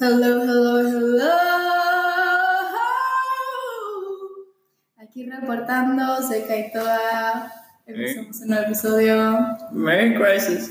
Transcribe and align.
Hello, 0.00 0.42
hello, 0.42 0.78
hello. 0.78 1.34
Aquí 4.96 5.28
reportando, 5.28 6.22
soy 6.22 6.42
Kaitoa. 6.42 7.50
Empezamos 7.84 8.40
un 8.42 8.48
nuevo 8.48 8.64
episodio. 8.66 9.36
Merry 9.72 10.14
Crisis. 10.14 10.70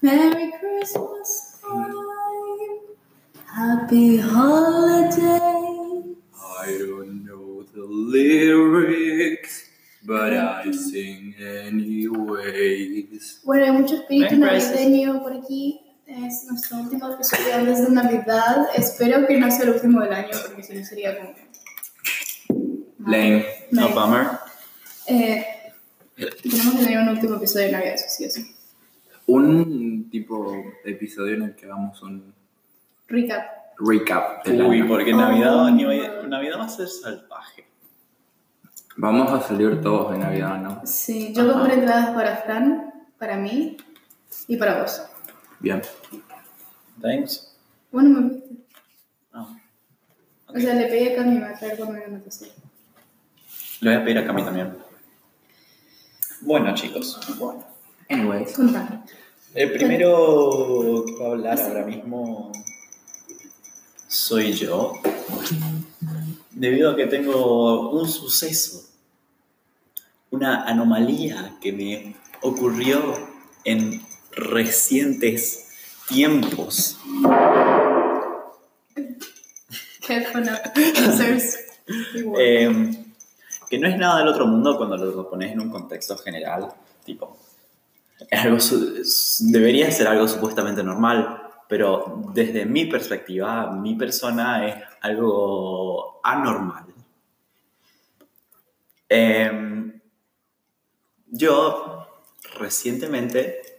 Merry 0.00 0.52
Christmas 0.58 1.60
time. 1.60 2.96
Happy 3.44 4.16
holiday. 4.16 6.16
I 6.32 6.78
don't 6.78 7.26
know 7.26 7.62
the 7.74 7.84
lyrics, 7.84 9.68
but 10.02 10.32
I 10.32 10.72
sing 10.72 11.34
anyways. 11.38 13.42
Bueno, 13.44 13.64
hay 13.66 13.72
mucho 13.72 13.96
espíritu 13.96 14.36
Merry 14.36 14.60
navideño 14.60 15.22
por 15.22 15.34
aquí. 15.34 15.83
Es 16.16 16.44
nuestro 16.48 16.78
último 16.78 17.12
episodio 17.12 17.54
antes 17.56 17.84
de 17.86 17.90
Navidad. 17.92 18.68
Espero 18.76 19.26
que 19.26 19.36
no 19.38 19.50
sea 19.50 19.64
el 19.64 19.70
último 19.70 20.00
del 20.00 20.12
año, 20.12 20.30
porque 20.46 20.62
si 20.62 20.74
no 20.78 20.84
sería 20.84 21.16
como. 21.18 21.34
Lame. 23.06 23.44
No 23.72 23.88
bummer. 23.88 24.26
Eh, 25.06 25.44
tenemos 26.16 26.74
que 26.74 26.84
tener 26.84 26.98
un 27.00 27.08
último 27.08 27.36
episodio 27.36 27.66
de 27.66 27.72
Navidad, 27.72 27.94
eso 27.94 28.04
sí 28.08 28.26
o 28.26 28.30
sí. 28.30 28.54
Un 29.26 30.08
tipo 30.10 30.52
de 30.84 30.90
episodio 30.92 31.34
en 31.34 31.42
el 31.42 31.54
que 31.56 31.66
hagamos 31.66 32.00
un 32.02 32.32
Recap. 33.08 33.44
recap 33.78 34.44
del 34.46 34.62
Uy, 34.62 34.80
año. 34.80 34.88
porque 34.88 35.12
Oh. 35.12 35.16
Navidad, 35.16 35.64
Navidad, 35.70 36.22
Navidad 36.24 36.58
va 36.60 36.64
a 36.64 36.68
ser 36.68 36.88
salvaje. 36.88 37.64
Vamos 38.96 39.32
a 39.32 39.46
salir 39.46 39.80
todos 39.80 40.12
de 40.12 40.18
Navidad, 40.18 40.58
¿no? 40.58 40.82
Sí, 40.84 41.32
yo 41.34 41.52
compré 41.52 41.74
entradas 41.74 42.10
para 42.10 42.36
Fran, 42.36 42.92
para 43.18 43.36
mí 43.36 43.76
y 44.46 44.56
para 44.56 44.80
vos. 44.80 45.02
Bien. 45.60 45.82
Thanks. 47.00 47.54
Bueno, 47.90 48.20
me 48.20 48.28
viste. 48.28 48.48
Ah, 49.32 49.56
O 50.48 50.58
sea, 50.60 50.74
le 50.74 50.86
pedí 50.86 51.08
a 51.08 51.16
Cami 51.16 51.34
me 51.34 51.40
va 51.40 51.50
a 51.50 51.58
traer 51.58 51.76
cuando 51.76 52.04
a 52.04 52.08
natación. 52.08 52.50
Le 53.80 53.90
voy 53.90 54.00
a 54.00 54.04
pedir 54.04 54.18
a 54.18 54.26
Cami 54.26 54.42
también. 54.44 54.76
Bueno, 56.42 56.74
chicos. 56.74 57.18
Bueno, 57.38 57.64
Anyways. 58.08 58.52
contame. 58.52 59.00
El 59.54 59.72
primero 59.72 61.04
que 61.06 61.14
va 61.22 61.26
a 61.28 61.30
hablar 61.32 61.58
ahora 61.60 61.86
mismo 61.86 62.52
soy 64.08 64.52
yo. 64.52 64.94
Debido 66.50 66.90
a 66.92 66.96
que 66.96 67.06
tengo 67.06 67.90
un 67.90 68.08
suceso, 68.08 68.84
una 70.30 70.64
anomalía 70.64 71.56
que 71.60 71.72
me 71.72 72.16
ocurrió 72.42 73.00
en 73.64 74.02
recientes 74.36 75.68
tiempos. 76.08 76.98
Eh, 82.38 83.04
que 83.68 83.78
no 83.78 83.88
es 83.88 83.96
nada 83.96 84.18
del 84.18 84.28
otro 84.28 84.46
mundo 84.46 84.76
cuando 84.76 84.96
lo 84.96 85.28
pones 85.28 85.52
en 85.52 85.60
un 85.60 85.70
contexto 85.70 86.16
general, 86.16 86.72
tipo, 87.04 87.38
es 88.30 88.40
algo 88.40 88.58
debería 89.40 89.90
ser 89.90 90.06
algo 90.08 90.28
supuestamente 90.28 90.82
normal, 90.82 91.50
pero 91.68 92.22
desde 92.32 92.66
mi 92.66 92.86
perspectiva, 92.86 93.70
mi 93.70 93.94
persona 93.94 94.66
es 94.66 94.76
algo 95.00 96.20
anormal. 96.22 96.84
Eh, 99.08 100.00
yo 101.26 102.06
recientemente 102.58 103.73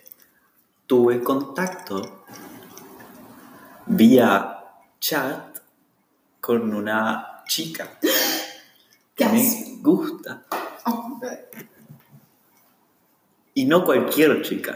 tuve 0.88 1.24
contacto 1.24 2.24
vía 3.88 4.64
chat 5.00 5.62
con 6.40 6.74
una 6.74 7.44
chica 7.48 8.00
que 9.16 9.26
me 9.26 9.78
gusta. 9.82 10.46
Oh, 10.86 11.20
Y 13.54 13.66
no 13.66 13.86
cualquier 13.86 14.42
chica. 14.42 14.76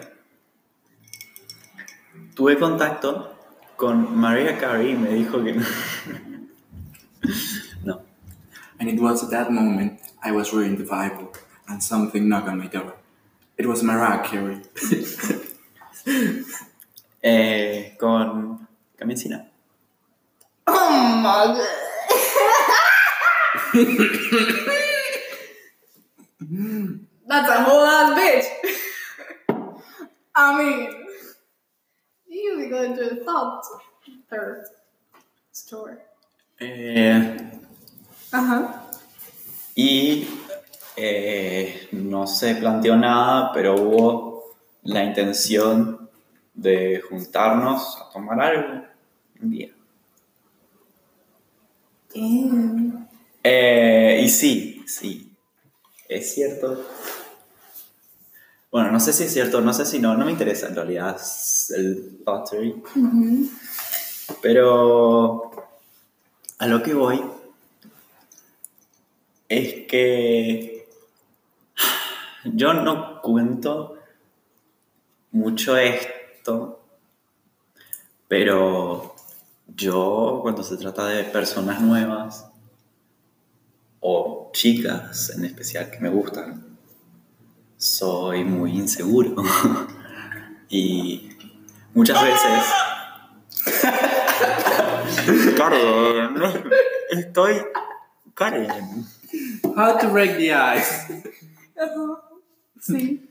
Tuve 2.33 2.57
contacto 2.57 3.35
con 3.75 4.17
Maria 4.17 4.57
Carey 4.57 4.91
y 4.91 4.95
me 4.95 5.09
dijo 5.09 5.43
que 5.43 5.53
no. 5.53 5.65
no. 7.83 8.01
And 8.79 8.89
it 8.89 8.99
was 8.99 9.23
at 9.23 9.31
that 9.31 9.51
moment 9.51 9.99
I 10.23 10.31
was 10.31 10.53
reading 10.53 10.77
the 10.77 10.85
Bible 10.85 11.33
and 11.67 11.83
something 11.83 12.29
knocked 12.29 12.47
on 12.47 12.57
my 12.57 12.67
door. 12.67 12.95
It 13.57 13.65
was 13.65 13.83
Mariah 13.83 14.23
Carey. 14.23 14.61
Eh, 17.21 17.95
con 17.99 18.67
Camisina. 18.97 19.45
oh 20.67 20.89
my 21.21 21.57
god. 21.57 21.67
That's 27.27 27.49
a 27.49 27.63
whole 27.63 27.85
ass 27.85 28.17
bitch. 28.17 28.45
I 30.35 30.57
mean, 30.57 30.89
you 32.27 32.57
be 32.57 32.69
going 32.69 32.95
to 32.95 33.19
a 33.21 33.23
thought 33.25 33.63
third 34.29 34.65
store. 35.51 35.99
Eh, 36.61 37.37
Ajá. 38.31 38.83
y 39.75 40.27
eh, 40.97 41.87
no 41.93 42.27
se 42.27 42.55
planteó 42.55 42.97
nada, 42.97 43.51
pero 43.53 43.75
hubo 43.75 44.28
la 44.83 45.03
intención 45.03 46.09
de 46.53 47.01
juntarnos 47.07 47.97
a 47.97 48.11
tomar 48.11 48.41
algo 48.41 48.85
un 49.41 49.49
día. 49.49 49.69
Eh, 53.43 54.21
y 54.23 54.29
sí, 54.29 54.83
sí, 54.87 55.31
es 56.07 56.33
cierto. 56.33 56.85
Bueno, 58.71 58.91
no 58.91 58.99
sé 58.99 59.13
si 59.13 59.23
es 59.23 59.33
cierto, 59.33 59.61
no 59.61 59.73
sé 59.73 59.85
si 59.85 59.99
no, 59.99 60.15
no 60.15 60.25
me 60.25 60.31
interesa 60.31 60.67
en 60.67 60.75
realidad 60.75 61.19
el 61.75 62.19
pottery, 62.23 62.83
pero 64.43 65.51
a 66.59 66.67
lo 66.67 66.83
que 66.83 66.93
voy 66.93 67.23
es 69.47 69.87
que 69.87 70.87
yo 72.43 72.73
no 72.73 73.21
cuento 73.21 73.98
mucho 75.31 75.77
esto, 75.77 76.83
pero 78.27 79.15
yo 79.67 80.39
cuando 80.41 80.63
se 80.63 80.77
trata 80.77 81.07
de 81.07 81.23
personas 81.25 81.81
nuevas, 81.81 82.49
o 83.99 84.49
chicas 84.53 85.31
en 85.35 85.45
especial 85.45 85.91
que 85.91 85.99
me 85.99 86.09
gustan, 86.09 86.77
soy 87.77 88.43
muy 88.43 88.71
inseguro. 88.71 89.35
y 90.69 91.29
muchas 91.93 92.23
veces... 92.23 92.65
Karen, 95.57 96.35
estoy... 97.11 97.61
Karen. 98.33 99.05
How 99.75 99.97
to 99.97 100.09
break 100.09 100.37
the 100.37 100.53
ice. 100.53 101.23
Sí. 102.81 103.29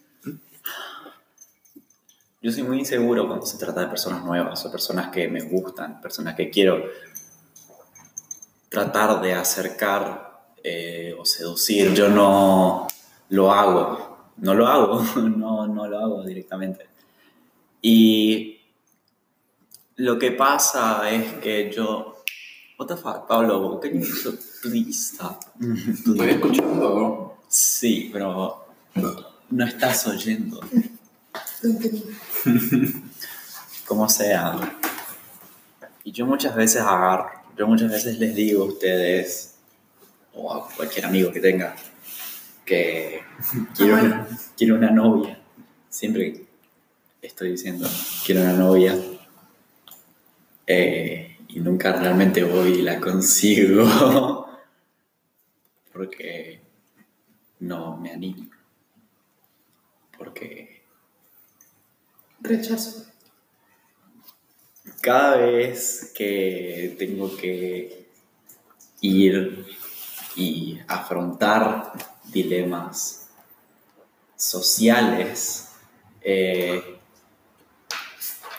Yo 2.40 2.52
soy 2.52 2.62
muy 2.62 2.78
inseguro 2.78 3.26
cuando 3.26 3.44
se 3.44 3.58
trata 3.58 3.80
de 3.80 3.88
personas 3.88 4.24
nuevas 4.24 4.64
o 4.64 4.70
personas 4.70 5.10
que 5.10 5.26
me 5.26 5.42
gustan, 5.42 6.00
personas 6.00 6.36
que 6.36 6.50
quiero 6.50 6.84
tratar 8.68 9.20
de 9.20 9.34
acercar 9.34 10.44
eh, 10.62 11.16
o 11.18 11.24
seducir. 11.24 11.92
Yo 11.94 12.08
no 12.08 12.86
lo 13.30 13.52
hago, 13.52 14.18
no 14.36 14.54
lo 14.54 14.68
hago, 14.68 15.02
no, 15.16 15.66
no 15.66 15.88
lo 15.88 15.98
hago 15.98 16.22
directamente. 16.22 16.86
Y 17.82 18.60
lo 19.96 20.16
que 20.18 20.30
pasa 20.30 21.10
es 21.10 21.34
que 21.34 21.72
yo... 21.72 22.14
What 22.78 22.86
the 22.86 22.96
fuck, 22.96 23.26
Pablo, 23.26 23.80
can 23.80 24.00
you 24.00 24.06
please 24.62 25.12
stop? 25.12 25.40
Estoy 25.60 26.30
escuchando. 26.30 27.38
Sí, 27.48 28.10
pero 28.12 28.68
no 29.50 29.64
estás 29.64 30.06
oyendo. 30.06 30.60
como 33.86 34.08
sea. 34.08 34.78
Y 36.04 36.12
yo 36.12 36.26
muchas 36.26 36.54
veces 36.54 36.82
agarro, 36.82 37.30
yo 37.56 37.66
muchas 37.66 37.90
veces 37.90 38.18
les 38.18 38.34
digo 38.34 38.64
a 38.64 38.66
ustedes, 38.66 39.56
o 40.34 40.54
a 40.54 40.68
cualquier 40.68 41.06
amigo 41.06 41.32
que 41.32 41.40
tenga, 41.40 41.74
que 42.64 43.22
quiero, 43.76 43.94
una, 43.94 44.28
quiero 44.56 44.74
una 44.76 44.90
novia. 44.90 45.40
Siempre 45.88 46.46
estoy 47.22 47.50
diciendo, 47.52 47.88
quiero 48.24 48.42
una 48.42 48.52
novia. 48.52 48.96
Eh, 50.66 51.38
y 51.48 51.60
nunca 51.60 51.92
realmente 51.92 52.44
voy 52.44 52.74
y 52.74 52.82
la 52.82 53.00
consigo. 53.00 53.84
Porque 55.92 56.60
no 57.60 57.96
me 57.96 58.12
animo. 58.12 58.48
Porque 60.16 60.77
Rechazo. 62.40 63.04
cada 65.00 65.36
vez 65.38 66.12
que 66.14 66.94
tengo 66.98 67.36
que 67.36 68.08
ir 69.00 69.66
y 70.36 70.78
afrontar 70.86 71.92
dilemas 72.24 73.28
sociales, 74.36 75.68
eh, 76.20 76.98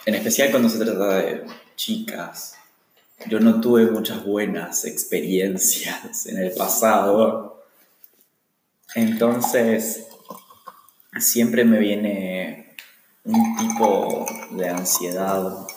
en 0.05 0.15
especial 0.15 0.51
cuando 0.51 0.69
se 0.69 0.79
trata 0.79 1.17
de 1.17 1.45
chicas, 1.75 2.55
yo 3.27 3.39
no 3.39 3.61
tuve 3.61 3.89
muchas 3.91 4.23
buenas 4.25 4.85
experiencias 4.85 6.25
en 6.25 6.37
el 6.37 6.51
pasado. 6.53 7.63
Entonces, 8.95 10.07
siempre 11.19 11.63
me 11.65 11.79
viene 11.79 12.58
un 13.23 13.55
tipo 13.57 14.25
de 14.51 14.69
ansiedad. 14.69 15.67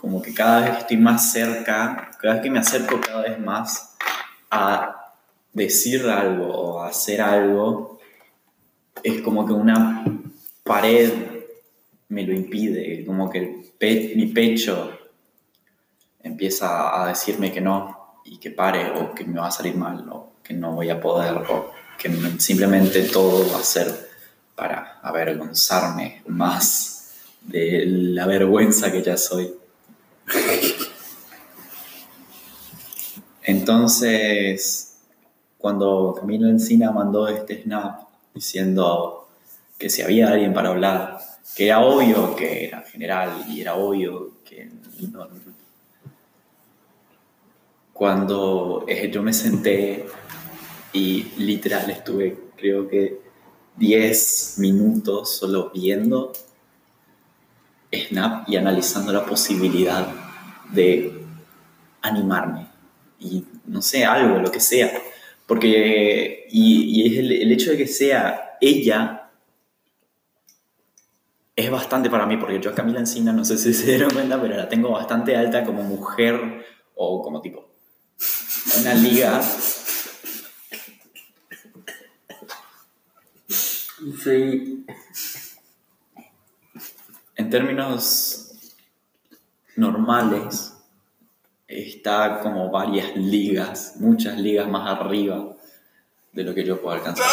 Como 0.00 0.20
que 0.20 0.34
cada 0.34 0.60
vez 0.60 0.70
que 0.70 0.80
estoy 0.80 0.96
más 0.98 1.32
cerca, 1.32 2.10
cada 2.20 2.34
vez 2.34 2.42
que 2.42 2.50
me 2.50 2.58
acerco 2.58 3.00
cada 3.00 3.22
vez 3.22 3.38
más 3.40 3.96
a 4.50 5.14
decir 5.52 6.06
algo 6.08 6.46
o 6.46 6.82
a 6.82 6.88
hacer 6.88 7.22
algo, 7.22 7.98
es 9.02 9.22
como 9.22 9.46
que 9.46 9.52
una 9.52 10.04
pared 10.62 11.12
me 12.08 12.24
lo 12.24 12.32
impide, 12.32 13.04
como 13.04 13.30
que 13.30 13.72
mi 13.80 14.26
pecho 14.26 14.98
empieza 16.22 17.02
a 17.02 17.08
decirme 17.08 17.52
que 17.52 17.60
no 17.60 18.20
y 18.24 18.38
que 18.38 18.50
pare 18.50 18.90
o 18.98 19.14
que 19.14 19.24
me 19.24 19.38
va 19.38 19.48
a 19.48 19.50
salir 19.50 19.76
mal 19.76 20.08
o 20.10 20.32
que 20.42 20.54
no 20.54 20.72
voy 20.72 20.88
a 20.88 21.00
poder 21.00 21.36
o 21.36 21.70
que 21.98 22.10
simplemente 22.38 23.02
todo 23.02 23.52
va 23.52 23.58
a 23.58 23.62
ser 23.62 24.13
para 24.54 25.00
avergonzarme 25.02 26.22
más 26.26 27.12
de 27.42 27.84
la 27.86 28.26
vergüenza 28.26 28.90
que 28.90 29.02
ya 29.02 29.16
soy. 29.16 29.54
Entonces, 33.42 34.96
cuando 35.58 36.14
Camila 36.18 36.48
Encina 36.48 36.92
mandó 36.92 37.28
este 37.28 37.62
snap 37.62 38.08
diciendo 38.34 39.28
que 39.78 39.90
si 39.90 40.02
había 40.02 40.28
alguien 40.28 40.54
para 40.54 40.70
hablar, 40.70 41.18
que 41.54 41.66
era 41.66 41.80
obvio 41.80 42.34
que 42.36 42.66
era 42.66 42.82
general 42.82 43.44
y 43.48 43.60
era 43.60 43.74
obvio 43.74 44.32
que 44.44 44.70
cuando 47.92 48.84
eh, 48.88 49.10
yo 49.10 49.22
me 49.22 49.32
senté 49.32 50.04
y 50.92 51.22
literal 51.38 51.88
estuve, 51.90 52.36
creo 52.56 52.88
que 52.88 53.23
10 53.76 54.54
minutos 54.58 55.36
solo 55.36 55.70
viendo 55.74 56.32
Snap 57.92 58.48
y 58.48 58.56
analizando 58.56 59.12
la 59.12 59.24
posibilidad 59.24 60.06
de 60.72 61.24
animarme 62.02 62.68
y 63.20 63.44
no 63.66 63.80
sé, 63.80 64.04
algo, 64.04 64.38
lo 64.38 64.50
que 64.50 64.60
sea. 64.60 64.92
Porque, 65.46 66.46
y, 66.50 67.18
el, 67.18 67.32
el 67.32 67.52
hecho 67.52 67.70
de 67.70 67.78
que 67.78 67.86
sea 67.86 68.56
ella 68.60 69.30
es 71.56 71.70
bastante 71.70 72.10
para 72.10 72.26
mí, 72.26 72.36
porque 72.36 72.60
yo 72.60 72.70
a 72.70 72.74
Camila 72.74 73.00
Encina, 73.00 73.32
no 73.32 73.44
sé 73.44 73.56
si 73.58 73.72
se 73.72 73.86
dieron 73.86 74.10
cuenta, 74.10 74.40
pero 74.40 74.56
la 74.56 74.68
tengo 74.68 74.90
bastante 74.90 75.36
alta 75.36 75.64
como 75.64 75.82
mujer 75.82 76.64
o 76.94 77.22
como 77.22 77.40
tipo 77.40 77.68
una 78.80 78.94
liga. 78.94 79.40
Sí. 84.22 84.84
En 87.36 87.50
términos 87.50 88.52
normales, 89.76 90.74
está 91.66 92.40
como 92.40 92.70
varias 92.70 93.16
ligas, 93.16 93.94
muchas 93.98 94.38
ligas 94.38 94.68
más 94.68 94.88
arriba 94.88 95.56
de 96.32 96.44
lo 96.44 96.54
que 96.54 96.64
yo 96.64 96.80
puedo 96.80 96.96
alcanzar. 96.96 97.26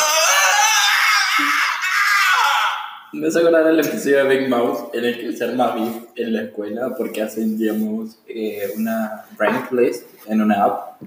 Me 3.14 3.28
hace 3.28 3.40
acordar 3.40 3.68
el 3.68 3.80
episodio 3.80 4.24
de 4.24 4.38
Big 4.38 4.50
Mouth 4.50 4.96
en 4.96 5.04
el 5.04 5.20
que 5.20 5.36
se 5.36 5.44
arma 5.44 5.76
beef 5.76 5.96
en 6.16 6.34
la 6.34 6.44
escuela 6.44 6.96
porque 6.98 7.22
hacen, 7.22 7.58
digamos, 7.58 8.18
eh, 8.26 8.72
una 8.78 9.26
rank 9.38 9.72
list 9.74 10.06
en 10.28 10.42
una 10.42 10.64
app 10.64 11.02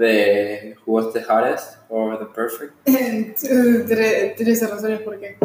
de 0.00 0.76
Who 0.84 0.92
was 0.94 1.12
the 1.12 1.20
hottest 1.22 1.76
or 1.88 2.18
the 2.18 2.26
perfect. 2.26 2.72
Tre- 2.86 4.34
Trece 4.36 4.66
razones 4.66 5.00
por 5.02 5.18
qué. 5.20 5.36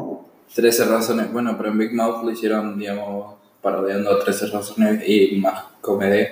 13 0.56 0.86
razones. 0.86 1.32
Bueno, 1.32 1.56
pero 1.58 1.70
en 1.70 1.78
Big 1.78 1.94
Mouth 1.94 2.24
lo 2.24 2.32
hicieron, 2.32 2.78
digamos, 2.80 3.36
parodiando 3.62 4.18
13 4.20 4.48
razones 4.48 5.04
y 5.08 5.38
más 5.42 5.64
comedia. 5.82 6.30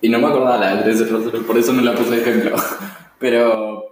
Y 0.00 0.08
no 0.08 0.18
me 0.20 0.26
acordaba 0.28 0.58
la 0.58 0.76
de 0.76 0.82
13 0.84 1.04
razones, 1.06 1.42
por 1.44 1.58
eso 1.58 1.72
no 1.72 1.82
la 1.82 1.94
puse 1.94 2.10
de 2.10 2.20
ejemplo. 2.22 2.56
Pero. 3.18 3.84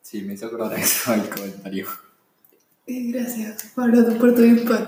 Sí, 0.00 0.22
me 0.22 0.34
hizo 0.34 0.46
acordar 0.46 0.78
eso 0.78 1.12
el 1.14 1.28
comentario. 1.28 1.86
Eh, 2.86 3.10
Gracias, 3.12 3.72
Pablo, 3.74 4.04
por 4.18 4.34
tu 4.34 4.42
input. 4.42 4.78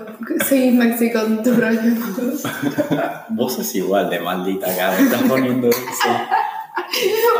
Seguí 0.47 0.71
Maxi 0.71 1.11
con 1.11 1.43
tu 1.43 1.53
problema. 1.53 3.25
Vos 3.29 3.53
sos 3.55 3.75
igual 3.75 4.09
de 4.09 4.19
maldita 4.19 4.71
acá, 4.71 4.91
me 4.97 5.03
estás 5.07 5.23
poniendo 5.23 5.67
eso. 5.67 6.09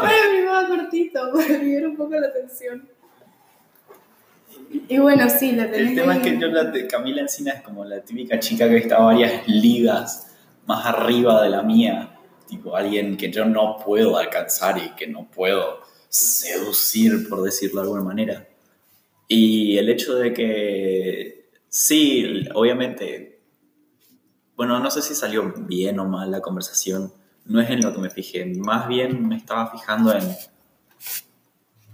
Para 0.02 0.32
mí 0.32 0.42
va 0.42 0.68
cortito, 0.68 1.32
para 1.32 1.56
aliviar 1.56 1.88
un 1.88 1.96
poco 1.96 2.16
la 2.16 2.34
tensión. 2.34 2.88
Y 4.90 4.98
bueno, 4.98 5.30
sí, 5.30 5.54
la 5.54 5.70
tenés 5.70 5.92
El 5.92 5.96
tema 5.96 6.14
es 6.14 6.24
ahí. 6.24 6.32
que 6.32 6.40
yo, 6.40 6.48
la 6.48 6.66
de 6.66 6.88
Camila 6.88 7.22
Encina 7.22 7.54
es 7.54 7.62
como 7.62 7.86
la 7.86 8.02
típica 8.02 8.40
chica 8.40 8.68
que 8.68 8.78
está 8.78 9.00
varias 9.00 9.48
ligas 9.48 10.36
más 10.66 10.86
arriba 10.86 11.42
de 11.44 11.50
la 11.50 11.62
mía. 11.64 12.18
Tipo, 12.48 12.76
alguien 12.76 13.18
que 13.18 13.32
yo 13.32 13.46
no 13.46 13.78
puedo 13.84 14.18
alcanzar 14.18 14.78
y 14.78 14.90
que 14.96 15.08
no 15.08 15.30
puedo 15.30 15.82
seducir, 16.10 17.28
por 17.30 17.44
decirlo 17.44 17.82
de 17.82 17.88
alguna 17.88 18.04
manera. 18.04 18.48
Y 19.28 19.78
el 19.78 19.90
hecho 19.90 20.16
de 20.16 20.34
que, 20.34 21.50
sí, 21.70 22.46
obviamente, 22.54 23.42
bueno, 24.56 24.80
no 24.80 24.90
sé 24.90 25.02
si 25.02 25.14
salió 25.14 25.54
bien 25.58 26.00
o 26.00 26.06
mal 26.06 26.32
la 26.32 26.42
conversación, 26.42 27.14
no 27.48 27.62
es 27.62 27.70
en 27.70 27.82
lo 27.82 27.94
que 27.94 28.00
me 28.00 28.10
fijé, 28.10 28.46
más 28.46 28.88
bien 28.88 29.28
me 29.28 29.38
estaba 29.38 29.72
fijando 29.72 30.14
en 30.14 30.24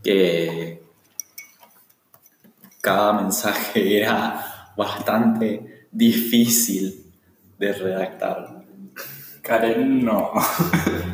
que 0.03 0.83
cada 2.81 3.13
mensaje 3.13 3.97
era 4.01 4.73
bastante 4.75 5.87
difícil 5.91 7.11
de 7.57 7.73
redactar. 7.73 8.63
Karen, 9.41 10.03
no. 10.03 10.31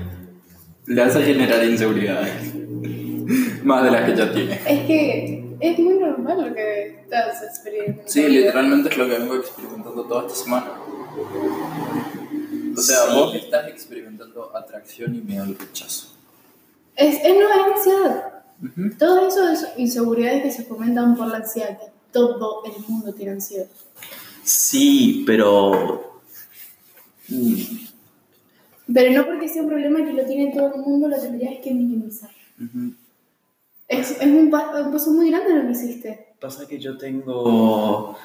Le 0.85 1.01
hace 1.01 1.23
generar 1.23 1.63
inseguridades. 1.63 2.55
Más 3.63 3.83
de 3.83 3.91
las 3.91 4.09
que 4.09 4.15
ya 4.15 4.31
tiene. 4.31 4.53
Es 4.53 4.87
que 4.87 5.55
es 5.59 5.79
muy 5.79 5.99
normal 5.99 6.49
lo 6.49 6.55
que 6.55 7.01
estás 7.01 7.43
experimentando. 7.43 8.09
Sí, 8.09 8.27
literalmente 8.27 8.89
es 8.89 8.97
lo 8.97 9.07
que 9.07 9.19
vengo 9.19 9.35
experimentando 9.35 10.03
toda 10.05 10.25
esta 10.25 10.35
semana. 10.35 10.71
O 12.79 12.81
sea, 12.81 13.05
Sí. 13.07 13.15
vos 13.15 13.35
estás 13.35 13.67
experimentando 13.67 14.55
atracción 14.55 15.15
y 15.15 15.21
miedo 15.21 15.43
al 15.43 15.57
rechazo. 15.57 16.07
Es, 16.95 17.15
es, 17.23 17.33
no, 17.35 17.47
es 17.49 17.77
ansiedad. 17.77 18.33
Ujú. 18.63 18.97
Todo 18.97 19.27
eso 19.27 19.47
es 19.49 19.67
inseguridades 19.77 20.43
que 20.43 20.51
se 20.51 20.63
fomentan 20.65 21.15
por 21.15 21.27
la 21.27 21.37
ansiedad. 21.37 21.77
que 21.79 21.85
Todo 22.11 22.63
el 22.65 22.73
mundo 22.87 23.13
tiene 23.13 23.31
ansiedad. 23.33 23.67
Sí, 24.43 25.23
pero... 25.25 26.21
mm, 27.29 27.53
Pero 28.93 29.11
no 29.21 29.25
porque 29.27 29.47
sea 29.47 29.61
un 29.61 29.69
problema 29.69 30.03
que 30.03 30.13
lo 30.13 30.25
tiene 30.25 30.51
todo 30.53 30.73
el 30.75 30.81
mundo, 30.81 31.07
lo 31.07 31.19
tendrías 31.19 31.55
que 31.63 31.73
minimizar. 31.73 32.31
Ujú. 32.59 32.93
Es, 33.87 34.11
es 34.11 34.21
un, 34.27 34.49
pa- 34.49 34.81
un 34.81 34.91
paso 34.91 35.11
muy 35.11 35.29
grande 35.31 35.53
lo 35.53 35.61
que 35.65 35.71
hiciste. 35.71 36.27
Pasa 36.39 36.67
que 36.67 36.79
yo 36.79 36.97
tengo... 36.97 38.17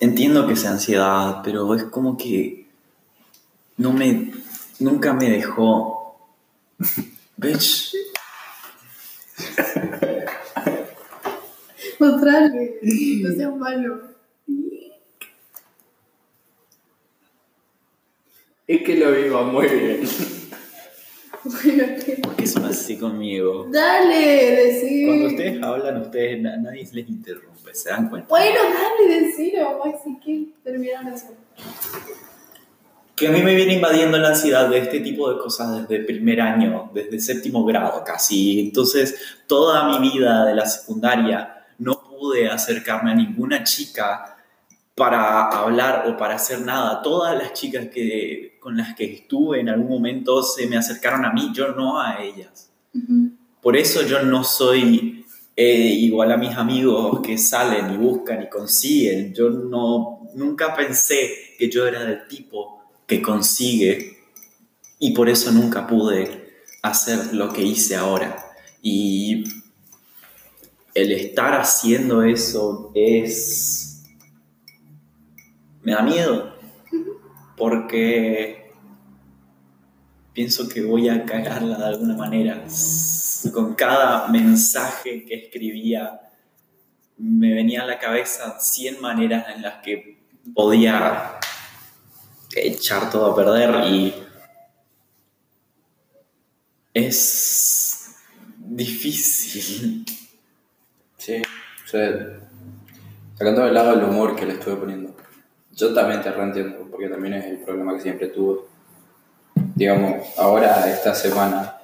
Entiendo 0.00 0.46
que 0.48 0.56
sea 0.56 0.72
ansiedad, 0.72 1.42
pero 1.44 1.72
es 1.74 1.84
como 1.84 2.16
que 2.16 2.61
no 3.76 3.92
me... 3.92 4.32
Nunca 4.80 5.12
me 5.12 5.30
dejó... 5.30 5.98
Bitch, 7.36 7.94
Mostrarle. 11.98 12.78
No 13.22 13.34
seas 13.36 13.56
malo. 13.56 14.00
Es 18.66 18.82
que 18.82 18.96
lo 18.96 19.12
vivo 19.12 19.42
muy 19.44 19.68
bien. 19.68 20.02
Bueno, 21.44 21.84
que- 22.04 22.12
¿por 22.22 22.36
qué 22.36 22.46
son 22.46 22.64
así 22.66 22.96
conmigo? 22.96 23.66
dale, 23.70 24.16
decí. 24.16 25.06
Cuando 25.06 25.26
ustedes 25.26 25.62
hablan, 25.62 26.02
ustedes, 26.02 26.40
na- 26.40 26.56
nadie 26.56 26.88
les 26.92 27.08
interrumpe, 27.08 27.74
¿se 27.74 27.88
dan 27.90 28.08
cuenta? 28.08 28.28
Bueno, 28.28 28.60
dale, 28.62 29.20
decilo, 29.22 29.80
Maxi, 29.84 30.16
que 30.24 30.46
terminaron 30.62 31.08
oración. 31.08 31.34
Que 33.14 33.28
a 33.28 33.30
mí 33.30 33.42
me 33.42 33.54
viene 33.54 33.74
invadiendo 33.74 34.18
la 34.18 34.28
ansiedad 34.28 34.68
de 34.68 34.78
este 34.78 35.00
tipo 35.00 35.32
de 35.32 35.38
cosas 35.38 35.86
desde 35.88 36.04
primer 36.04 36.40
año, 36.40 36.90
desde 36.94 37.20
séptimo 37.20 37.64
grado 37.64 38.02
casi. 38.04 38.60
Entonces, 38.60 39.14
toda 39.46 39.88
mi 39.88 40.10
vida 40.10 40.46
de 40.46 40.54
la 40.54 40.66
secundaria 40.66 41.66
no 41.78 42.00
pude 42.00 42.48
acercarme 42.48 43.12
a 43.12 43.14
ninguna 43.14 43.62
chica 43.64 44.36
para 44.94 45.48
hablar 45.48 46.04
o 46.08 46.16
para 46.16 46.36
hacer 46.36 46.60
nada. 46.60 47.02
Todas 47.02 47.36
las 47.36 47.52
chicas 47.52 47.88
que, 47.88 48.58
con 48.60 48.76
las 48.76 48.94
que 48.94 49.04
estuve 49.04 49.60
en 49.60 49.68
algún 49.68 49.88
momento 49.88 50.42
se 50.42 50.66
me 50.66 50.76
acercaron 50.76 51.24
a 51.24 51.32
mí, 51.32 51.50
yo 51.54 51.68
no 51.68 52.00
a 52.00 52.22
ellas. 52.22 52.70
Ujú. 52.94 53.32
Por 53.60 53.76
eso 53.76 54.02
yo 54.02 54.22
no 54.22 54.44
soy 54.44 55.24
eh, 55.56 55.94
igual 56.00 56.32
a 56.32 56.36
mis 56.36 56.56
amigos 56.56 57.20
que 57.20 57.38
salen 57.38 57.92
y 57.92 57.96
buscan 57.96 58.42
y 58.42 58.48
consiguen. 58.48 59.32
Yo 59.34 59.50
no, 59.50 60.28
nunca 60.34 60.74
pensé 60.74 61.54
que 61.58 61.70
yo 61.70 61.86
era 61.86 62.04
del 62.04 62.26
tipo 62.26 62.81
que 63.12 63.20
consigue 63.20 64.16
y 64.98 65.12
por 65.12 65.28
eso 65.28 65.52
nunca 65.52 65.86
pude 65.86 66.64
hacer 66.82 67.34
lo 67.34 67.52
que 67.52 67.62
hice 67.62 67.94
ahora. 67.94 68.38
Y 68.80 69.44
el 70.94 71.12
estar 71.12 71.60
haciendo 71.60 72.22
eso 72.22 72.90
es... 72.94 74.04
me 75.82 75.92
da 75.92 76.02
miedo 76.02 76.56
porque 77.56 78.72
pienso 80.32 80.66
que 80.68 80.82
voy 80.82 81.10
a 81.10 81.26
cagarla 81.26 81.76
de 81.76 81.84
alguna 81.84 82.16
manera. 82.16 82.64
Con 83.52 83.74
cada 83.74 84.28
mensaje 84.28 85.26
que 85.26 85.34
escribía 85.34 86.18
me 87.18 87.52
venía 87.52 87.82
a 87.82 87.86
la 87.86 87.98
cabeza 87.98 88.58
100 88.58 89.02
maneras 89.02 89.44
en 89.54 89.62
las 89.62 89.82
que 89.82 90.22
podía 90.54 91.40
echar 92.54 93.10
todo 93.10 93.32
a 93.32 93.36
perder 93.36 93.86
y 93.86 94.14
es 96.94 98.16
difícil. 98.58 100.04
Sí, 101.16 101.40
o 101.84 101.88
sea, 101.88 102.40
sacando 103.36 103.64
de 103.64 103.72
lado 103.72 103.94
el 103.94 104.04
humor 104.04 104.34
que 104.34 104.46
le 104.46 104.54
estuve 104.54 104.76
poniendo, 104.76 105.14
yo 105.72 105.94
también 105.94 106.20
te 106.20 106.30
reentiendo, 106.30 106.86
porque 106.90 107.08
también 107.08 107.34
es 107.34 107.44
el 107.46 107.58
problema 107.58 107.94
que 107.94 108.00
siempre 108.00 108.28
tuve. 108.28 108.60
Digamos, 109.74 110.26
ahora, 110.36 110.90
esta 110.90 111.14
semana, 111.14 111.78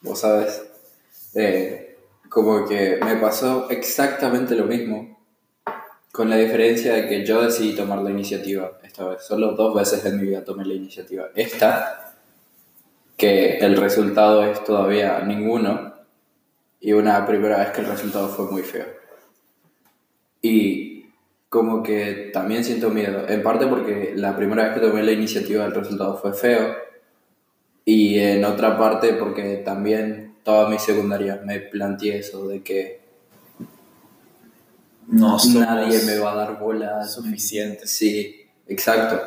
vos 0.00 0.20
sabes, 0.20 0.62
eh, 1.34 1.98
como 2.28 2.66
que 2.66 2.98
me 3.04 3.16
pasó 3.16 3.68
exactamente 3.70 4.54
lo 4.54 4.64
mismo, 4.64 5.23
con 6.14 6.30
la 6.30 6.36
diferencia 6.36 6.94
de 6.94 7.08
que 7.08 7.26
yo 7.26 7.42
decidí 7.42 7.74
tomar 7.74 7.98
la 7.98 8.10
iniciativa 8.10 8.78
esta 8.84 9.04
vez. 9.08 9.24
Solo 9.24 9.50
dos 9.56 9.74
veces 9.74 10.04
en 10.04 10.20
mi 10.20 10.28
vida 10.28 10.44
tomé 10.44 10.64
la 10.64 10.74
iniciativa. 10.74 11.30
Esta, 11.34 12.14
que 13.16 13.58
el 13.58 13.76
resultado 13.76 14.44
es 14.44 14.62
todavía 14.62 15.18
ninguno, 15.26 15.92
y 16.78 16.92
una 16.92 17.26
primera 17.26 17.58
vez 17.58 17.70
que 17.70 17.80
el 17.80 17.88
resultado 17.88 18.28
fue 18.28 18.48
muy 18.48 18.62
feo. 18.62 18.86
Y 20.40 21.06
como 21.48 21.82
que 21.82 22.30
también 22.32 22.62
siento 22.62 22.90
miedo, 22.90 23.28
en 23.28 23.42
parte 23.42 23.66
porque 23.66 24.12
la 24.14 24.36
primera 24.36 24.66
vez 24.66 24.74
que 24.74 24.86
tomé 24.86 25.02
la 25.02 25.10
iniciativa 25.10 25.64
el 25.64 25.74
resultado 25.74 26.16
fue 26.16 26.32
feo, 26.32 26.76
y 27.84 28.20
en 28.20 28.44
otra 28.44 28.78
parte 28.78 29.14
porque 29.14 29.62
también 29.64 30.36
toda 30.44 30.68
mi 30.68 30.78
secundaria 30.78 31.42
me 31.44 31.58
planteé 31.58 32.18
eso 32.18 32.46
de 32.46 32.62
que 32.62 33.03
No 35.06 35.38
somos 35.38 35.60
nadie 35.62 36.00
me 36.02 36.18
va 36.18 36.32
a 36.32 36.36
dar 36.36 36.58
bola 36.58 37.06
suficientes. 37.06 37.90
Sí, 37.90 38.46
exacto. 38.66 39.20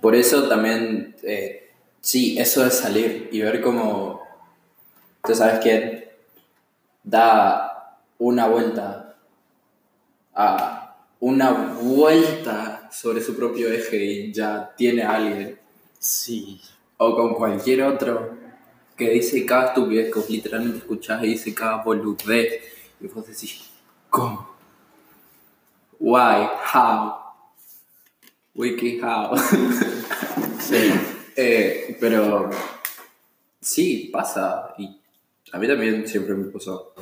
Por 0.00 0.14
eso 0.14 0.48
también, 0.48 1.16
eh, 1.22 1.70
sí, 2.00 2.38
eso 2.38 2.64
es 2.66 2.74
salir 2.74 3.28
y 3.32 3.40
ver 3.40 3.60
cómo, 3.60 4.20
tú 5.24 5.34
sabes 5.34 5.60
quién 5.60 6.04
da 7.02 7.98
una 8.18 8.46
vuelta 8.48 9.16
a 10.34 10.96
una 11.20 11.50
vuelta 11.50 12.88
sobre 12.92 13.22
su 13.22 13.34
propio 13.36 13.70
eje 13.72 14.04
y 14.04 14.32
ya 14.32 14.72
tiene 14.76 15.02
a 15.02 15.14
alguien, 15.16 15.58
Sí. 15.98 16.60
o 16.98 17.16
con 17.16 17.34
cualquier 17.34 17.82
otro 17.82 18.36
que 18.96 19.10
dice 19.10 19.44
cada 19.46 19.68
estupidez 19.68 20.12
que 20.12 20.32
literalmente 20.32 20.78
escuchás 20.78 21.22
y 21.24 21.28
dice 21.28 21.54
cada 21.54 21.82
boludez 21.82 22.62
y 23.00 23.06
vos 23.08 23.26
decís, 23.26 23.60
¿cómo? 24.16 24.48
Why? 26.00 26.48
How? 26.72 27.16
Wiki 28.54 28.98
how? 29.00 29.36
Sí. 30.58 30.90
Eh, 31.36 31.96
pero 32.00 32.50
sí, 33.60 34.08
pasa. 34.10 34.74
Y 34.78 34.98
a 35.52 35.58
mí 35.58 35.68
también 35.68 36.08
siempre 36.08 36.34
me 36.34 36.46
pasó. 36.46 36.94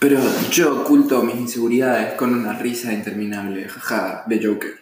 Pero 0.00 0.18
yo 0.50 0.82
oculto 0.82 1.22
mis 1.22 1.36
inseguridades 1.36 2.14
con 2.14 2.34
una 2.34 2.58
risa 2.58 2.92
interminable, 2.92 3.68
jaja, 3.68 4.24
de 4.26 4.44
Joker. 4.44 4.74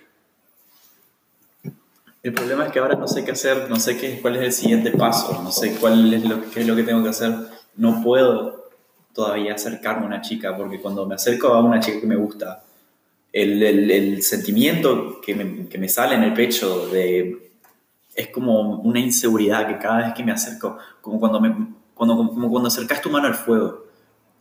El 2.22 2.32
problema 2.32 2.66
es 2.66 2.72
que 2.72 2.78
ahora 2.78 2.96
no 2.96 3.06
sé 3.06 3.24
qué 3.24 3.32
hacer, 3.32 3.68
no 3.68 3.76
sé 3.76 3.96
qué, 3.98 4.20
cuál 4.20 4.36
es 4.36 4.42
el 4.42 4.52
siguiente 4.52 4.90
paso, 4.92 5.40
no 5.42 5.52
sé 5.52 5.76
cuál 5.76 6.12
es 6.12 6.24
lo, 6.24 6.50
qué 6.50 6.60
es 6.60 6.66
lo 6.66 6.74
que 6.74 6.82
tengo 6.82 7.02
que 7.02 7.10
hacer. 7.10 7.34
No 7.76 8.02
puedo 8.02 8.59
todavía 9.14 9.54
acercarme 9.54 10.04
a 10.04 10.06
una 10.06 10.20
chica, 10.20 10.56
porque 10.56 10.80
cuando 10.80 11.06
me 11.06 11.14
acerco 11.14 11.48
a 11.48 11.60
una 11.62 11.80
chica 11.80 12.00
que 12.00 12.06
me 12.06 12.16
gusta, 12.16 12.62
el, 13.32 13.62
el- 13.62 14.22
sentimiento 14.22 15.20
que 15.20 15.34
me, 15.34 15.68
que 15.68 15.78
me 15.78 15.88
sale 15.88 16.16
en 16.16 16.24
el 16.24 16.34
pecho 16.34 16.88
es 18.14 18.28
como 18.28 18.80
una 18.80 19.00
inseguridad 19.00 19.66
que 19.68 19.78
cada 19.78 19.98
vez 19.98 20.14
que 20.14 20.24
me 20.24 20.32
acerco, 20.32 20.78
como 21.00 21.18
cuando, 21.20 21.40
me, 21.40 21.54
cuando, 21.94 22.16
como 22.16 22.50
cuando 22.50 22.68
acercas 22.68 23.00
tu 23.00 23.10
mano 23.10 23.26
al 23.28 23.34
fuego 23.34 23.86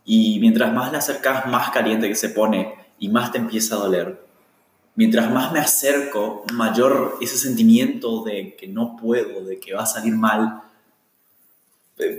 y 0.04 0.38
mientras 0.40 0.72
más 0.72 0.90
la 0.92 0.98
acercas, 0.98 1.46
más 1.46 1.70
caliente 1.70 2.08
que 2.08 2.14
se 2.14 2.30
pone 2.30 2.74
y 2.98 3.08
más 3.08 3.32
te 3.32 3.38
empieza 3.38 3.76
a 3.76 3.78
doler. 3.78 4.20
Mientras 4.96 5.30
más 5.30 5.52
me 5.52 5.60
acerco, 5.60 6.44
mayor 6.52 7.16
ese 7.20 7.38
sentimiento 7.38 8.24
de 8.24 8.56
que 8.56 8.66
no 8.68 8.96
puedo, 8.96 9.44
de 9.44 9.58
que 9.60 9.72
va 9.74 9.82
a 9.84 9.86
salir 9.86 10.14
mal, 10.14 10.62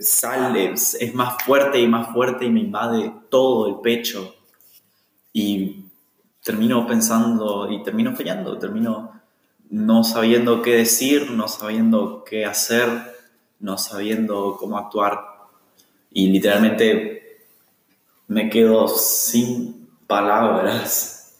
sale, 0.01 0.73
es 0.73 1.13
más 1.13 1.43
fuerte 1.43 1.79
y 1.79 1.87
más 1.87 2.13
fuerte 2.13 2.45
y 2.45 2.49
me 2.49 2.61
invade 2.61 3.11
todo 3.29 3.67
el 3.67 3.81
pecho. 3.81 4.35
Y 5.33 5.85
termino 6.43 6.87
pensando 6.87 7.71
y 7.71 7.83
termino 7.83 8.15
fallando, 8.15 8.57
termino 8.57 9.21
no 9.69 10.03
sabiendo 10.03 10.61
qué 10.61 10.75
decir, 10.75 11.31
no 11.31 11.47
sabiendo 11.47 12.23
qué 12.23 12.45
hacer, 12.45 12.89
no 13.59 13.77
sabiendo 13.77 14.57
cómo 14.59 14.77
actuar. 14.77 15.19
Y 16.11 16.27
literalmente 16.27 17.45
me 18.27 18.49
quedo 18.49 18.87
sin 18.87 19.87
palabras 20.07 21.37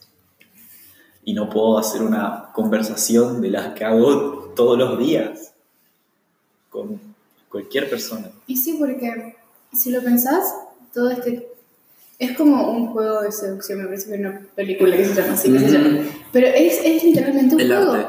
y 1.24 1.34
no 1.34 1.48
puedo 1.50 1.78
hacer 1.78 2.02
una 2.02 2.50
conversación 2.52 3.40
de 3.40 3.50
las 3.50 3.74
que 3.74 3.84
hago 3.84 4.52
todos 4.56 4.78
los 4.78 4.98
días 4.98 5.54
con 6.70 7.11
cualquier 7.52 7.88
persona. 7.88 8.30
Y 8.48 8.56
sí, 8.56 8.76
porque 8.78 9.36
si 9.72 9.90
lo 9.90 10.02
pensás, 10.02 10.42
todo 10.92 11.10
este 11.10 11.48
es 12.18 12.36
como 12.36 12.70
un 12.72 12.88
juego 12.88 13.20
de 13.22 13.30
seducción, 13.32 13.80
me 13.80 13.84
parece 13.86 14.06
que 14.08 14.14
hay 14.14 14.20
una 14.20 14.40
película 14.54 14.96
que 14.96 15.04
se 15.04 15.14
llama 15.14 15.34
así, 15.34 15.52
que 15.52 15.58
se 15.60 15.68
llama. 15.70 16.00
Pero 16.32 16.46
es, 16.48 16.80
es 16.84 17.04
literalmente 17.04 17.54
un 17.54 17.60
El 17.60 17.68
juego. 17.76 17.92
arte 17.92 18.06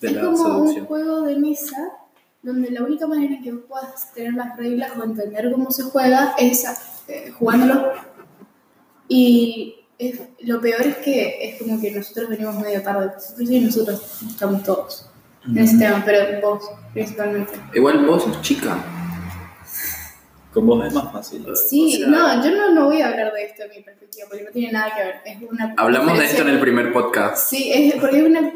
de 0.00 0.08
es 0.08 0.14
la 0.14 0.22
como 0.22 0.58
un 0.58 0.84
juego 0.86 1.22
de 1.22 1.36
mesa 1.36 1.76
donde 2.42 2.70
la 2.70 2.84
única 2.84 3.06
manera 3.06 3.34
en 3.34 3.42
que 3.42 3.52
vos 3.52 3.64
puedas 3.68 4.12
tener 4.14 4.34
las 4.34 4.56
reglas 4.56 4.92
o 4.96 5.04
entender 5.04 5.50
cómo 5.52 5.70
se 5.72 5.82
juega 5.82 6.34
es 6.38 6.64
eh, 7.08 7.32
jugándolo. 7.38 7.92
Y 9.08 9.74
es- 9.98 10.20
lo 10.40 10.60
peor 10.60 10.82
es 10.82 10.96
que 10.98 11.48
es 11.48 11.60
como 11.60 11.80
que 11.80 11.90
nosotros 11.90 12.28
venimos 12.28 12.56
medio 12.60 12.82
tarde, 12.82 13.10
y 13.40 13.60
nosotros 13.60 14.00
estamos 14.28 14.62
todos 14.62 15.07
en 15.48 15.58
ese 15.58 15.78
tema, 15.78 16.02
pero 16.04 16.40
vos 16.40 16.70
principalmente. 16.92 17.52
Igual 17.74 18.06
vos 18.06 18.22
sos 18.24 18.40
chica. 18.42 18.76
Con 20.52 20.66
vos 20.66 20.86
es 20.86 20.94
más 20.94 21.12
fácil. 21.12 21.44
Sí, 21.56 21.96
O 21.96 21.98
sea- 21.98 22.08
no, 22.08 22.44
yo 22.44 22.56
no, 22.56 22.70
no 22.70 22.84
voy 22.86 23.02
a 23.02 23.08
hablar 23.08 23.32
de 23.32 23.44
esto 23.44 23.62
de 23.64 23.68
mi 23.68 23.82
perspectiva 23.82 24.26
porque 24.28 24.44
no 24.44 24.50
tiene 24.50 24.72
nada 24.72 24.94
que 24.96 25.02
ver. 25.02 25.14
Es 25.24 25.50
una 25.50 25.74
Hablamos 25.76 26.18
de 26.18 26.24
esto 26.24 26.42
en 26.42 26.48
el 26.48 26.60
primer 26.60 26.92
podcast. 26.92 27.50
Sí, 27.50 27.70
es, 27.72 27.94
porque 27.96 28.18
es, 28.20 28.26
una, 28.26 28.52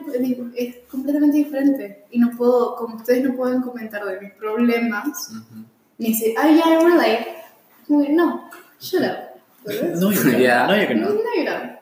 es 0.56 0.76
completamente 0.90 1.37
diferente. 1.37 2.04
Y 2.11 2.18
no 2.18 2.30
puedo, 2.30 2.76
como 2.76 2.96
ustedes 2.96 3.22
no 3.25 3.34
pueden 3.37 3.61
comentar 3.61 4.04
de 4.04 4.20
mis 4.20 4.32
problemas, 4.32 5.30
ni 5.99 6.12
decir, 6.12 6.34
ay, 6.38 6.56
ya, 6.58 6.80
I 6.80 6.84
relate. 6.84 7.26
No, 7.88 8.50
shut 8.80 9.02
up. 9.02 9.32
¿verdad? 9.64 9.94
No, 9.96 10.11
yo 10.11 10.22
que 10.22 10.28
no. 10.30 10.66
No, 10.66 10.76
yo 10.76 10.88
que 10.88 10.94
No, 10.94 11.08
no. 11.11 11.72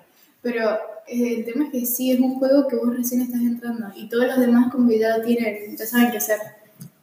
Pero 0.42 0.70
eh, 0.72 0.78
el 1.08 1.44
tema 1.44 1.64
es 1.66 1.70
que 1.72 1.86
sí, 1.86 2.12
es 2.12 2.20
un 2.20 2.38
juego 2.38 2.66
que 2.68 2.76
vos 2.76 2.96
recién 2.96 3.20
estás 3.22 3.40
entrando 3.40 3.86
y 3.96 4.08
todos 4.08 4.26
los 4.26 4.38
demás 4.40 4.70
como 4.72 4.88
que 4.88 4.98
ya 4.98 5.16
lo 5.18 5.24
tienen, 5.24 5.76
ya 5.76 5.86
saben 5.86 6.10
qué 6.10 6.18
hacer. 6.18 6.38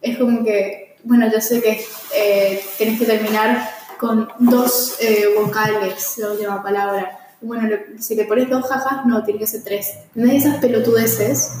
Es 0.00 0.16
como 0.18 0.44
que, 0.44 0.96
bueno, 1.04 1.30
yo 1.32 1.40
sé 1.40 1.60
que 1.60 1.80
eh, 2.14 2.60
tenés 2.78 2.98
que 2.98 3.06
terminar 3.06 3.68
con 3.98 4.28
dos 4.38 4.96
eh, 5.00 5.26
vocales, 5.38 6.14
la 6.18 6.30
última 6.32 6.62
palabra. 6.62 7.18
Bueno, 7.40 7.68
lo- 7.68 8.00
si 8.00 8.14
le 8.14 8.24
pones 8.24 8.48
dos 8.48 8.66
jajas, 8.66 9.06
no, 9.06 9.22
tiene 9.24 9.40
que 9.40 9.46
ser 9.46 9.62
tres. 9.64 9.94
No 10.14 10.26
es 10.30 10.44
esas 10.44 10.58
pelotudeces 10.58 11.52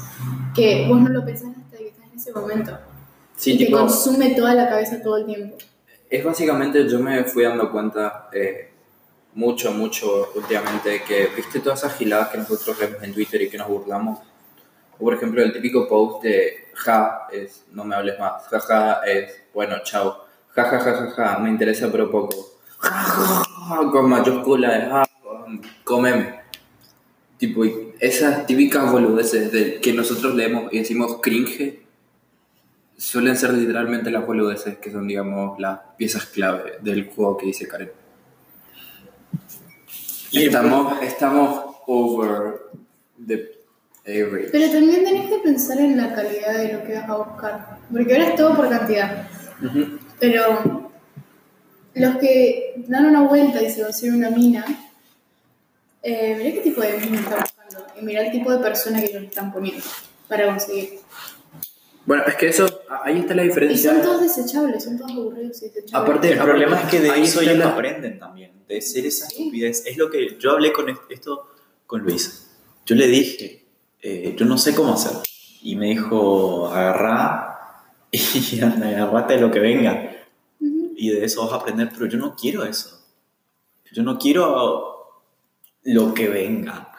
que 0.54 0.86
vos 0.88 1.00
no 1.00 1.08
lo 1.08 1.24
pensás 1.24 1.50
hasta 1.56 1.76
que 1.78 1.88
estás 1.88 2.04
en 2.12 2.16
ese 2.18 2.32
momento. 2.32 2.78
Sí, 3.36 3.52
y 3.52 3.58
te 3.58 3.64
tipo, 3.66 3.78
consume 3.78 4.30
toda 4.34 4.54
la 4.54 4.68
cabeza 4.68 5.00
todo 5.02 5.18
el 5.18 5.26
tiempo. 5.26 5.56
es 6.10 6.24
básicamente, 6.24 6.88
yo 6.88 6.98
me 7.00 7.22
fui 7.24 7.44
dando 7.44 7.70
cuenta 7.70 8.28
eh, 8.32 8.67
mucho, 9.38 9.72
mucho 9.72 10.32
últimamente 10.34 11.02
que, 11.06 11.28
viste 11.36 11.60
todas 11.60 11.78
esas 11.78 11.96
giladas 11.96 12.30
que 12.30 12.38
nosotros 12.38 12.76
vemos 12.76 13.00
en 13.04 13.14
Twitter 13.14 13.40
y 13.40 13.48
que 13.48 13.56
nos 13.56 13.68
burlamos. 13.68 14.18
O 14.98 15.04
por 15.04 15.14
ejemplo, 15.14 15.40
el 15.40 15.52
típico 15.52 15.86
post 15.86 16.24
de 16.24 16.70
ja 16.74 17.28
es 17.32 17.64
no 17.72 17.84
me 17.84 17.94
hables 17.94 18.18
más, 18.18 18.42
ja 18.50 18.58
ja 18.58 19.00
es 19.06 19.42
bueno, 19.54 19.76
chao, 19.84 20.24
ja 20.56 20.64
ja 20.64 20.80
ja 20.80 20.92
ja 20.92 21.10
ja, 21.16 21.38
me 21.38 21.50
interesa 21.50 21.90
pero 21.90 22.10
poco, 22.10 22.34
ja, 22.78 22.90
ja, 22.90 23.44
ja, 23.68 23.90
con 23.92 24.08
mayúscula 24.10 24.70
de 24.72 24.80
ja, 24.90 25.04
comeme. 25.84 26.40
Tipo, 27.36 27.62
esas 28.00 28.44
típicas 28.44 28.90
boludeces 28.90 29.52
de, 29.52 29.80
que 29.80 29.92
nosotros 29.92 30.34
leemos 30.34 30.72
y 30.72 30.78
decimos 30.78 31.20
cringe, 31.22 31.78
suelen 32.96 33.36
ser 33.36 33.54
literalmente 33.54 34.10
las 34.10 34.26
boludeces 34.26 34.78
que 34.78 34.90
son, 34.90 35.06
digamos, 35.06 35.60
las 35.60 35.78
piezas 35.96 36.26
clave 36.26 36.78
del 36.80 37.08
juego 37.08 37.36
que 37.36 37.46
dice 37.46 37.68
Karen. 37.68 37.92
Estamos, 40.32 41.02
estamos 41.02 41.64
over 41.86 42.60
the 43.26 43.50
average. 44.04 44.50
Pero 44.52 44.72
también 44.72 45.04
tenés 45.04 45.28
que 45.28 45.38
pensar 45.38 45.78
en 45.78 45.96
la 45.96 46.14
calidad 46.14 46.54
de 46.54 46.72
lo 46.74 46.84
que 46.84 46.94
vas 46.94 47.08
a 47.08 47.16
buscar. 47.16 47.78
Porque 47.90 48.12
ahora 48.12 48.28
es 48.28 48.36
todo 48.36 48.54
por 48.54 48.68
cantidad. 48.68 49.26
Pero 50.20 50.90
los 51.94 52.16
que 52.16 52.74
dan 52.86 53.06
una 53.06 53.22
vuelta 53.22 53.62
y 53.62 53.70
se 53.70 53.82
consiguen 53.82 54.16
una 54.16 54.30
mina, 54.30 54.64
eh, 56.02 56.36
mirá 56.36 56.52
qué 56.52 56.60
tipo 56.60 56.80
de 56.80 56.98
mina 56.98 57.20
están 57.20 57.40
buscando. 57.40 57.86
Y 58.00 58.04
mirá 58.04 58.22
el 58.22 58.32
tipo 58.32 58.52
de 58.52 58.58
persona 58.58 59.00
que 59.00 59.06
ellos 59.06 59.22
están 59.24 59.52
poniendo 59.52 59.84
para 60.28 60.46
conseguir. 60.46 61.00
Bueno, 62.08 62.22
es 62.26 62.36
que 62.36 62.48
eso, 62.48 62.66
ahí 63.04 63.18
está 63.18 63.34
la 63.34 63.44
Y 63.44 63.48
diferencia. 63.48 63.92
son 63.92 64.00
todos 64.02 64.22
desechables, 64.22 64.82
son 64.82 64.96
todos 64.96 65.12
aburridos 65.12 65.62
y 65.62 65.66
desechables. 65.66 65.94
Aparte- 65.94 66.32
El 66.32 66.38
problema 66.38 66.80
es 66.80 66.88
que 66.88 67.00
de 67.00 67.10
Ahí 67.10 67.24
eso 67.24 67.42
ellos 67.42 67.58
la- 67.58 67.68
aprenden 67.68 68.18
también, 68.18 68.52
de 68.66 68.80
ser 68.80 69.04
esa 69.04 69.26
Sí. 69.26 69.36
estupidez. 69.42 69.84
Es 69.86 69.98
lo 69.98 70.08
que 70.10 70.38
yo 70.38 70.52
hablé 70.52 70.72
con 70.72 70.88
est- 70.88 71.02
esto 71.10 71.50
con 71.86 72.00
Luis. 72.00 72.48
Yo 72.86 72.94
le 72.96 73.06
dije, 73.08 73.66
eh, 74.00 74.34
yo 74.38 74.46
no 74.46 74.56
sé 74.56 74.74
cómo 74.74 74.94
hacer. 74.94 75.18
Y 75.62 75.76
me 75.76 75.86
dijo, 75.88 76.68
agarrá 76.68 77.58
y 78.10 78.60
agarrate 78.62 79.34
de 79.34 79.40
lo 79.42 79.50
que 79.50 79.58
venga. 79.60 80.10
Y 80.96 81.10
de 81.10 81.24
eso 81.26 81.42
vas 81.44 81.52
a 81.52 81.56
aprender, 81.56 81.90
pero 81.92 82.06
yo 82.06 82.16
no 82.16 82.34
quiero 82.34 82.64
eso. 82.64 83.04
Yo 83.92 84.02
no 84.02 84.18
quiero 84.18 85.22
lo 85.82 86.14
que 86.14 86.28
venga. 86.28 86.90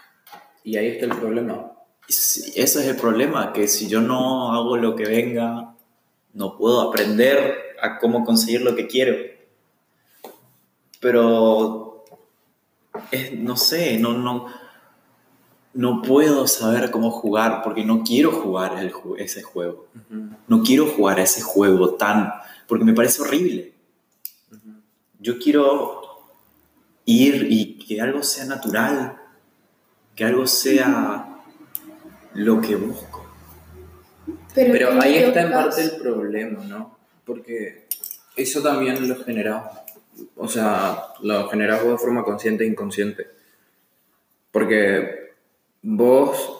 Y 0.63 0.77
ahí 0.77 0.87
está 0.89 1.05
el 1.07 1.15
problema. 1.19 1.68
Ese 2.09 2.59
es 2.63 2.75
el 2.87 2.95
problema, 2.95 3.53
que 3.53 3.67
si 3.67 3.87
yo 3.87 4.01
no 4.01 4.51
hago 4.53 4.77
lo 4.77 4.95
que 4.95 5.05
venga, 5.05 5.75
no 6.33 6.57
puedo 6.57 6.81
aprender 6.81 7.55
a 7.81 7.99
cómo 7.99 8.25
conseguir 8.25 8.61
lo 8.61 8.75
que 8.75 8.87
quiero. 8.87 9.15
Pero, 10.99 12.03
es- 13.11 13.33
no 13.33 13.55
sé, 13.55 13.97
no, 13.99 14.13
no, 14.13 14.47
no 15.73 16.01
puedo 16.01 16.47
saber 16.47 16.91
cómo 16.91 17.11
jugar 17.11 17.61
porque 17.63 17.85
no 17.85 18.03
quiero 18.03 18.31
jugar 18.31 18.77
el 18.79 18.91
ese 19.17 19.43
juego. 19.43 19.87
No 20.47 20.63
quiero 20.63 20.87
jugar 20.87 21.19
ese 21.19 21.41
juego 21.41 21.91
tan... 21.93 22.33
porque 22.67 22.83
me 22.85 22.93
parece 22.93 23.21
horrible. 23.21 23.73
Yo 25.19 25.37
quiero 25.37 26.01
ir 27.05 27.47
y 27.49 27.77
que 27.77 28.01
algo 28.01 28.23
sea 28.23 28.45
natural, 28.45 29.17
que 30.15 30.25
algo 30.25 30.47
sea 30.47 31.28
lo 32.33 32.61
que 32.61 32.75
busco. 32.75 33.25
Pero, 34.53 34.71
Pero 34.71 34.89
¿qué 34.91 34.99
ahí 35.07 35.15
está 35.17 35.41
en 35.41 35.51
parte 35.51 35.81
el 35.81 35.91
problema, 35.97 36.63
¿no? 36.63 36.97
Porque 37.25 37.85
eso 38.35 38.61
también 38.61 39.07
lo 39.07 39.23
genera, 39.23 39.83
o 40.35 40.47
sea, 40.47 41.03
lo 41.21 41.47
generas 41.49 41.83
vos 41.83 41.93
de 41.93 41.97
forma 41.97 42.23
consciente 42.23 42.63
e 42.63 42.67
inconsciente. 42.67 43.27
Porque 44.51 45.33
vos, 45.81 46.59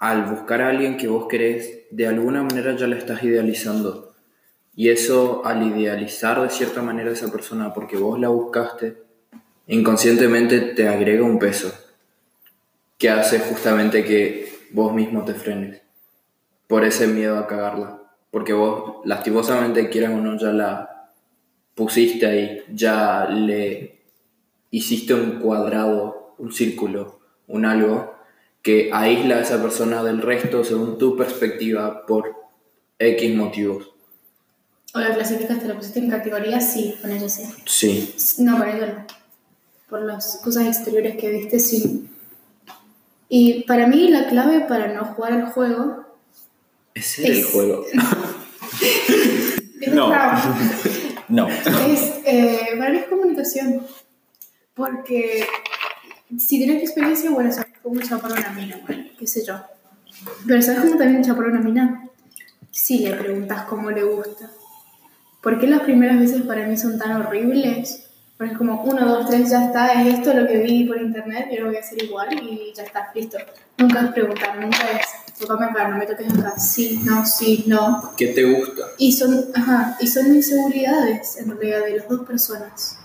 al 0.00 0.24
buscar 0.24 0.60
a 0.60 0.68
alguien 0.68 0.96
que 0.96 1.08
vos 1.08 1.26
querés, 1.28 1.84
de 1.90 2.06
alguna 2.06 2.42
manera 2.42 2.76
ya 2.76 2.86
la 2.86 2.96
estás 2.96 3.22
idealizando. 3.22 4.14
Y 4.76 4.90
eso, 4.90 5.42
al 5.44 5.66
idealizar 5.66 6.42
de 6.42 6.50
cierta 6.50 6.82
manera 6.82 7.10
a 7.10 7.12
esa 7.12 7.30
persona, 7.30 7.72
porque 7.72 7.96
vos 7.96 8.18
la 8.18 8.28
buscaste, 8.28 8.96
inconscientemente 9.68 10.60
te 10.60 10.88
agrega 10.88 11.24
un 11.24 11.38
peso 11.38 11.72
que 12.98 13.08
hace 13.10 13.38
justamente 13.38 14.04
que 14.04 14.53
vos 14.74 14.92
mismo 14.92 15.24
te 15.24 15.34
frenes 15.34 15.80
por 16.66 16.84
ese 16.84 17.06
miedo 17.06 17.38
a 17.38 17.46
cagarla. 17.46 18.02
Porque 18.30 18.52
vos, 18.52 18.96
lastimosamente, 19.04 19.88
quieras 19.88 20.12
o 20.12 20.16
no, 20.16 20.36
ya 20.36 20.52
la 20.52 21.10
pusiste 21.74 22.26
ahí, 22.26 22.62
ya 22.72 23.26
le 23.26 24.00
hiciste 24.70 25.14
un 25.14 25.38
cuadrado, 25.38 26.34
un 26.38 26.52
círculo, 26.52 27.20
un 27.46 27.64
algo 27.64 28.14
que 28.62 28.90
aísla 28.92 29.36
a 29.36 29.40
esa 29.40 29.62
persona 29.62 30.02
del 30.02 30.20
resto 30.20 30.64
según 30.64 30.98
tu 30.98 31.16
perspectiva 31.16 32.04
por 32.06 32.34
X 32.98 33.36
motivos. 33.36 33.92
O 34.94 34.98
la 34.98 35.14
clasificaste, 35.14 35.68
la 35.68 35.76
pusiste 35.76 36.00
en 36.00 36.10
categoría, 36.10 36.60
sí, 36.60 36.96
con 37.00 37.12
ella 37.12 37.28
sí. 37.28 37.44
Sí. 37.66 38.14
No, 38.38 38.58
con 38.58 38.68
ella 38.68 38.86
no. 38.86 39.06
Por 39.88 40.02
las 40.02 40.40
cosas 40.42 40.66
exteriores 40.66 41.16
que 41.16 41.30
viste, 41.30 41.60
sí. 41.60 42.08
Y 43.28 43.64
para 43.64 43.86
mí 43.86 44.08
la 44.08 44.26
clave 44.28 44.60
para 44.60 44.88
no 44.92 45.04
jugar 45.06 45.32
al 45.32 45.46
juego 45.52 46.04
Ese 46.94 47.24
era 47.26 47.34
el 47.34 47.40
Es- 47.40 47.46
juego. 47.52 47.84
No. 49.92 50.08
No. 51.28 51.48
es, 51.48 52.12
eh, 52.24 52.68
para 52.78 52.90
mí 52.90 52.98
es 52.98 53.06
comunicación. 53.06 53.86
Porque 54.74 55.46
si 56.38 56.58
tienes 56.58 56.82
experiencia, 56.82 57.30
bueno, 57.30 57.52
sabes 57.52 57.72
cómo 57.82 58.00
chapar 58.00 58.32
una 58.32 58.50
mina, 58.50 58.80
bueno, 58.86 59.04
qué 59.18 59.26
sé 59.26 59.44
yo. 59.44 59.60
Pero 60.46 60.62
¿sabes 60.62 60.80
cómo 60.80 60.96
también 60.96 61.22
chapar 61.22 61.46
una 61.46 61.60
mina? 61.60 62.08
Si 62.70 62.98
le 62.98 63.14
preguntas 63.14 63.64
cómo 63.64 63.90
le 63.90 64.02
gusta. 64.04 64.50
¿Por 65.42 65.60
qué 65.60 65.66
las 65.66 65.80
primeras 65.82 66.18
veces 66.18 66.42
para 66.42 66.66
mí 66.66 66.76
son 66.78 66.98
tan 66.98 67.12
horribles? 67.20 68.03
Porque 68.36 68.52
es 68.52 68.58
como, 68.58 68.82
uno, 68.82 69.06
dos, 69.06 69.28
tres, 69.30 69.48
ya 69.50 69.66
está, 69.66 69.92
es 70.02 70.14
esto 70.14 70.34
lo 70.34 70.46
que 70.46 70.58
vi 70.58 70.84
por 70.86 71.00
internet, 71.00 71.48
yo 71.52 71.60
lo 71.60 71.66
voy 71.68 71.76
a 71.76 71.80
hacer 71.80 72.02
igual 72.02 72.32
y 72.32 72.72
ya 72.74 72.82
está, 72.82 73.10
listo. 73.14 73.38
Nunca 73.78 74.00
es 74.00 74.08
preguntar, 74.12 74.58
nunca 74.60 74.78
es, 74.90 75.38
tocame 75.38 75.66
acá, 75.66 75.88
no 75.88 75.98
me 75.98 76.06
toques 76.06 76.32
acá, 76.36 76.58
sí, 76.58 77.00
no, 77.04 77.24
sí, 77.24 77.64
no. 77.68 78.12
¿Qué 78.16 78.28
te 78.28 78.42
gusta? 78.44 78.82
Y 78.98 79.12
son, 79.12 79.44
ajá, 79.54 79.96
y 80.00 80.08
son 80.08 80.34
inseguridades 80.34 81.36
en 81.38 81.48
realidad 81.50 81.84
de 81.84 81.98
las 81.98 82.08
dos 82.08 82.26
personas. 82.26 82.98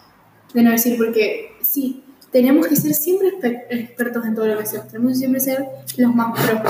De 0.54 0.63
no 0.63 0.72
decir, 0.72 0.98
porque 0.98 1.52
sí, 1.62 2.04
tenemos 2.32 2.65
que 2.65 2.76
ser 2.76 2.96
siempre 2.96 3.30
exper- 3.30 3.65
expertos 3.70 4.26
en 4.26 4.34
todo 4.34 4.48
lo 4.48 4.58
que 4.58 4.63
hacemos, 4.63 4.88
tenemos 4.88 5.12
que 5.12 5.18
siempre 5.20 5.39
ser 5.42 5.68
los 5.98 6.15
más 6.15 6.39
pros. 6.44 6.62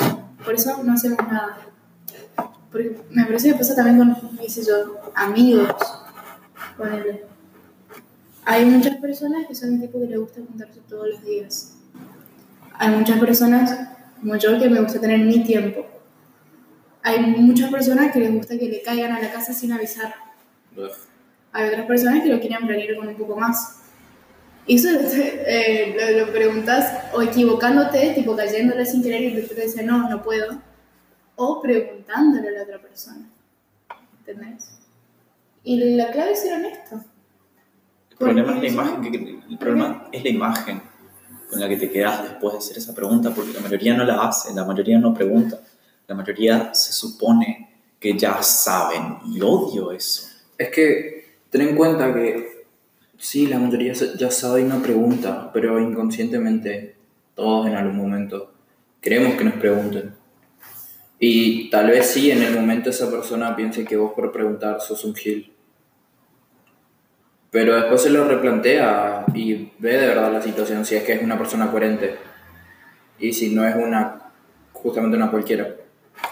Por 0.44 0.54
eso 0.54 0.84
no 0.84 0.94
hacemos 0.94 1.20
nada. 1.32 1.60
Porque 2.72 3.00
me 3.10 3.24
parece 3.26 3.52
que 3.52 3.56
pasa 3.58 3.74
también 3.74 3.98
con, 3.98 4.38
qué 4.38 4.50
sé 4.50 4.66
yo, 4.66 5.00
amigos. 5.16 5.70
Hay 8.52 8.66
muchas 8.66 8.96
personas 8.96 9.46
que 9.46 9.54
son 9.54 9.76
el 9.76 9.82
tipo 9.82 10.00
que 10.00 10.08
le 10.08 10.18
gusta 10.18 10.42
juntarse 10.42 10.80
todos 10.90 11.08
los 11.08 11.24
días. 11.24 11.76
Hay 12.74 12.90
muchas 12.90 13.20
personas, 13.20 13.90
como 14.20 14.38
yo, 14.38 14.58
que 14.58 14.68
me 14.68 14.82
gusta 14.82 15.00
tener 15.00 15.20
mi 15.20 15.44
tiempo. 15.44 15.86
Hay 17.04 17.20
muchas 17.20 17.70
personas 17.70 18.12
que 18.12 18.22
les 18.22 18.34
gusta 18.34 18.58
que 18.58 18.68
le 18.68 18.82
caigan 18.82 19.12
a 19.12 19.22
la 19.22 19.32
casa 19.32 19.54
sin 19.54 19.72
avisar. 19.72 20.16
Hay 21.52 21.70
otras 21.70 21.86
personas 21.86 22.24
que 22.24 22.30
lo 22.30 22.40
quieren 22.40 22.66
planear 22.66 22.96
con 22.96 23.10
un 23.10 23.18
poco 23.18 23.36
más. 23.36 23.84
Y 24.66 24.78
eso 24.78 24.90
eh, 25.00 25.96
lo, 26.18 26.26
lo 26.26 26.32
preguntas 26.34 27.04
o 27.14 27.22
equivocándote, 27.22 28.16
tipo 28.16 28.36
cayéndole 28.36 28.84
sin 28.84 29.04
querer 29.04 29.22
y 29.22 29.44
te 29.44 29.62
dice 29.62 29.84
no, 29.84 30.10
no 30.10 30.24
puedo. 30.24 30.60
O 31.36 31.62
preguntándole 31.62 32.48
a 32.48 32.52
la 32.54 32.64
otra 32.64 32.82
persona. 32.82 33.30
¿Entendés? 34.18 34.72
Y 35.64 35.98
la 35.98 36.10
clave 36.10 36.32
es 36.32 36.42
ser 36.42 36.54
honesto. 36.54 37.04
El 38.20 38.26
problema, 38.26 38.56
es 38.56 38.62
la 38.62 38.68
imagen 38.68 39.02
que, 39.02 39.40
el 39.50 39.58
problema 39.58 40.10
es 40.12 40.24
la 40.24 40.30
imagen 40.30 40.82
con 41.50 41.60
la 41.60 41.70
que 41.70 41.78
te 41.78 41.90
quedas 41.90 42.24
después 42.24 42.54
de 42.54 42.60
hacer 42.60 42.78
esa 42.78 42.94
pregunta, 42.94 43.34
porque 43.34 43.54
la 43.54 43.62
mayoría 43.62 43.96
no 43.96 44.04
la 44.04 44.28
hace, 44.28 44.54
la 44.54 44.66
mayoría 44.66 45.00
no 45.00 45.14
pregunta, 45.14 45.60
la 46.08 46.16
mayoría 46.16 46.74
se 46.74 46.92
supone 46.92 47.70
que 48.00 48.18
ya 48.18 48.42
saben 48.44 49.18
y 49.32 49.40
odio 49.42 49.92
eso. 49.92 50.28
Es 50.58 50.70
que 50.70 51.38
ten 51.50 51.62
en 51.62 51.76
cuenta 51.76 52.14
que 52.14 52.66
sí, 53.18 53.48
la 53.48 53.58
mayoría 53.58 53.94
ya 53.94 54.32
sabe 54.32 54.62
y 54.62 54.64
no 54.66 54.82
pregunta, 54.82 55.50
pero 55.54 55.80
inconscientemente 55.80 56.96
todos 57.36 57.68
en 57.68 57.76
algún 57.76 57.98
momento 57.98 58.52
queremos 59.02 59.36
que 59.36 59.46
nos 59.46 59.56
pregunten. 59.56 60.14
Y 61.20 61.70
tal 61.70 61.88
vez 61.88 62.08
sí, 62.12 62.32
en 62.32 62.44
el 62.44 62.54
momento 62.54 62.90
esa 62.90 63.10
persona 63.10 63.56
piense 63.56 63.86
que 63.86 63.98
vos 63.98 64.14
por 64.14 64.32
preguntar 64.32 64.80
sos 64.82 65.04
un 65.04 65.16
gil. 65.16 65.52
Pero 67.52 67.76
después 67.76 68.02
se 68.02 68.10
lo 68.10 68.28
replantea 68.28 69.26
y 69.34 69.72
ve 69.80 69.98
de 69.98 70.08
verdad 70.08 70.32
la 70.32 70.42
situación, 70.42 70.86
si 70.86 70.96
es 70.96 71.04
que 71.04 71.14
es 71.14 71.24
una 71.24 71.38
persona 71.38 71.72
coherente. 71.72 72.16
Y 73.20 73.34
si 73.34 73.54
no 73.54 73.68
es 73.68 73.76
una, 73.76 74.32
justamente 74.72 75.18
una 75.18 75.32
cualquiera, 75.32 75.68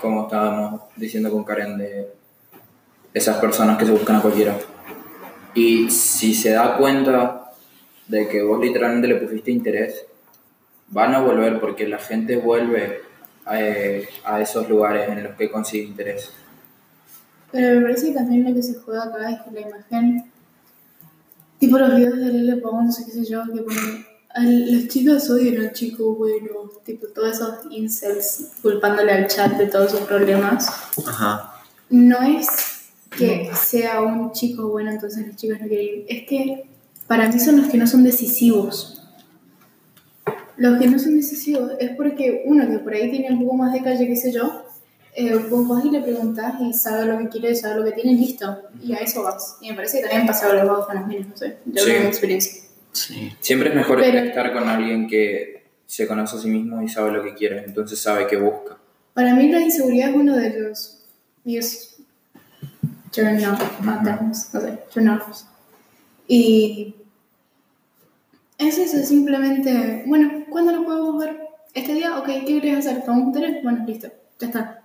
como 0.01 0.23
estábamos 0.23 0.81
diciendo 0.95 1.31
con 1.31 1.43
Karen 1.43 1.77
de 1.77 2.13
esas 3.13 3.37
personas 3.37 3.77
que 3.77 3.85
se 3.85 3.91
buscan 3.91 4.17
a 4.17 4.21
cualquiera. 4.21 4.55
Y 5.55 5.89
si 5.89 6.35
se 6.35 6.51
da 6.51 6.77
cuenta 6.77 7.51
de 8.07 8.27
que 8.27 8.43
vos 8.43 8.59
literalmente 8.59 9.07
le 9.07 9.15
pusiste 9.15 9.51
interés, 9.51 10.05
van 10.89 11.15
a 11.15 11.19
volver 11.19 11.59
porque 11.59 11.87
la 11.87 11.97
gente 11.97 12.37
vuelve 12.37 13.01
a, 13.45 13.59
eh, 13.59 14.07
a 14.23 14.39
esos 14.39 14.69
lugares 14.69 15.09
en 15.09 15.23
los 15.23 15.35
que 15.35 15.49
consigue 15.49 15.83
interés. 15.83 16.31
Pero 17.51 17.79
me 17.79 17.81
parece 17.81 18.09
que 18.09 18.13
también 18.13 18.43
lo 18.43 18.53
que 18.53 18.61
se 18.61 18.75
juega 18.75 19.03
acá 19.03 19.31
es 19.31 19.39
que 19.41 19.51
la 19.51 19.61
imagen. 19.61 20.31
Tipo 21.59 21.77
los 21.79 21.95
videos 21.95 22.17
de 22.17 22.25
Lele 22.33 22.57
Pons, 22.57 23.03
qué 23.05 23.11
sé 23.11 23.25
yo, 23.25 23.43
que 23.53 23.61
ponen. 23.61 24.05
"Al- 24.29 24.71
Los 24.75 24.87
chicos 24.89 25.29
odian 25.29 25.57
al 25.65 25.73
chico 25.73 26.15
bueno. 26.15 26.69
Tipo 26.85 27.07
todos 27.07 27.31
esos 27.35 27.55
incels 27.71 28.51
culpándole 28.61 29.11
al 29.11 29.27
chat 29.27 29.53
de 29.57 29.67
todos 29.67 29.91
sus 29.91 30.01
problemas. 30.01 30.67
Ajá. 31.07 31.53
No 31.89 32.21
es 32.21 32.47
que 33.17 33.49
sea 33.55 34.01
un 34.01 34.31
chico 34.33 34.67
bueno, 34.69 34.91
entonces 34.91 35.25
los 35.25 35.35
chicos 35.35 35.59
no 35.59 35.67
quieren 35.67 35.85
ir. 36.01 36.05
Es 36.09 36.27
que 36.27 36.65
para 37.07 37.27
mí 37.29 37.39
son 37.39 37.57
los 37.61 37.67
que 37.69 37.77
no 37.77 37.87
son 37.87 38.03
decisivos. 38.03 39.01
Los 40.57 40.79
que 40.79 40.87
no 40.87 40.99
son 40.99 41.15
decisivos 41.15 41.71
es 41.79 41.95
porque 41.95 42.43
uno 42.45 42.67
que 42.67 42.79
por 42.79 42.93
ahí 42.93 43.09
tiene 43.11 43.31
un 43.31 43.43
poco 43.43 43.55
más 43.57 43.73
de 43.73 43.81
calle, 43.81 44.07
qué 44.07 44.15
sé 44.15 44.31
yo, 44.31 44.63
eh, 45.19 45.35
vos 45.49 45.67
vas 45.67 45.83
y 45.83 45.89
le 45.89 46.01
preguntás 46.01 46.61
y 46.61 46.71
sabe 46.73 47.05
lo 47.05 47.17
que 47.17 47.27
quiere, 47.29 47.55
sabe 47.55 47.77
lo 47.79 47.83
que 47.85 47.91
tiene, 47.93 48.13
listo. 48.13 48.55
Y 48.83 48.93
a 48.93 48.97
eso 48.97 49.23
vas. 49.23 49.57
Y 49.61 49.69
me 49.71 49.75
parece 49.75 49.97
que 49.97 50.03
también 50.03 50.27
pasa 50.27 50.45
con 50.47 50.57
los 50.57 50.67
vagos 50.67 50.85
con 50.85 50.95
las 50.95 51.07
minas, 51.07 51.27
no 51.29 51.37
sé. 51.37 51.57
Yo 51.65 51.81
Sí. 51.83 51.89
tengo 51.89 52.01
mi 52.01 52.07
experiencia. 52.07 52.61
Sí. 52.91 53.33
Siempre 53.39 53.69
es 53.69 53.75
mejor 53.75 53.99
Pero- 53.99 54.19
estar 54.19 54.53
con 54.53 54.69
alguien 54.69 55.07
que 55.07 55.63
se 55.87 56.07
conoce 56.07 56.35
a 56.37 56.39
sí 56.39 56.47
mismo 56.49 56.81
y 56.83 56.87
sabe 56.89 57.11
lo 57.11 57.23
que 57.23 57.33
quiere, 57.33 57.63
entonces 57.65 57.99
sabe 57.99 58.27
qué 58.27 58.37
busca. 58.37 58.77
Para 59.15 59.33
mí 59.33 59.49
la 59.51 59.59
inseguridad 59.61 60.09
es 60.11 60.15
uno 60.15 60.35
de 60.35 60.59
los 60.59 60.99
biggest 61.43 61.99
turn 63.11 63.43
off 63.45 63.61
patterns, 63.83 64.53
no 64.53 64.61
sé, 64.61 64.79
turn 64.93 65.09
offs. 65.09 65.47
Y 66.27 66.93
es 68.59 68.77
eso, 68.77 68.97
simplemente, 69.05 70.03
bueno, 70.05 70.45
¿cuándo 70.49 70.71
nos 70.73 70.85
podemos 70.85 71.17
ver? 71.23 71.37
¿Este 71.73 71.93
día? 71.93 72.17
Ok, 72.19 72.25
¿qué 72.45 72.61
querés 72.61 72.85
hacer? 72.85 73.03
¿Vamos 73.07 73.21
a 73.21 73.25
juntar? 73.39 73.61
Bueno, 73.63 73.83
listo, 73.87 74.09
ya 74.39 74.47
está. 74.47 74.76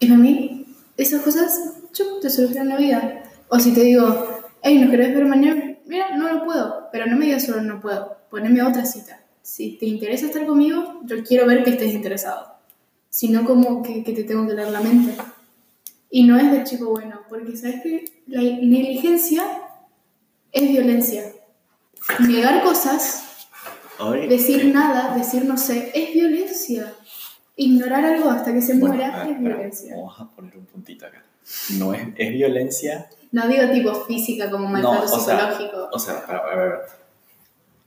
Y 0.00 0.08
para 0.08 0.18
mí, 0.18 0.66
esas 0.96 1.22
cosas, 1.22 1.74
chup, 1.92 2.20
te 2.20 2.28
solucionan 2.28 2.70
la 2.70 2.76
vida. 2.76 3.22
O 3.48 3.60
si 3.60 3.72
te 3.72 3.82
digo, 3.82 4.40
hey, 4.62 4.78
¿nos 4.78 4.90
querés 4.90 5.14
ver 5.14 5.26
mañana? 5.26 5.76
Mira, 5.86 6.16
no 6.16 6.32
lo 6.32 6.44
puedo, 6.44 6.88
pero 6.90 7.06
no 7.06 7.16
me 7.16 7.26
digas 7.26 7.46
solo 7.46 7.62
no 7.62 7.80
puedo, 7.80 8.16
poneme 8.28 8.62
otra 8.62 8.84
cita. 8.84 9.20
Si 9.42 9.76
te 9.78 9.86
interesa 9.86 10.26
estar 10.26 10.44
conmigo, 10.44 11.00
yo 11.04 11.22
quiero 11.22 11.46
ver 11.46 11.62
que 11.62 11.70
estés 11.70 11.92
interesado 11.94 12.50
sino 13.10 13.44
como 13.44 13.82
que, 13.82 14.04
que 14.04 14.12
te 14.12 14.24
tengo 14.24 14.46
que 14.46 14.54
leer 14.54 14.70
la 14.70 14.80
mente. 14.80 15.14
Y 16.08 16.22
no 16.24 16.38
es 16.38 16.50
de 16.50 16.64
chico 16.64 16.90
bueno, 16.90 17.20
porque 17.28 17.56
sabes 17.56 17.82
que 17.82 18.04
la 18.26 18.40
negligencia 18.40 19.44
es 20.52 20.68
violencia. 20.70 21.32
Negar 22.20 22.62
cosas, 22.62 23.24
decir 24.28 24.72
nada, 24.72 25.16
decir 25.16 25.44
no 25.44 25.58
sé, 25.58 25.90
es 25.94 26.14
violencia. 26.14 26.94
Ignorar 27.62 28.04
algo 28.04 28.30
hasta 28.30 28.52
que 28.54 28.62
se 28.62 28.74
Bueno, 28.74 28.94
muera 28.94 29.10
ver, 29.10 29.26
es 29.28 29.36
espera, 29.36 29.54
violencia. 29.56 29.94
Vamos 29.96 30.20
a 30.20 30.30
poner 30.30 30.56
un 30.56 30.64
puntito 30.64 31.04
acá. 31.06 31.22
No 31.78 31.92
es, 31.92 32.08
es 32.16 32.30
violencia. 32.30 33.08
No 33.32 33.46
digo 33.48 33.68
tipo 33.70 33.94
física 34.06 34.50
como 34.50 34.64
No, 34.64 34.70
maltrato 34.70 35.14
o 35.14 35.20
sea, 35.20 35.38
psicológico. 35.52 35.88
o 35.92 35.98
sea, 35.98 36.14
a 36.26 36.56
ver, 36.56 36.74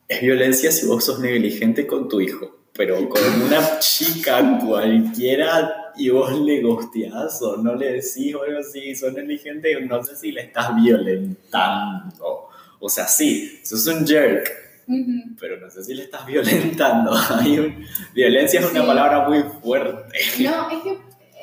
es 0.07 0.21
violencia 0.21 0.71
si 0.71 0.86
vos 0.86 1.03
sos 1.03 1.19
negligente 1.19 1.88
con 1.88 2.07
tu 2.07 2.21
hijo, 2.21 2.55
pero 2.73 3.09
con 3.09 3.21
una 3.41 3.79
chica 3.79 4.59
cualquiera 4.63 5.91
y 5.95 6.09
vos 6.09 6.38
le 6.39 6.62
gosteás 6.62 7.41
o 7.41 7.57
no 7.57 7.73
le 7.75 7.93
decís 7.93 8.36
o 8.36 8.43
algo 8.43 8.59
así, 8.59 8.95
sos 8.95 9.12
negligente, 9.13 9.79
no 9.81 10.03
sé 10.03 10.15
si 10.15 10.31
le 10.31 10.41
estás 10.41 10.75
violentando. 10.75 12.49
O 12.79 12.89
sea, 12.89 13.07
sí, 13.07 13.59
sos 13.63 13.88
un 13.88 14.05
jerk, 14.05 14.62
Ujú. 14.88 15.36
pero 15.39 15.60
no 15.60 15.69
sé 15.69 15.84
si 15.84 15.93
le 15.93 16.04
estás 16.04 16.26
violentando. 16.28 17.12
Hay 17.39 17.60
un- 17.60 17.86
violencia 18.13 18.60
es 18.60 18.72
una 18.72 18.82
Sí. 18.82 18.88
palabra 18.88 19.28
muy 19.28 19.43
fuerte. 19.62 20.17
No, 20.43 20.69
es 20.69 20.84
que 20.84 20.91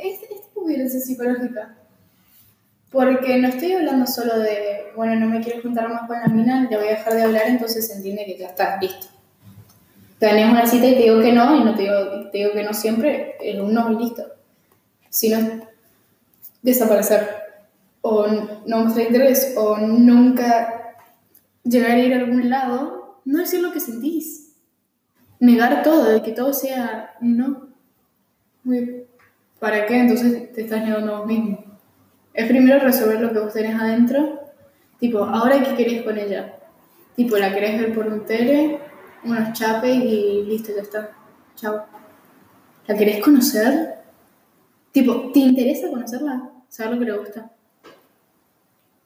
es, 0.03 0.23
es 0.23 0.43
tipo 0.49 0.65
violencia 0.67 1.01
psicológica. 1.01 1.77
Porque 2.91 3.39
no 3.39 3.49
estoy 3.49 3.73
hablando 3.73 4.07
solo 4.07 4.39
de, 4.41 4.93
bueno, 4.97 5.15
no 5.15 5.27
me 5.27 5.41
quiero 5.41 5.63
juntar 5.63 5.89
más 5.89 6.09
con 6.09 6.19
la 6.21 6.27
mina, 6.27 6.67
le 6.69 6.77
voy 6.77 6.89
a 6.89 6.91
dejar 6.91 7.15
de 7.15 7.23
hablar, 7.23 7.45
entonces 7.47 7.87
se 7.87 7.95
entiende 7.95 8.25
que 8.27 8.37
ya 8.37 8.49
está, 8.49 8.79
listo. 8.81 9.07
Tenés 10.19 10.51
una 10.51 10.67
cita 10.67 10.87
y 10.87 10.95
te 10.97 11.03
digo 11.03 11.21
que 11.21 11.33
no, 11.33 11.57
y 11.57 11.65
no 11.65 11.75
te 11.77 11.83
digo, 11.83 11.95
te 12.33 12.39
digo 12.39 12.53
que 12.53 12.65
no 12.65 12.75
siempre, 12.75 13.37
el 13.41 13.61
un 13.61 13.73
no 13.73 13.93
y 13.93 13.97
listo. 14.05 14.25
Si 15.09 15.29
no 15.31 15.39
es 15.39 15.47
desaparecer, 16.63 17.29
o 18.03 18.27
no 18.67 18.79
mostrar 18.85 19.07
interés, 19.07 19.55
o 19.57 19.77
nunca 19.79 20.97
llegar 21.65 21.93
a 21.93 21.99
ir 21.99 22.13
a 22.15 22.19
algún 22.19 22.51
lado, 22.51 23.00
no 23.25 23.39
decir 23.39 23.61
lo 23.61 23.73
que 23.73 23.81
sentís. 23.81 24.57
Negar 25.39 25.83
todo, 25.83 26.05
de 26.05 26.23
que 26.23 26.33
todo 26.33 26.53
sea 26.53 27.15
no. 27.21 27.69
¿Para 29.59 29.87
qué? 29.87 30.01
Entonces 30.01 30.53
te 30.53 30.63
estás 30.63 30.83
negando 30.83 31.15
a 31.15 31.19
vos 31.21 31.27
mismo. 31.27 31.65
Es 32.35 32.47
primero 32.47 32.79
resolver 32.79 33.21
lo 33.21 33.33
que 33.33 33.39
vos 33.39 33.53
tenés 33.53 33.75
adentro. 33.75 34.41
Tipo, 34.99 35.25
¿ahora 35.25 35.63
qué 35.63 35.75
querés 35.75 36.03
con 36.03 36.19
ella? 36.19 36.57
Tipo, 37.17 37.37
¿la 37.39 37.53
querés 37.55 37.81
ver 37.81 37.95
por 37.95 38.07
un 38.07 38.25
tele? 38.25 38.81
Unos 39.25 39.53
chapes 39.53 39.97
y 39.97 40.45
listo, 40.47 40.73
ya 40.75 40.83
está. 40.83 41.11
Chao. 41.57 41.85
¿La 42.87 42.97
querés 42.97 43.23
conocer? 43.23 43.97
Tipo, 44.93 45.31
¿te 45.33 45.41
interesa 45.41 45.89
conocerla? 45.89 46.51
¿Saber 46.69 46.95
lo 46.95 46.99
que 47.01 47.05
le 47.07 47.19
gusta? 47.19 47.51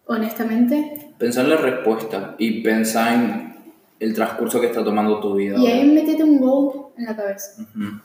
Honestamente. 0.07 1.15
Pensá 1.19 1.43
en 1.43 1.51
la 1.51 1.57
respuesta 1.57 2.35
y 2.39 2.63
pensá 2.63 3.15
en 3.15 3.54
el 3.99 4.15
transcurso 4.15 4.61
que 4.61 4.67
está 4.67 4.85
tomando 4.85 5.21
tu 5.21 5.35
vida. 5.35 5.57
Y 5.59 5.67
ahí 5.67 5.89
métete 5.89 6.25
un 6.25 6.39
goal 6.39 6.89
en 6.97 7.05
la 7.05 7.17
cabeza. 7.17 7.63
Ujú. 7.63 8.01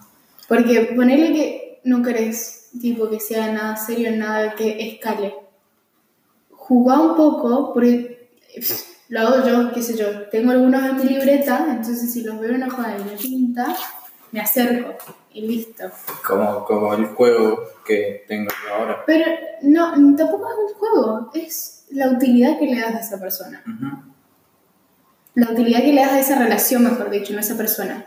Porque 0.47 0.93
ponerle 0.95 1.33
que 1.33 1.81
no 1.83 2.01
querés, 2.01 2.69
tipo, 2.79 3.09
que 3.09 3.19
sea 3.19 3.51
nada 3.51 3.75
serio, 3.75 4.11
nada 4.15 4.55
que 4.55 4.87
escale. 4.87 5.35
Jugá 6.51 6.99
un 6.99 7.15
poco, 7.15 7.73
porque 7.73 8.31
pff, 8.55 8.89
lo 9.09 9.21
hago 9.21 9.47
yo, 9.47 9.73
qué 9.73 9.81
sé 9.81 9.97
yo. 9.97 10.27
Tengo 10.29 10.51
algunos 10.51 10.83
en 10.83 10.97
mi 10.97 11.03
libreta, 11.03 11.67
entonces 11.69 12.13
si 12.13 12.23
los 12.23 12.39
veo 12.39 12.51
en 12.51 12.57
una 12.57 12.69
joda 12.69 12.95
y 12.97 13.03
me 13.03 13.17
pinta, 13.17 13.75
me 14.31 14.39
acerco 14.39 14.95
y 15.33 15.41
listo. 15.47 15.85
Como, 16.25 16.63
como 16.65 16.93
el 16.93 17.05
juego 17.07 17.59
que 17.85 18.23
tengo 18.27 18.49
yo 18.63 18.73
ahora. 18.75 19.03
Pero 19.05 19.25
no, 19.63 19.91
tampoco 20.15 20.47
es 20.47 20.73
un 20.73 20.79
juego, 20.79 21.31
es 21.33 21.85
la 21.91 22.09
utilidad 22.09 22.59
que 22.59 22.67
le 22.67 22.79
das 22.79 22.95
a 22.95 22.99
esa 22.99 23.19
persona. 23.19 23.63
Ujú. 23.65 24.09
La 25.35 25.51
utilidad 25.51 25.81
que 25.81 25.93
le 25.93 26.01
das 26.01 26.11
a 26.11 26.19
esa 26.19 26.39
relación, 26.39 26.83
mejor 26.83 27.09
dicho, 27.09 27.33
no 27.33 27.39
a 27.39 27.41
esa 27.41 27.57
persona. 27.57 28.05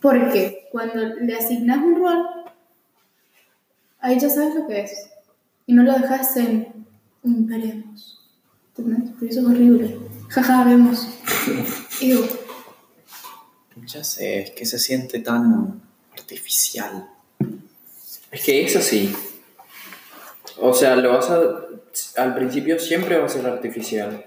Porque 0.00 0.68
cuando 0.70 1.02
le 1.20 1.34
asignás 1.34 1.78
un 1.78 1.96
rol, 1.96 2.26
ahí 4.00 4.18
ya 4.18 4.28
sabes 4.28 4.54
lo 4.54 4.66
que 4.66 4.82
es. 4.82 5.08
Y 5.66 5.72
no 5.72 5.82
lo 5.82 5.94
dejas 5.94 6.36
en 6.36 6.86
un 7.22 7.46
veremos. 7.46 8.20
¿Entendés? 8.76 9.10
Pero 9.18 9.30
eso 9.30 9.40
es 9.40 9.46
horrible. 9.46 9.98
Jaja, 10.28 10.64
vemos. 10.64 11.08
Ew. 12.00 12.26
Ya 13.86 14.04
sé, 14.04 14.42
es 14.42 14.50
que 14.50 14.66
se 14.66 14.78
siente 14.78 15.20
tan 15.20 15.80
artificial. 16.12 17.08
Es 18.30 18.44
que 18.44 18.64
es 18.64 18.76
así. 18.76 19.14
O 20.58 20.74
sea, 20.74 20.96
lo 20.96 21.12
vas 21.14 21.30
a. 21.30 21.40
Al 22.16 22.34
principio 22.34 22.78
siempre 22.78 23.18
va 23.18 23.26
a 23.26 23.28
ser 23.28 23.46
artificial. 23.46 24.24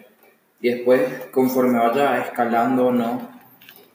Y 0.60 0.70
después, 0.70 1.02
conforme 1.32 1.78
vaya 1.78 2.20
escalando 2.20 2.88
o 2.88 2.92
no, 2.92 3.30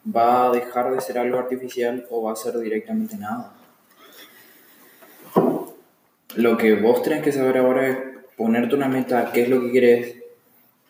va 0.04 0.46
a 0.46 0.52
dejar 0.52 0.94
de 0.94 1.00
ser 1.00 1.18
algo 1.18 1.38
artificial 1.38 2.06
o 2.10 2.22
va 2.22 2.32
a 2.32 2.36
ser 2.36 2.58
directamente 2.58 3.16
nada. 3.16 3.52
Lo 6.36 6.56
que 6.56 6.74
vos 6.74 7.02
tenés 7.02 7.22
que 7.22 7.32
saber 7.32 7.58
ahora 7.58 7.88
es 7.88 7.98
ponerte 8.36 8.74
una 8.74 8.88
meta, 8.88 9.30
qué 9.32 9.42
es 9.42 9.48
lo 9.48 9.60
que 9.60 9.72
querés, 9.72 10.16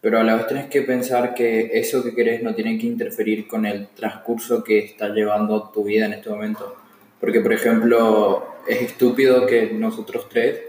pero 0.01 0.19
a 0.19 0.25
la 0.25 0.37
vez 0.37 0.47
tenés 0.47 0.67
que 0.67 0.83
pensar 0.83 1.35
que 1.35 1.71
eso 1.75 2.03
que 2.03 2.15
querés 2.15 2.43
no 2.43 2.55
tiene 2.55 2.79
que 2.79 2.87
interferir 2.87 3.47
con 3.47 3.67
el 3.67 3.89
transcurso 3.89 4.63
que 4.63 4.79
está 4.79 5.09
llevando 5.09 5.71
tu 5.71 5.85
vida 5.85 6.07
en 6.07 6.15
este 6.15 6.31
momento. 6.31 6.77
Porque, 7.21 7.41
por 7.41 7.53
ejemplo, 7.53 8.47
es 8.69 8.83
estúpido 8.83 9.47
que 9.47 9.73
nosotros 9.73 10.29
tres, 10.29 10.61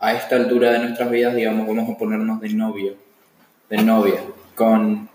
a 0.00 0.14
esta 0.14 0.36
altura 0.36 0.72
de 0.72 0.78
nuestras 0.80 1.10
vidas, 1.10 1.34
digamos, 1.34 1.66
vamos 1.66 1.94
a 1.94 1.98
ponernos 1.98 2.40
de 2.40 2.48
novio, 2.50 2.94
de 3.68 3.82
novia, 3.82 4.20
con 4.54 5.08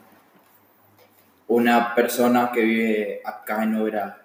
una 1.48 1.96
persona 1.96 2.52
que 2.54 2.62
vive 2.62 3.22
acá 3.26 3.64
en 3.64 3.76
Oberá. 3.76 4.22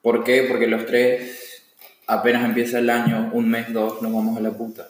¿Por 0.00 0.24
qué? 0.24 0.44
Porque 0.48 0.66
los 0.66 0.86
tres, 0.86 1.62
apenas 2.06 2.44
empieza 2.44 2.78
el 2.78 2.90
año, 2.90 3.30
un 3.32 3.48
mes, 3.50 3.72
dos, 3.72 4.02
nos 4.02 4.12
vamos 4.12 4.36
a 4.36 4.40
la 4.40 4.50
puta. 4.50 4.88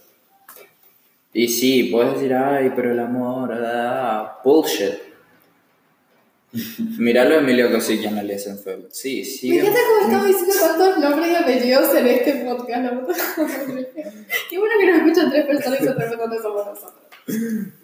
Y 1.33 1.48
sí, 1.48 1.85
puedes 1.85 2.14
decir, 2.14 2.35
ay, 2.35 2.72
pero 2.76 2.92
el 2.92 3.00
amor, 3.00 3.52
ah, 3.55 4.40
bullshit. 4.44 5.12
Miralo 6.98 7.37
a 7.37 7.38
Emilio 7.38 7.68
y 7.70 8.07
Ana 8.07 8.22
Lessenfeld. 8.22 8.90
Sí, 8.90 9.24
sí. 9.24 9.50
Me 9.50 9.61
encanta 9.61 9.81
cómo 9.88 10.07
estamos 10.07 10.26
diciendo 10.26 10.55
tantos 10.61 10.98
nombres 10.98 11.31
y 11.31 11.35
apellidos 11.35 11.94
en 11.96 12.07
este 12.07 12.33
podcast. 12.44 12.85
la 12.85 13.00
puta. 13.00 13.14
Qué 14.50 14.59
bueno 14.59 14.74
que 14.78 14.87
nos 14.87 14.96
escuchan 14.96 15.31
tres 15.31 15.46
personas 15.46 15.81
y 15.81 15.85
se 15.85 16.42
somos 16.42 16.66
nosotros. 16.66 17.01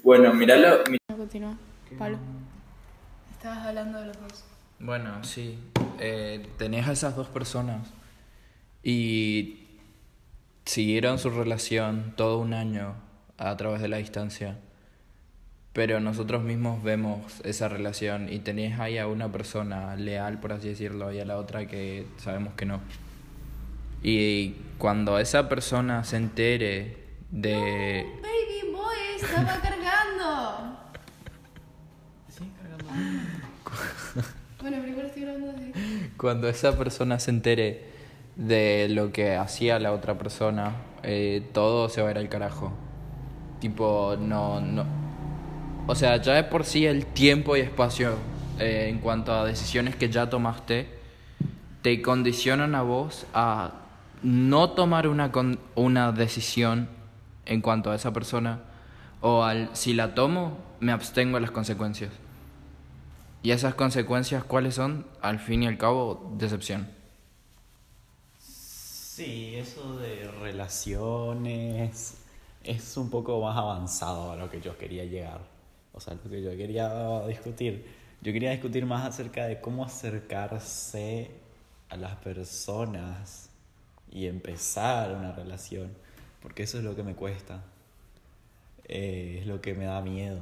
Bueno, 0.03 0.35
míralo. 0.35 0.85
mi- 0.91 0.99
Continúa. 1.17 1.57
Pablo. 1.99 2.19
Estabas 3.33 3.67
hablando 3.67 4.01
de 4.01 4.07
los 4.07 4.21
dos. 4.21 4.45
Bueno, 4.81 5.23
sí. 5.25 5.59
Eh, 5.99 6.47
tenés 6.59 6.87
a 6.89 6.93
esas 6.93 7.17
dos 7.17 7.29
personas 7.29 7.89
y 8.83 9.65
siguieron 10.65 11.19
su 11.19 11.31
relación 11.31 12.13
todo 12.17 12.39
un 12.39 12.53
año 12.53 12.95
a 13.37 13.57
través 13.57 13.81
de 13.81 13.89
la 13.89 13.97
distancia. 13.99 14.59
Pero 15.73 16.01
nosotros 16.01 16.43
mismos 16.43 16.83
vemos 16.83 17.41
esa 17.45 17.69
relación 17.69 18.33
y 18.33 18.41
tenés 18.41 18.79
ahí 18.81 18.99
a 18.99 19.07
una 19.07 19.31
persona 19.31 19.95
leal, 19.97 20.41
por 20.41 20.53
así 20.53 20.69
decirlo, 20.69 21.13
y 21.13 21.21
a 21.21 21.25
la 21.25 21.37
otra 21.37 21.67
que 21.67 22.07
sabemos 22.19 22.55
que 22.55 22.65
no. 22.67 22.81
Y 24.03 24.55
cuando 24.79 25.19
esa 25.19 25.49
persona 25.49 26.05
se 26.05 26.17
entere 26.17 26.97
de... 27.31 28.05
Baby 28.23 28.68
estaba 29.21 29.61
cargando. 29.61 30.79
bueno, 34.61 34.83
primero 34.83 35.07
estoy 35.07 35.23
grabando 35.23 35.51
así. 35.51 35.73
Cuando 36.17 36.49
esa 36.49 36.77
persona 36.77 37.19
se 37.19 37.31
entere 37.31 37.85
de 38.37 38.89
lo 38.91 39.13
que 39.13 39.35
hacía 39.37 39.79
la 39.79 39.93
otra 39.93 40.17
persona, 40.19 40.73
eh, 41.03 41.47
todo 41.53 41.89
se 41.89 42.03
va 42.03 42.09
a 42.09 42.11
ir 42.13 42.19
al 42.19 42.29
carajo. 42.29 42.73
Tipo, 43.61 44.17
no, 44.19 44.61
no. 44.61 44.85
O 45.87 45.95
sea, 45.95 46.17
ya 46.21 46.35
de 46.35 46.45
por 46.45 46.65
sí 46.65 46.87
el 46.87 47.07
tiempo 47.07 47.57
y 47.57 47.61
espacio 47.61 48.15
eh, 48.59 48.89
en 48.91 48.99
cuanto 48.99 49.33
a 49.33 49.45
decisiones 49.45 49.97
que 49.97 50.11
ya 50.11 50.29
tomaste 50.29 50.89
te 51.83 52.03
condicionan 52.03 52.75
a 52.75 52.83
vos 52.83 53.25
a 53.33 53.73
no 54.23 54.71
tomar 54.71 55.07
una, 55.09 55.31
con- 55.33 55.59
una 55.77 56.13
decisión 56.13 56.89
en 57.47 57.61
cuanto 57.63 57.91
a 57.91 57.95
esa 57.95 58.13
persona 58.13 58.61
o 59.21 59.43
al 59.43 59.75
si 59.75 59.95
la 59.95 60.15
tomo 60.15 60.59
me 60.81 60.93
abstengo 60.93 61.37
de 61.37 61.43
las 61.43 61.51
consecuencias. 61.51 62.13
Y 63.43 63.53
esas 63.53 63.75
consecuencias, 63.75 64.45
¿cuáles 64.45 64.75
son? 64.75 65.07
Al 65.21 65.39
fin 65.39 65.63
y 65.63 65.67
al 65.67 65.79
cabo, 65.79 66.35
decepción. 66.37 66.89
Sí, 68.39 69.55
eso 69.57 69.99
de 69.99 70.31
relaciones 70.31 72.19
es 72.65 72.97
un 72.97 73.11
poco 73.11 73.41
más 73.41 73.57
avanzado 73.57 74.33
a 74.33 74.37
lo 74.37 74.51
que 74.51 74.61
yo 74.61 74.77
quería 74.77 75.05
llegar. 75.05 75.41
O 75.93 76.01
sea, 76.01 76.15
lo 76.15 76.31
que 76.31 76.43
yo 76.43 76.51
quería 76.57 77.27
discutir. 77.27 77.87
Yo 78.21 78.33
quería 78.33 78.51
discutir 78.51 78.85
más 78.87 79.07
acerca 79.07 79.47
de 79.47 79.61
cómo 79.61 79.85
acercarse 79.85 81.31
a 81.89 81.97
las 81.97 82.17
personas 82.17 83.51
y 84.11 84.27
empezar 84.27 85.15
una 85.15 85.33
relación. 85.33 85.91
Porque 86.43 86.65
eso 86.65 86.79
es 86.79 86.85
lo 86.85 86.95
que 86.95 87.03
me 87.03 87.15
cuesta. 87.15 87.63
Eh, 88.89 89.39
es 89.41 89.47
lo 89.47 89.61
que 89.61 89.75
me 89.75 89.85
da 89.85 90.01
miedo. 90.01 90.41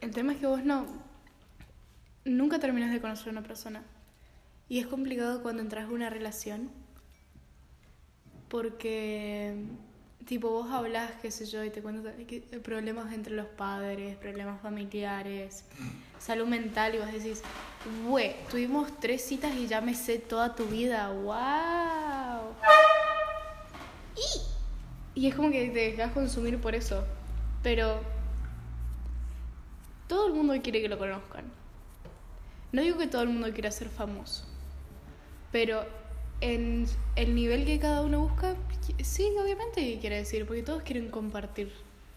El 0.00 0.10
tema 0.10 0.32
es 0.32 0.38
que 0.38 0.46
vos 0.46 0.64
no. 0.64 0.86
Nunca 2.24 2.58
terminas 2.58 2.90
de 2.90 3.00
conocer 3.00 3.28
a 3.28 3.32
una 3.32 3.42
persona. 3.42 3.82
Y 4.68 4.78
es 4.78 4.86
complicado 4.86 5.42
cuando 5.42 5.62
entras 5.62 5.84
en 5.84 5.92
una 5.92 6.10
relación. 6.10 6.70
Porque, 8.48 9.54
tipo, 10.26 10.50
vos 10.50 10.70
hablas, 10.70 11.12
qué 11.22 11.30
sé 11.30 11.46
yo, 11.46 11.64
y 11.64 11.70
te 11.70 11.82
cuentas 11.82 12.14
problemas 12.62 13.12
entre 13.12 13.34
los 13.34 13.46
padres, 13.46 14.16
problemas 14.16 14.60
familiares, 14.60 15.64
salud 16.18 16.46
mental, 16.46 16.94
y 16.94 16.98
vos 16.98 17.10
decís, 17.10 17.42
güey, 18.06 18.34
tuvimos 18.50 18.98
tres 19.00 19.22
citas 19.22 19.54
y 19.54 19.66
ya 19.66 19.80
me 19.80 19.94
sé 19.94 20.18
toda 20.18 20.54
tu 20.54 20.66
vida, 20.66 21.10
wow. 21.10 22.54
Y, 24.16 24.51
y 25.14 25.26
es 25.26 25.34
como 25.34 25.50
que 25.50 25.68
te 25.68 25.78
dejas 25.90 26.12
consumir 26.12 26.60
por 26.60 26.74
eso. 26.74 27.04
Pero 27.62 28.00
todo 30.08 30.26
el 30.26 30.34
mundo 30.34 30.54
quiere 30.62 30.82
que 30.82 30.88
lo 30.88 30.98
conozcan. 30.98 31.44
No 32.72 32.82
digo 32.82 32.98
que 32.98 33.06
todo 33.06 33.22
el 33.22 33.28
mundo 33.28 33.52
quiera 33.52 33.70
ser 33.70 33.88
famoso, 33.88 34.44
pero 35.50 35.84
en 36.40 36.86
el 37.16 37.34
nivel 37.34 37.66
que 37.66 37.78
cada 37.78 38.00
uno 38.00 38.20
busca, 38.20 38.56
sí, 39.02 39.30
obviamente 39.42 39.98
quiere 40.00 40.16
decir, 40.16 40.46
porque 40.46 40.62
todos 40.62 40.82
quieren 40.82 41.10
compartir 41.10 41.70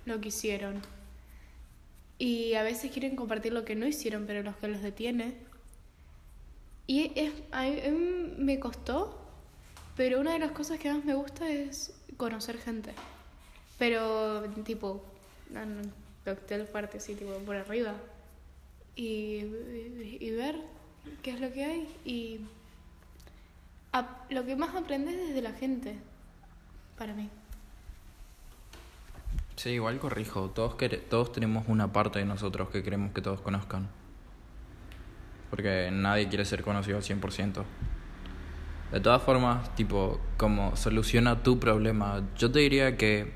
lo 0.05 0.19
que 0.21 0.29
hicieron. 0.29 0.81
Y 2.17 2.53
a 2.53 2.63
veces 2.63 2.91
quieren 2.91 3.15
compartir 3.17 3.51
lo 3.51 3.65
que 3.65 3.75
no 3.75 3.86
hicieron, 3.86 4.25
pero 4.25 4.41
los 4.43 4.55
que 4.55 4.69
los 4.69 4.81
detiene. 4.81 5.36
Y 6.88 7.12
es, 7.15 7.34
a 7.51 7.63
mí 7.63 8.34
me 8.38 8.60
costó, 8.60 9.19
pero 9.97 10.21
una 10.21 10.34
de 10.34 10.39
las 10.39 10.51
cosas 10.51 10.79
que 10.79 10.91
más 10.91 11.03
me 11.03 11.13
gusta 11.13 11.49
es 11.49 11.93
conocer 12.17 12.58
gente. 12.58 12.93
Pero, 13.78 14.43
tipo, 14.63 15.04
no, 15.49 15.62
cóctel 16.23 16.67
fuerte, 16.67 16.99
sí, 16.99 17.15
tipo, 17.15 17.34
por 17.39 17.56
arriba. 17.56 17.93
Y, 18.95 19.43
y, 20.19 20.32
ver 20.32 20.56
qué 21.21 21.32
es 21.32 21.41
lo 21.41 21.51
que 21.51 21.65
hay. 21.65 21.88
Y 22.06 22.39
lo 24.30 24.45
que 24.45 24.56
más 24.56 24.73
aprendes 24.75 25.17
desde 25.17 25.41
la 25.41 25.51
gente, 25.51 25.95
para 26.97 27.13
mí. 27.13 27.30
Sí, 29.58 29.71
igual 29.71 29.99
corrijo. 29.99 30.49
Todos, 30.49 30.75
todos 31.10 31.32
tenemos 31.32 31.65
una 31.67 31.91
parte 31.91 32.19
de 32.19 32.25
nosotros 32.25 32.69
que 32.69 32.84
queremos 32.84 33.13
que 33.13 33.21
todos 33.21 33.41
conozcan. 33.41 33.88
Porque 35.49 35.89
nadie 35.91 36.28
quiere 36.28 36.45
ser 36.45 36.63
conocido 36.63 36.97
al 36.97 37.04
100%. 37.04 37.63
De 38.91 39.00
todas 39.00 39.21
formas, 39.21 39.74
tipo, 39.76 40.19
como 40.38 40.76
soluciona 40.76 41.43
tu 41.43 41.60
problema, 41.60 42.24
yo 42.38 42.52
te 42.52 42.60
diría 42.60 42.98
que 42.98 43.34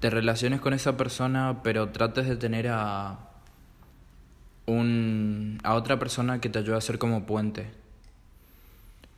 te 0.00 0.10
relaciones 0.10 0.60
con 0.60 0.72
esa 0.72 0.96
persona, 0.96 1.60
pero 1.62 1.90
trates 1.90 2.26
de 2.26 2.36
tener 2.36 2.68
a 2.68 3.18
un 4.66 5.58
a 5.62 5.74
otra 5.74 5.98
persona 5.98 6.40
que 6.40 6.48
te 6.48 6.58
ayude 6.58 6.76
a 6.76 6.80
ser 6.80 6.98
como 6.98 7.26
puente. 7.26 7.70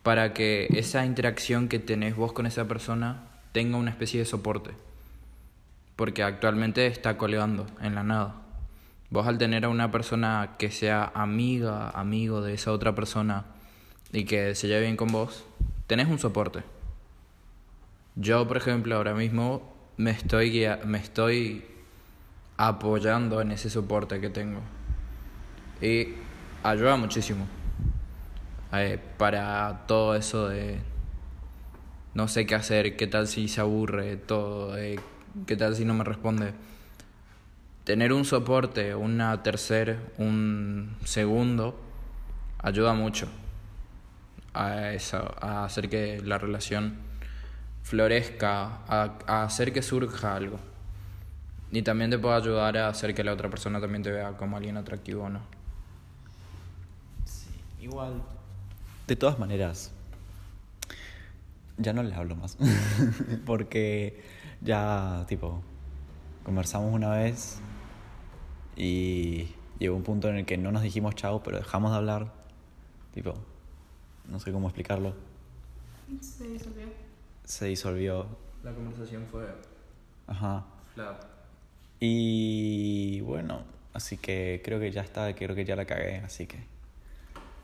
Para 0.02 0.34
que 0.34 0.66
esa 0.72 1.06
interacción 1.06 1.68
que 1.68 1.78
tenés 1.78 2.16
vos 2.16 2.32
con 2.32 2.46
esa 2.46 2.66
persona 2.66 3.28
tenga 3.52 3.76
una 3.76 3.90
especie 3.90 4.18
de 4.18 4.26
soporte 4.26 4.72
porque 6.02 6.22
actualmente 6.22 6.86
está 6.86 7.16
colgando 7.16 7.66
en 7.80 7.94
la 7.94 8.02
nada. 8.02 8.34
Vos 9.10 9.26
al 9.26 9.38
tener 9.38 9.64
a 9.64 9.68
una 9.68 9.90
persona 9.90 10.54
que 10.58 10.70
sea 10.70 11.12
amiga, 11.14 11.90
amigo 11.90 12.40
de 12.40 12.54
esa 12.54 12.72
otra 12.72 12.94
persona 12.94 13.44
y 14.12 14.24
que 14.24 14.54
se 14.54 14.68
lleve 14.68 14.82
bien 14.82 14.96
con 14.96 15.08
vos, 15.08 15.44
tenés 15.86 16.08
un 16.08 16.18
soporte. 16.18 16.62
Yo, 18.14 18.46
por 18.46 18.58
ejemplo, 18.58 18.94
ahora 18.96 19.14
mismo 19.14 19.62
me 19.96 20.10
estoy, 20.10 20.50
guia- 20.50 20.80
me 20.84 20.98
estoy 20.98 21.64
apoyando 22.58 23.40
en 23.40 23.52
ese 23.52 23.70
soporte 23.70 24.20
que 24.20 24.28
tengo. 24.28 24.60
Y 25.80 26.08
ayuda 26.62 26.96
muchísimo 26.96 27.46
eh, 28.72 28.98
para 29.18 29.84
todo 29.86 30.14
eso 30.14 30.48
de 30.48 30.78
no 32.14 32.28
sé 32.28 32.46
qué 32.46 32.54
hacer, 32.54 32.96
qué 32.96 33.06
tal 33.06 33.26
si 33.26 33.48
se 33.48 33.60
aburre, 33.62 34.16
todo, 34.16 34.76
eh, 34.76 35.00
qué 35.46 35.56
tal 35.56 35.74
si 35.74 35.84
no 35.86 35.94
me 35.94 36.04
responde. 36.04 36.52
Tener 37.84 38.12
un 38.12 38.24
soporte, 38.24 38.94
una 38.94 39.42
tercer, 39.42 39.98
un 40.18 40.94
segundo, 41.04 41.80
ayuda 42.58 42.92
mucho 42.92 43.28
a 44.54 44.92
eso, 44.92 45.34
a 45.40 45.64
hacer 45.64 45.88
que 45.88 46.20
la 46.20 46.38
relación 46.38 46.96
florezca, 47.82 48.80
a, 48.86 49.18
a 49.26 49.44
hacer 49.44 49.72
que 49.72 49.82
surja 49.82 50.36
algo. 50.36 50.58
Y 51.70 51.82
también 51.82 52.10
te 52.10 52.18
puede 52.18 52.36
ayudar 52.36 52.76
a 52.76 52.88
hacer 52.88 53.14
que 53.14 53.24
la 53.24 53.32
otra 53.32 53.48
persona 53.48 53.80
también 53.80 54.02
te 54.02 54.10
vea 54.10 54.32
como 54.36 54.56
alguien 54.56 54.76
atractivo 54.76 55.24
o 55.24 55.28
no. 55.30 55.40
Sí, 57.24 57.48
igual. 57.80 58.22
De 59.06 59.16
todas 59.16 59.38
maneras, 59.38 59.90
ya 61.78 61.92
no 61.92 62.02
les 62.02 62.16
hablo 62.16 62.36
más. 62.36 62.58
Porque 63.46 64.22
ya, 64.60 65.24
tipo, 65.28 65.62
conversamos 66.44 66.92
una 66.92 67.10
vez 67.10 67.60
y 68.76 69.48
llegó 69.78 69.96
un 69.96 70.02
punto 70.02 70.28
en 70.28 70.36
el 70.36 70.46
que 70.46 70.56
no 70.56 70.72
nos 70.72 70.82
dijimos 70.82 71.14
chao, 71.14 71.42
pero 71.42 71.58
dejamos 71.58 71.90
de 71.90 71.96
hablar. 71.96 72.32
Tipo, 73.14 73.34
no 74.32 74.40
sé 74.40 74.50
cómo 74.50 74.66
explicarlo. 74.68 75.14
Se 76.20 76.48
disolvió. 76.48 76.86
Se 77.44 77.66
disolvió. 77.66 78.26
La 78.64 78.72
conversación 78.72 79.26
fue 79.30 79.44
Ajá. 80.26 80.64
flat. 80.94 81.22
Y 82.00 83.20
bueno, 83.20 83.62
así 83.94 84.16
que 84.16 84.60
creo 84.64 84.80
que 84.80 84.90
ya 84.90 85.02
está, 85.02 85.32
creo 85.34 85.54
que 85.54 85.64
ya 85.64 85.76
la 85.76 85.84
cagué, 85.84 86.16
así 86.24 86.46
que 86.46 86.58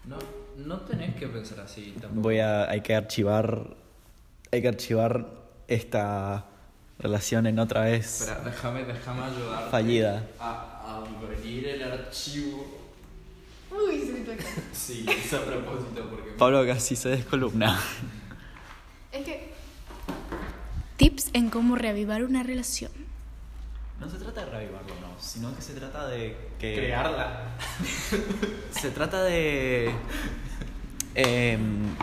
No, 0.04 0.16
no 0.58 0.80
tenés 0.82 1.14
que 1.16 1.26
pensar 1.26 1.60
así 1.60 1.94
tampoco. 2.00 2.22
voy 2.22 2.38
a, 2.38 2.68
hay 2.70 2.80
que 2.82 2.94
archivar, 2.94 3.74
hay 4.52 4.62
que 4.62 4.68
archivar 4.68 5.26
esta 5.66 6.44
relación 6.98 7.46
en 7.46 7.58
otra 7.58 7.82
vez. 7.82 8.20
Espera, 8.22 8.40
déjame, 8.44 8.84
déjame 8.84 9.22
ayudarte 9.22 9.70
Fallida. 9.70 10.26
A, 10.38 10.82
a 10.84 10.96
abrir 10.98 11.66
el 11.68 11.82
archivo. 11.82 12.87
Uy, 13.70 14.00
se 14.00 14.12
me 14.12 14.20
toca. 14.20 14.44
Sí, 14.72 15.06
es 15.08 15.32
a 15.34 15.44
propósito 15.44 16.08
porque... 16.10 16.30
Pablo 16.32 16.66
casi 16.66 16.96
se 16.96 17.10
descolumna. 17.10 17.78
Es 19.12 19.24
que. 19.24 19.52
Tips 20.96 21.30
en 21.32 21.50
cómo 21.50 21.76
reavivar 21.76 22.24
una 22.24 22.42
relación. 22.42 22.92
No 24.00 24.08
se 24.08 24.18
trata 24.18 24.44
de 24.44 24.50
reavivarlo, 24.50 24.94
no, 25.00 25.20
sino 25.20 25.54
que 25.54 25.62
se 25.62 25.74
trata 25.74 26.06
de 26.06 26.36
que... 26.58 26.74
Crearla. 26.76 27.56
Se 28.70 28.90
trata 28.90 29.24
de... 29.24 29.90
em, 31.16 31.94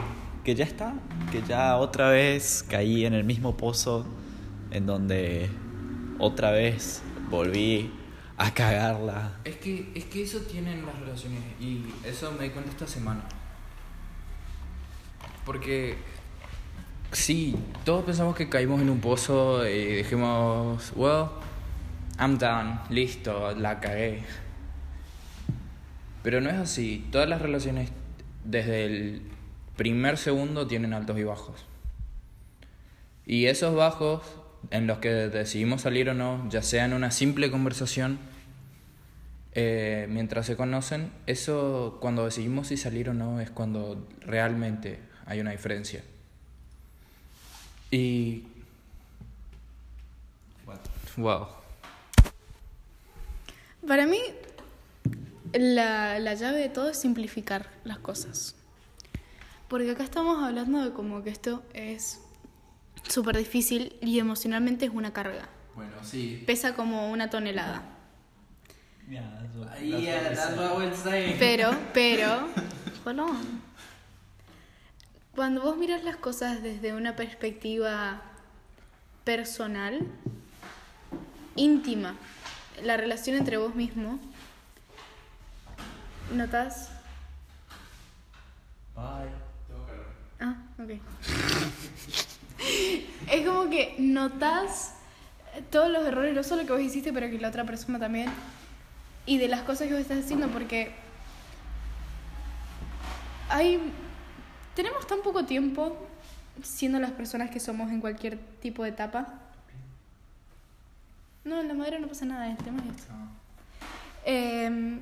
que 0.43 0.55
ya 0.55 0.65
está, 0.65 0.93
que 1.31 1.41
ya 1.47 1.77
otra 1.77 2.09
vez 2.09 2.65
caí 2.69 3.05
en 3.05 3.13
el 3.13 3.23
mismo 3.23 3.55
pozo 3.55 4.05
en 4.71 4.85
donde 4.85 5.49
otra 6.19 6.51
vez 6.51 7.01
volví 7.29 7.91
a 8.37 8.53
cagarla. 8.53 9.37
Es 9.43 9.55
que, 9.57 9.91
es 9.95 10.05
que 10.05 10.23
eso 10.23 10.39
tienen 10.41 10.85
las 10.85 10.99
relaciones 10.99 11.41
y 11.59 11.85
eso 12.03 12.31
me 12.31 12.45
di 12.45 12.49
cuenta 12.49 12.71
esta 12.71 12.87
semana. 12.87 13.23
Porque 15.45 15.95
sí, 17.11 17.55
todos 17.83 18.03
pensamos 18.03 18.35
que 18.35 18.49
caímos 18.49 18.81
en 18.81 18.89
un 18.89 18.99
pozo 18.99 19.67
y 19.67 19.97
dijimos, 19.97 20.91
well, 20.95 21.27
I'm 22.19 22.37
done, 22.37 22.79
listo, 22.89 23.53
la 23.53 23.79
cagué. 23.79 24.23
Pero 26.23 26.41
no 26.41 26.49
es 26.49 26.55
así, 26.55 27.07
todas 27.11 27.29
las 27.29 27.41
relaciones 27.41 27.91
desde 28.43 28.85
el 28.85 29.21
primer 29.77 30.17
segundo 30.17 30.67
tienen 30.67 30.93
altos 30.93 31.17
y 31.17 31.23
bajos. 31.23 31.65
Y 33.25 33.45
esos 33.45 33.75
bajos 33.75 34.21
en 34.71 34.87
los 34.87 34.99
que 34.99 35.09
decidimos 35.09 35.81
salir 35.81 36.09
o 36.09 36.13
no, 36.13 36.47
ya 36.49 36.61
sea 36.61 36.85
en 36.85 36.93
una 36.93 37.11
simple 37.11 37.51
conversación, 37.51 38.19
eh, 39.53 40.07
mientras 40.09 40.45
se 40.45 40.57
conocen, 40.57 41.11
eso 41.27 41.97
cuando 42.01 42.25
decidimos 42.25 42.67
si 42.67 42.77
salir 42.77 43.09
o 43.09 43.13
no 43.13 43.39
es 43.39 43.49
cuando 43.49 44.07
realmente 44.21 44.99
hay 45.25 45.39
una 45.39 45.51
diferencia. 45.51 46.03
Y... 47.91 48.43
Wow. 51.17 51.47
Para 53.87 54.05
mí, 54.05 54.19
la, 55.53 56.19
la 56.19 56.33
llave 56.33 56.59
de 56.59 56.69
todo 56.69 56.89
es 56.89 56.97
simplificar 56.97 57.69
las 57.85 57.99
cosas. 57.99 58.55
Porque 59.69 59.91
acá 59.91 60.03
estamos 60.03 60.43
hablando 60.43 60.83
de 60.83 60.91
como 60.91 61.23
que 61.23 61.29
esto 61.29 61.63
es 61.73 62.19
súper 63.07 63.37
difícil 63.37 63.95
y 64.01 64.19
emocionalmente 64.19 64.85
es 64.85 64.91
una 64.91 65.13
carga. 65.13 65.49
Bueno, 65.75 65.91
sí. 66.03 66.43
Pesa 66.45 66.75
como 66.75 67.11
una 67.11 67.29
tonelada. 67.29 67.83
Yeah, 69.09 69.39
that's 69.41 70.57
what 70.57 70.83
I 70.83 70.95
say. 70.95 71.35
Pero, 71.37 71.71
pero, 71.93 72.47
hold 73.05 73.19
on. 73.19 73.61
Cuando 75.35 75.61
vos 75.61 75.77
miras 75.77 76.03
las 76.03 76.15
cosas 76.15 76.63
desde 76.63 76.93
una 76.93 77.15
perspectiva 77.15 78.21
personal, 79.25 79.99
íntima, 81.55 82.15
la 82.83 82.95
relación 82.97 83.35
entre 83.35 83.57
vos 83.57 83.75
mismo, 83.75 84.19
notas. 86.31 86.89
Ah, 90.39 90.55
ok. 90.79 90.89
es 93.31 93.45
como 93.45 93.69
que 93.69 93.95
notas 93.97 94.93
todos 95.71 95.89
los 95.89 96.05
errores, 96.05 96.35
no 96.35 96.43
solo 96.43 96.65
que 96.65 96.73
vos 96.73 96.81
hiciste, 96.81 97.13
pero 97.13 97.29
que 97.29 97.39
la 97.39 97.49
otra 97.49 97.65
persona 97.65 97.99
también. 97.99 98.29
Y 99.25 99.37
de 99.37 99.47
las 99.47 99.61
cosas 99.61 99.87
que 99.87 99.93
vos 99.93 100.01
estás 100.01 100.23
haciendo, 100.23 100.47
porque 100.49 100.91
hay 103.49 103.79
tenemos 104.75 105.07
tan 105.07 105.21
poco 105.21 105.45
tiempo 105.45 105.97
siendo 106.61 106.99
las 106.99 107.11
personas 107.11 107.49
que 107.49 107.59
somos 107.59 107.91
en 107.91 108.01
cualquier 108.01 108.37
tipo 108.61 108.83
de 108.83 108.89
etapa. 108.89 109.39
No, 111.45 111.61
en 111.61 111.67
la 111.67 111.73
madera 111.73 111.99
no 111.99 112.07
pasa 112.07 112.25
nada, 112.25 112.49
el 112.49 112.57
tema 112.57 112.83
es 112.83 112.97
esto. 112.97 113.13
Eh, 114.25 114.99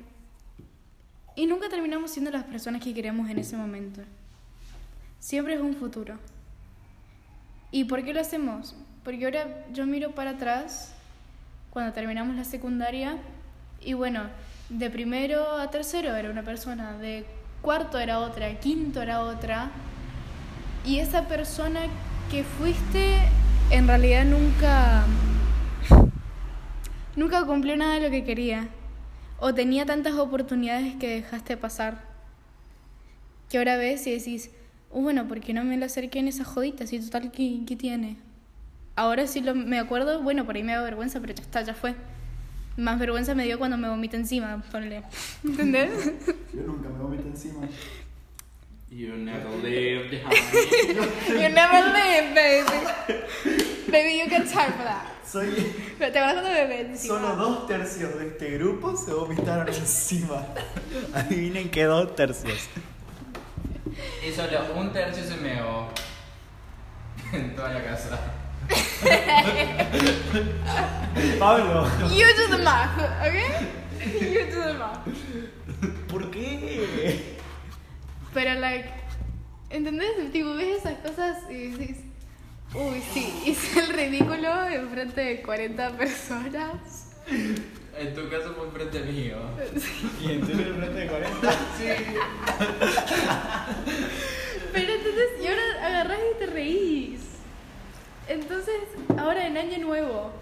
y 1.36 1.46
nunca 1.46 1.68
terminamos 1.68 2.12
siendo 2.12 2.30
las 2.30 2.44
personas 2.44 2.82
que 2.82 2.94
queremos 2.94 3.28
en 3.28 3.38
ese 3.38 3.56
momento. 3.56 4.02
Siempre 5.18 5.54
es 5.54 5.60
un 5.60 5.74
futuro. 5.74 6.18
¿Y 7.70 7.84
por 7.84 8.04
qué 8.04 8.14
lo 8.14 8.20
hacemos? 8.20 8.74
Porque 9.02 9.24
ahora 9.24 9.64
yo 9.72 9.86
miro 9.86 10.12
para 10.12 10.30
atrás, 10.30 10.92
cuando 11.70 11.92
terminamos 11.92 12.36
la 12.36 12.44
secundaria, 12.44 13.18
y 13.80 13.92
bueno, 13.94 14.22
de 14.68 14.90
primero 14.90 15.58
a 15.58 15.70
tercero 15.70 16.14
era 16.14 16.30
una 16.30 16.42
persona, 16.42 16.96
de 16.98 17.26
cuarto 17.60 17.98
era 17.98 18.20
otra, 18.20 18.58
quinto 18.60 19.02
era 19.02 19.22
otra, 19.22 19.70
y 20.84 20.98
esa 20.98 21.26
persona 21.28 21.80
que 22.30 22.44
fuiste 22.44 23.18
en 23.70 23.86
realidad 23.86 24.24
nunca 24.24 25.04
nunca 27.16 27.44
cumplió 27.44 27.76
nada 27.76 27.94
de 27.94 28.00
lo 28.00 28.10
que 28.10 28.24
quería 28.24 28.68
o 29.38 29.54
tenía 29.54 29.86
tantas 29.86 30.14
oportunidades 30.14 30.96
que 30.96 31.08
dejaste 31.08 31.56
pasar 31.56 32.02
que 33.48 33.58
ahora 33.58 33.76
ves 33.76 34.06
y 34.06 34.12
decís 34.12 34.50
"Uh, 34.50 34.63
bueno 35.02 35.26
¿por 35.28 35.40
qué 35.40 35.52
no 35.52 35.64
me 35.64 35.76
lo 35.76 35.86
acerqué 35.86 36.18
en 36.18 36.28
esa 36.28 36.44
jodita 36.44 36.86
si 36.86 36.98
total 37.00 37.30
¿qué, 37.30 37.60
qué 37.66 37.76
tiene? 37.76 38.16
ahora 38.96 39.26
sí 39.26 39.40
lo, 39.40 39.54
me 39.54 39.78
acuerdo 39.78 40.22
bueno 40.22 40.44
por 40.44 40.56
ahí 40.56 40.62
me 40.62 40.72
da 40.72 40.82
vergüenza 40.82 41.20
pero 41.20 41.34
ya 41.34 41.42
está 41.42 41.62
ya 41.62 41.74
fue 41.74 41.94
más 42.76 42.98
vergüenza 42.98 43.34
me 43.34 43.44
dio 43.44 43.58
cuando 43.58 43.76
me 43.76 43.88
vomité 43.88 44.16
encima 44.16 44.62
ponle 44.70 45.02
¿entendés? 45.44 46.12
Yo 46.52 46.62
nunca 46.62 46.88
me 46.88 46.98
vomito 46.98 47.28
encima. 47.28 47.68
You 48.94 49.16
never 49.16 49.50
lived, 49.60 50.22
honey. 50.22 50.94
You 51.26 51.48
never 51.48 51.82
live, 51.92 52.32
baby. 52.32 52.86
Baby, 53.90 54.18
you 54.20 54.28
can 54.28 54.46
time 54.46 54.72
for 54.74 54.84
that. 54.84 55.02
Soy. 55.26 55.48
Pero 55.98 56.12
te 56.12 56.18
acuerdas 56.20 56.44
cuando 56.44 56.68
me 56.68 56.80
encima. 56.80 57.14
Solo 57.18 57.34
dos 57.34 57.66
tercios 57.66 58.16
de 58.16 58.28
este 58.28 58.50
grupo 58.56 58.96
se 58.96 59.12
vomitaron 59.12 59.66
encima. 59.66 60.46
Adivinen 61.12 61.70
qué 61.72 61.84
dos 61.84 62.14
tercios. 62.14 62.68
Y 64.26 64.32
solo 64.32 64.58
un 64.74 64.92
tercio 64.92 65.22
se 65.24 65.36
meó 65.36 65.88
en 67.32 67.54
toda 67.54 67.72
la 67.74 67.84
casa. 67.84 68.18
Pablo. 71.38 71.86
You 72.08 72.26
do 72.36 72.48
the 72.56 72.62
math, 72.62 72.98
¿ok? 72.98 73.34
You 74.20 74.46
do 74.50 74.62
the 74.62 74.74
math. 74.74 75.06
¿Por 76.08 76.30
qué? 76.30 77.36
Pero, 78.32 78.54
like, 78.60 78.88
¿entendés? 79.70 80.32
Tipo, 80.32 80.54
ves 80.54 80.78
esas 80.78 80.98
cosas 80.98 81.38
y 81.50 81.54
dices, 81.54 81.96
uy, 82.74 83.02
sí, 83.12 83.42
hice 83.46 83.80
el 83.80 83.88
ridículo 83.90 84.66
en 84.68 84.88
frente 84.90 85.20
de 85.20 85.42
40 85.42 85.90
personas. 85.96 87.12
En 87.96 88.12
tu 88.14 88.28
caso 88.28 88.54
fue 88.54 88.66
enfrente 88.66 89.00
mío. 89.00 89.38
¿Y 90.20 90.32
en 90.32 90.46
serio 90.46 90.66
el 90.66 90.74
frente 90.74 91.00
de 91.00 91.06
40? 91.06 91.52
Sí. 91.78 91.86
Pero 94.72 94.92
entonces, 94.92 95.28
y 95.40 95.46
ahora 95.46 95.62
agarrás 95.86 96.18
y 96.34 96.38
te 96.38 96.46
reís. 96.46 97.20
Entonces, 98.28 98.80
ahora 99.16 99.46
en 99.46 99.56
Año 99.56 99.78
Nuevo, 99.78 100.32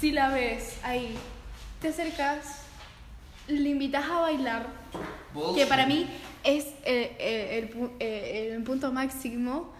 si 0.00 0.12
la 0.12 0.30
ves 0.30 0.76
ahí, 0.82 1.14
te 1.80 1.88
acercas, 1.88 2.62
le 3.48 3.68
invitas 3.68 4.04
a 4.04 4.20
bailar, 4.20 4.66
que 5.54 5.66
para 5.66 5.86
mí 5.86 6.08
es 6.44 6.64
eh, 6.84 7.16
eh, 7.18 7.58
el, 7.58 7.74
pu- 7.74 7.92
eh, 8.00 8.52
el 8.54 8.62
punto 8.62 8.92
máximo, 8.92 9.72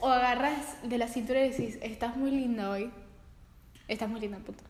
o 0.00 0.08
agarras 0.08 0.76
de 0.82 0.98
la 0.98 1.08
cintura 1.08 1.44
y 1.44 1.50
decís, 1.50 1.78
estás 1.82 2.16
muy 2.16 2.30
linda 2.30 2.70
hoy. 2.70 2.90
Estás 3.88 4.08
muy 4.08 4.20
linda, 4.20 4.38
punto. 4.38 4.62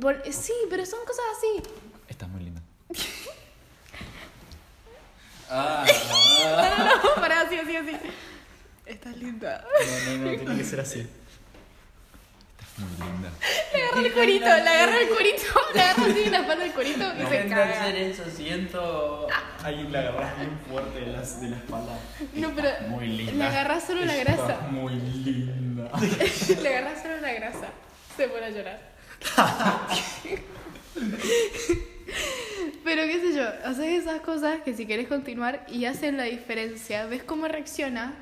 Por- 0.00 0.22
sí, 0.32 0.52
pero 0.68 0.84
son 0.86 1.00
cosas 1.06 1.24
así. 1.36 1.62
Estás 2.08 2.28
muy 2.28 2.42
linda. 2.44 2.60
Ah, 5.52 5.84
No, 7.16 7.20
para 7.20 7.40
así, 7.40 7.56
así, 7.56 7.74
así. 7.74 7.90
Estás 8.86 9.16
linda. 9.16 9.64
No, 10.06 10.12
no, 10.18 10.24
no, 10.30 10.36
tiene 10.38 10.56
que 10.58 10.64
ser 10.64 10.78
así. 10.78 11.08
Muy 12.80 13.08
linda. 13.08 13.30
Le 13.72 13.82
agarra 13.82 14.00
el 14.06 14.12
curito, 14.12 14.44
le 14.46 14.70
agarra 14.70 14.98
el 15.00 15.08
curito, 15.08 15.42
le 15.74 15.80
agarra 15.80 16.04
así 16.04 16.22
en 16.24 16.32
la 16.32 16.38
espalda 16.40 16.64
del 16.64 16.72
curito 16.72 17.04
y 17.14 17.16
se 17.18 17.22
Intento 17.22 17.48
caga. 17.54 17.80
hacer 17.82 17.96
eso, 17.96 18.22
siento. 18.34 19.26
Alguien 19.62 19.92
la 19.92 19.98
agarras 20.00 20.36
bien 20.38 20.58
fuerte 20.70 21.00
de 21.00 21.06
la, 21.06 21.20
de 21.22 21.48
la 21.50 21.56
espalda. 21.56 21.98
No, 22.34 22.50
pero 22.54 22.68
Muy 22.88 23.06
linda. 23.08 23.32
le 23.32 23.44
agarras 23.44 23.84
solo 23.86 24.04
la 24.04 24.14
grasa. 24.16 24.60
Muy 24.70 24.94
linda. 24.94 25.90
Le 26.62 26.68
agarras 26.76 27.02
solo 27.02 27.20
la 27.20 27.32
grasa. 27.32 27.66
Se 28.16 28.28
pone 28.28 28.46
a 28.46 28.50
llorar. 28.50 28.80
Pero 32.84 33.02
qué 33.04 33.20
sé 33.20 33.34
yo, 33.36 33.44
haces 33.64 34.02
esas 34.02 34.20
cosas 34.20 34.62
que 34.62 34.74
si 34.74 34.86
querés 34.86 35.06
continuar 35.08 35.64
y 35.68 35.84
hacen 35.84 36.16
la 36.16 36.24
diferencia, 36.24 37.06
ves 37.06 37.22
cómo 37.22 37.46
reacciona. 37.48 38.14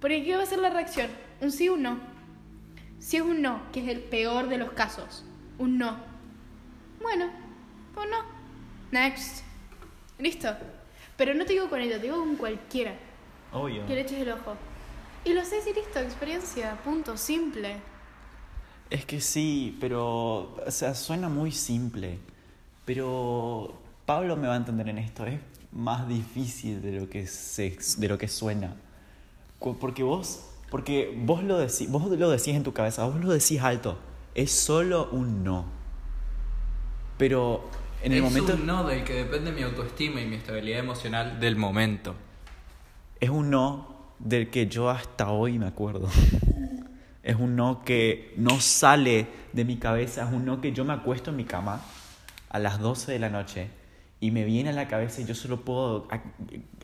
Porque 0.00 0.24
¿qué 0.24 0.36
va 0.36 0.42
a 0.42 0.46
ser 0.46 0.58
la 0.58 0.70
reacción? 0.70 1.08
¿Un 1.40 1.52
sí 1.52 1.68
o 1.68 1.74
un 1.74 1.82
no? 1.82 2.15
Si 3.06 3.16
es 3.16 3.22
un 3.22 3.40
no, 3.40 3.60
que 3.70 3.84
es 3.84 3.88
el 3.88 4.00
peor 4.00 4.48
de 4.48 4.58
los 4.58 4.72
casos, 4.72 5.22
un 5.58 5.78
no. 5.78 5.96
Bueno, 7.00 7.30
pues 7.94 8.08
no. 8.10 8.16
Next. 8.90 9.44
Listo. 10.18 10.48
Pero 11.16 11.32
no 11.32 11.44
te 11.44 11.52
digo 11.52 11.70
con 11.70 11.80
ella, 11.80 11.98
te 11.98 12.02
digo 12.02 12.18
con 12.18 12.34
cualquiera. 12.34 12.96
Obvio. 13.52 13.86
Que 13.86 13.94
le 13.94 14.00
eches 14.00 14.22
el 14.22 14.32
ojo. 14.32 14.56
Y 15.24 15.34
lo 15.34 15.42
haces 15.42 15.64
y 15.68 15.72
listo, 15.72 16.00
experiencia, 16.00 16.80
punto, 16.82 17.16
simple. 17.16 17.76
Es 18.90 19.04
que 19.04 19.20
sí, 19.20 19.78
pero, 19.80 20.56
o 20.66 20.70
sea, 20.72 20.92
suena 20.96 21.28
muy 21.28 21.52
simple. 21.52 22.18
Pero 22.86 23.80
Pablo 24.04 24.34
me 24.36 24.48
va 24.48 24.54
a 24.54 24.56
entender 24.56 24.88
en 24.88 24.98
esto. 24.98 25.24
Es 25.26 25.38
más 25.70 26.08
difícil 26.08 26.82
de 26.82 26.98
lo 26.98 27.08
que, 27.08 27.28
se, 27.28 27.78
de 27.98 28.08
lo 28.08 28.18
que 28.18 28.26
suena. 28.26 28.74
Porque 29.60 30.02
vos, 30.02 30.55
porque 30.70 31.16
vos 31.16 31.42
lo, 31.42 31.58
decís, 31.58 31.90
vos 31.90 32.06
lo 32.10 32.30
decís 32.30 32.54
en 32.54 32.62
tu 32.62 32.72
cabeza, 32.72 33.04
vos 33.04 33.22
lo 33.22 33.32
decís 33.32 33.60
alto. 33.60 33.98
Es 34.34 34.50
solo 34.50 35.08
un 35.12 35.44
no. 35.44 35.64
Pero 37.18 37.68
en 38.02 38.12
el 38.12 38.18
es 38.18 38.24
momento... 38.24 38.54
un 38.54 38.66
no 38.66 38.84
del 38.84 39.04
que 39.04 39.14
depende 39.14 39.52
mi 39.52 39.62
autoestima 39.62 40.20
y 40.20 40.26
mi 40.26 40.36
estabilidad 40.36 40.80
emocional 40.80 41.40
del 41.40 41.56
momento. 41.56 42.14
Es 43.20 43.30
un 43.30 43.50
no 43.50 43.96
del 44.18 44.50
que 44.50 44.66
yo 44.66 44.90
hasta 44.90 45.30
hoy 45.30 45.58
me 45.58 45.66
acuerdo. 45.66 46.08
Es 47.22 47.34
un 47.34 47.56
no 47.56 47.82
que 47.84 48.32
no 48.36 48.60
sale 48.60 49.26
de 49.52 49.64
mi 49.64 49.78
cabeza, 49.78 50.28
es 50.28 50.32
un 50.32 50.44
no 50.44 50.60
que 50.60 50.70
yo 50.70 50.84
me 50.84 50.92
acuesto 50.92 51.30
en 51.30 51.36
mi 51.36 51.44
cama 51.44 51.80
a 52.50 52.60
las 52.60 52.78
12 52.78 53.10
de 53.10 53.18
la 53.18 53.30
noche 53.30 53.68
y 54.20 54.30
me 54.30 54.44
viene 54.44 54.70
a 54.70 54.72
la 54.72 54.86
cabeza 54.86 55.22
y 55.22 55.24
yo 55.24 55.34
solo 55.34 55.62
puedo 55.62 56.06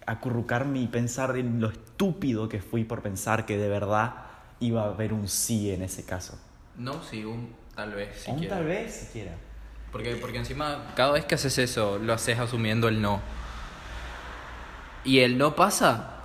acurrucarme 0.06 0.80
y 0.80 0.86
pensar 0.86 1.36
en 1.36 1.60
lo 1.60 1.68
estúpido 1.70 2.48
que 2.48 2.60
fui 2.60 2.84
por 2.84 3.02
pensar 3.02 3.46
que 3.46 3.56
de 3.56 3.68
verdad 3.68 4.14
iba 4.60 4.82
a 4.82 4.86
haber 4.86 5.12
un 5.12 5.28
sí 5.28 5.70
en 5.70 5.82
ese 5.82 6.04
caso. 6.04 6.38
No, 6.76 7.02
sí, 7.02 7.24
un 7.24 7.54
tal 7.74 7.92
vez. 7.92 8.26
o 8.26 8.32
un 8.32 8.38
siquiera. 8.38 8.56
tal 8.56 8.66
vez 8.66 8.94
siquiera. 8.94 9.32
Porque, 9.90 10.16
porque 10.16 10.38
encima, 10.38 10.92
cada 10.96 11.12
vez 11.12 11.26
que 11.26 11.34
haces 11.34 11.58
eso, 11.58 11.98
lo 11.98 12.14
haces 12.14 12.38
asumiendo 12.38 12.88
el 12.88 13.02
no. 13.02 13.20
Y 15.04 15.18
el 15.20 15.36
no 15.36 15.54
pasa. 15.54 16.16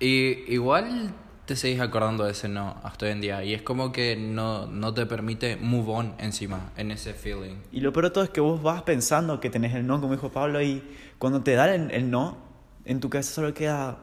Y 0.00 0.52
igual 0.52 1.14
te 1.46 1.56
seguís 1.56 1.80
acordando 1.80 2.24
de 2.24 2.32
ese 2.32 2.48
no 2.48 2.76
hasta 2.82 3.06
hoy 3.06 3.12
en 3.12 3.20
día. 3.20 3.44
Y 3.44 3.54
es 3.54 3.62
como 3.62 3.92
que 3.92 4.16
no, 4.16 4.66
no 4.66 4.94
te 4.94 5.06
permite 5.06 5.56
move 5.56 5.92
on 5.92 6.14
encima, 6.18 6.72
en 6.76 6.90
ese 6.90 7.14
feeling. 7.14 7.56
Y 7.70 7.80
lo 7.80 7.92
peor 7.92 8.06
de 8.06 8.10
todo 8.10 8.24
es 8.24 8.30
que 8.30 8.40
vos 8.40 8.62
vas 8.62 8.82
pensando 8.82 9.40
que 9.40 9.50
tenés 9.50 9.74
el 9.74 9.86
no, 9.86 10.00
como 10.00 10.14
dijo 10.14 10.30
Pablo, 10.30 10.60
y 10.62 10.82
cuando 11.18 11.42
te 11.42 11.54
dan 11.54 11.68
el, 11.68 11.90
el 11.90 12.10
no, 12.10 12.38
en 12.84 13.00
tu 13.00 13.10
cabeza 13.10 13.32
solo 13.32 13.54
queda, 13.54 13.98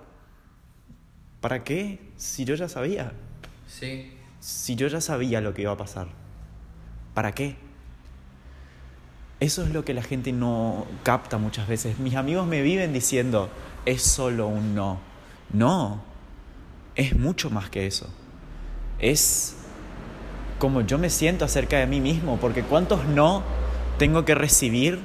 ¿para 1.39 1.63
qué? 1.63 1.99
Si 2.17 2.45
yo 2.45 2.55
ya 2.55 2.67
sabía, 2.69 3.13
Sí. 3.67 4.11
si 4.39 4.75
yo 4.75 4.87
ya 4.87 5.01
sabía 5.01 5.41
lo 5.41 5.53
que 5.53 5.63
iba 5.63 5.71
a 5.71 5.77
pasar, 5.77 6.07
¿para 7.13 7.33
qué? 7.33 7.55
Eso 9.39 9.63
es 9.63 9.71
lo 9.71 9.83
que 9.83 9.93
la 9.93 10.03
gente 10.03 10.31
no 10.31 10.85
capta 11.03 11.37
muchas 11.39 11.67
veces. 11.67 11.97
Mis 11.97 12.15
amigos 12.15 12.45
me 12.45 12.61
viven 12.61 12.93
diciendo, 12.93 13.49
es 13.85 14.03
solo 14.03 14.47
un 14.47 14.75
no. 14.75 14.99
No, 15.51 16.01
es 16.95 17.17
mucho 17.17 17.49
más 17.49 17.69
que 17.69 17.87
eso. 17.87 18.07
Es 18.99 19.55
como 20.59 20.81
yo 20.81 20.99
me 20.99 21.09
siento 21.09 21.43
acerca 21.43 21.77
de 21.79 21.87
mí 21.87 21.99
mismo, 21.99 22.37
porque 22.37 22.61
cuántos 22.61 23.03
no 23.05 23.41
tengo 23.97 24.25
que 24.25 24.35
recibir 24.35 24.99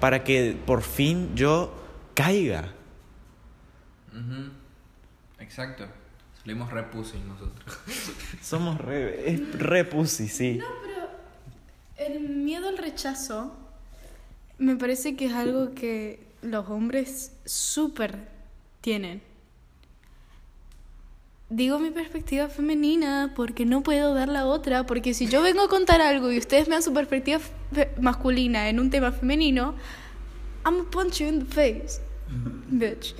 para 0.00 0.22
que 0.22 0.54
por 0.66 0.82
fin 0.82 1.34
yo 1.34 1.74
caiga. 2.14 2.74
Exacto. 5.38 5.86
Salimos 6.42 6.70
re 6.70 6.84
pussy 6.84 7.18
nosotros. 7.18 7.78
Somos 8.42 8.78
re, 8.80 9.84
pussy, 9.84 10.28
sí. 10.28 10.58
No, 10.58 10.66
pero 10.82 11.08
el 11.96 12.20
miedo 12.28 12.68
al 12.68 12.78
rechazo 12.78 13.54
me 14.58 14.76
parece 14.76 15.16
que 15.16 15.26
es 15.26 15.32
algo 15.32 15.74
que 15.74 16.20
los 16.42 16.68
hombres 16.68 17.32
súper 17.44 18.28
tienen. 18.80 19.22
Digo 21.50 21.78
mi 21.78 21.90
perspectiva 21.90 22.48
femenina 22.48 23.32
porque 23.34 23.64
no 23.64 23.82
puedo 23.82 24.12
dar 24.14 24.28
la 24.28 24.46
otra, 24.46 24.84
porque 24.86 25.14
si 25.14 25.28
yo 25.28 25.42
vengo 25.42 25.62
a 25.62 25.68
contar 25.68 26.00
algo 26.02 26.30
y 26.30 26.38
ustedes 26.38 26.68
me 26.68 26.74
dan 26.74 26.82
su 26.82 26.92
perspectiva 26.92 27.40
masculina 28.00 28.68
en 28.68 28.80
un 28.80 28.90
tema 28.90 29.12
femenino, 29.12 29.74
I'm 30.64 30.76
gonna 30.76 30.90
punch 30.90 31.20
you 31.20 31.28
in 31.28 31.38
the 31.40 31.46
face, 31.46 32.00
bitch. 32.70 33.14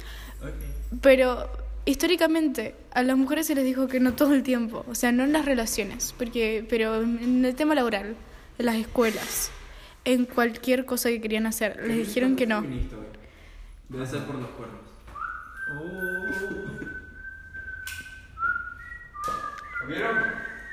Pero 1.00 1.50
históricamente 1.84 2.74
a 2.92 3.02
las 3.02 3.16
mujeres 3.16 3.46
se 3.46 3.54
les 3.54 3.64
dijo 3.64 3.88
que 3.88 4.00
no 4.00 4.14
todo 4.14 4.34
el 4.34 4.42
tiempo, 4.42 4.84
o 4.88 4.94
sea, 4.94 5.12
no 5.12 5.24
en 5.24 5.32
las 5.32 5.44
relaciones, 5.44 6.14
porque, 6.16 6.66
pero 6.68 7.02
en 7.02 7.44
el 7.44 7.54
tema 7.54 7.74
laboral, 7.74 8.16
en 8.58 8.66
las 8.66 8.76
escuelas, 8.76 9.50
en 10.04 10.24
cualquier 10.24 10.84
cosa 10.84 11.08
que 11.08 11.20
querían 11.20 11.46
hacer, 11.46 11.80
les 11.86 12.08
dijeron 12.08 12.36
que 12.36 12.46
no. 12.46 12.62
Debe 13.88 14.06
ser 14.06 14.24
por 14.24 14.36
los 14.36 14.50
cuernos. 14.50 14.80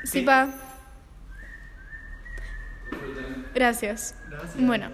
Sí, 0.03 0.21
pa. 0.21 0.49
Gracias. 3.53 4.15
Bueno. 4.57 4.89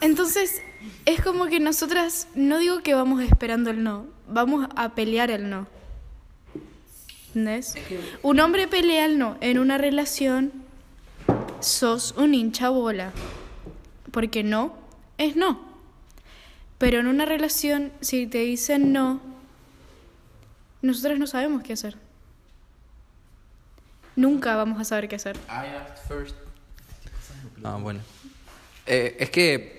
Entonces, 0.00 0.62
es 1.04 1.20
como 1.22 1.46
que 1.46 1.60
nosotras, 1.60 2.28
no 2.34 2.58
digo 2.58 2.80
que 2.80 2.94
vamos 2.94 3.22
esperando 3.22 3.70
el 3.70 3.82
no, 3.82 4.06
vamos 4.28 4.68
a 4.76 4.94
pelear 4.94 5.30
el 5.30 5.48
no. 5.48 5.66
¿Entendés? 7.28 7.74
Un 8.22 8.40
hombre 8.40 8.66
pelea 8.66 9.04
el 9.04 9.18
no 9.18 9.36
en 9.40 9.58
una 9.58 9.76
relación, 9.76 10.52
sos 11.60 12.12
un 12.16 12.34
hincha 12.34 12.70
bola. 12.70 13.12
Porque 14.10 14.42
no 14.42 14.74
es 15.18 15.36
no. 15.36 15.60
Pero 16.78 17.00
en 17.00 17.06
una 17.06 17.26
relación, 17.26 17.92
si 18.00 18.26
te 18.26 18.38
dicen 18.38 18.92
no, 18.92 19.20
nosotras 20.80 21.18
no 21.18 21.26
sabemos 21.26 21.62
qué 21.62 21.74
hacer. 21.74 21.96
Nunca 24.14 24.56
vamos 24.56 24.80
a 24.80 24.84
saber 24.84 25.08
qué 25.08 25.16
hacer. 25.16 25.36
I 25.48 25.66
asked 25.76 26.08
first. 26.08 26.36
Ah, 27.62 27.76
bueno. 27.80 28.00
Eh, 28.86 29.16
es 29.18 29.30
que 29.30 29.75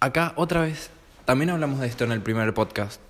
acá 0.00 0.32
otra 0.36 0.62
vez, 0.62 0.90
también 1.24 1.50
hablamos 1.50 1.80
de 1.80 1.86
esto 1.86 2.04
en 2.04 2.12
el 2.12 2.22
primer 2.22 2.54
podcast. 2.54 3.00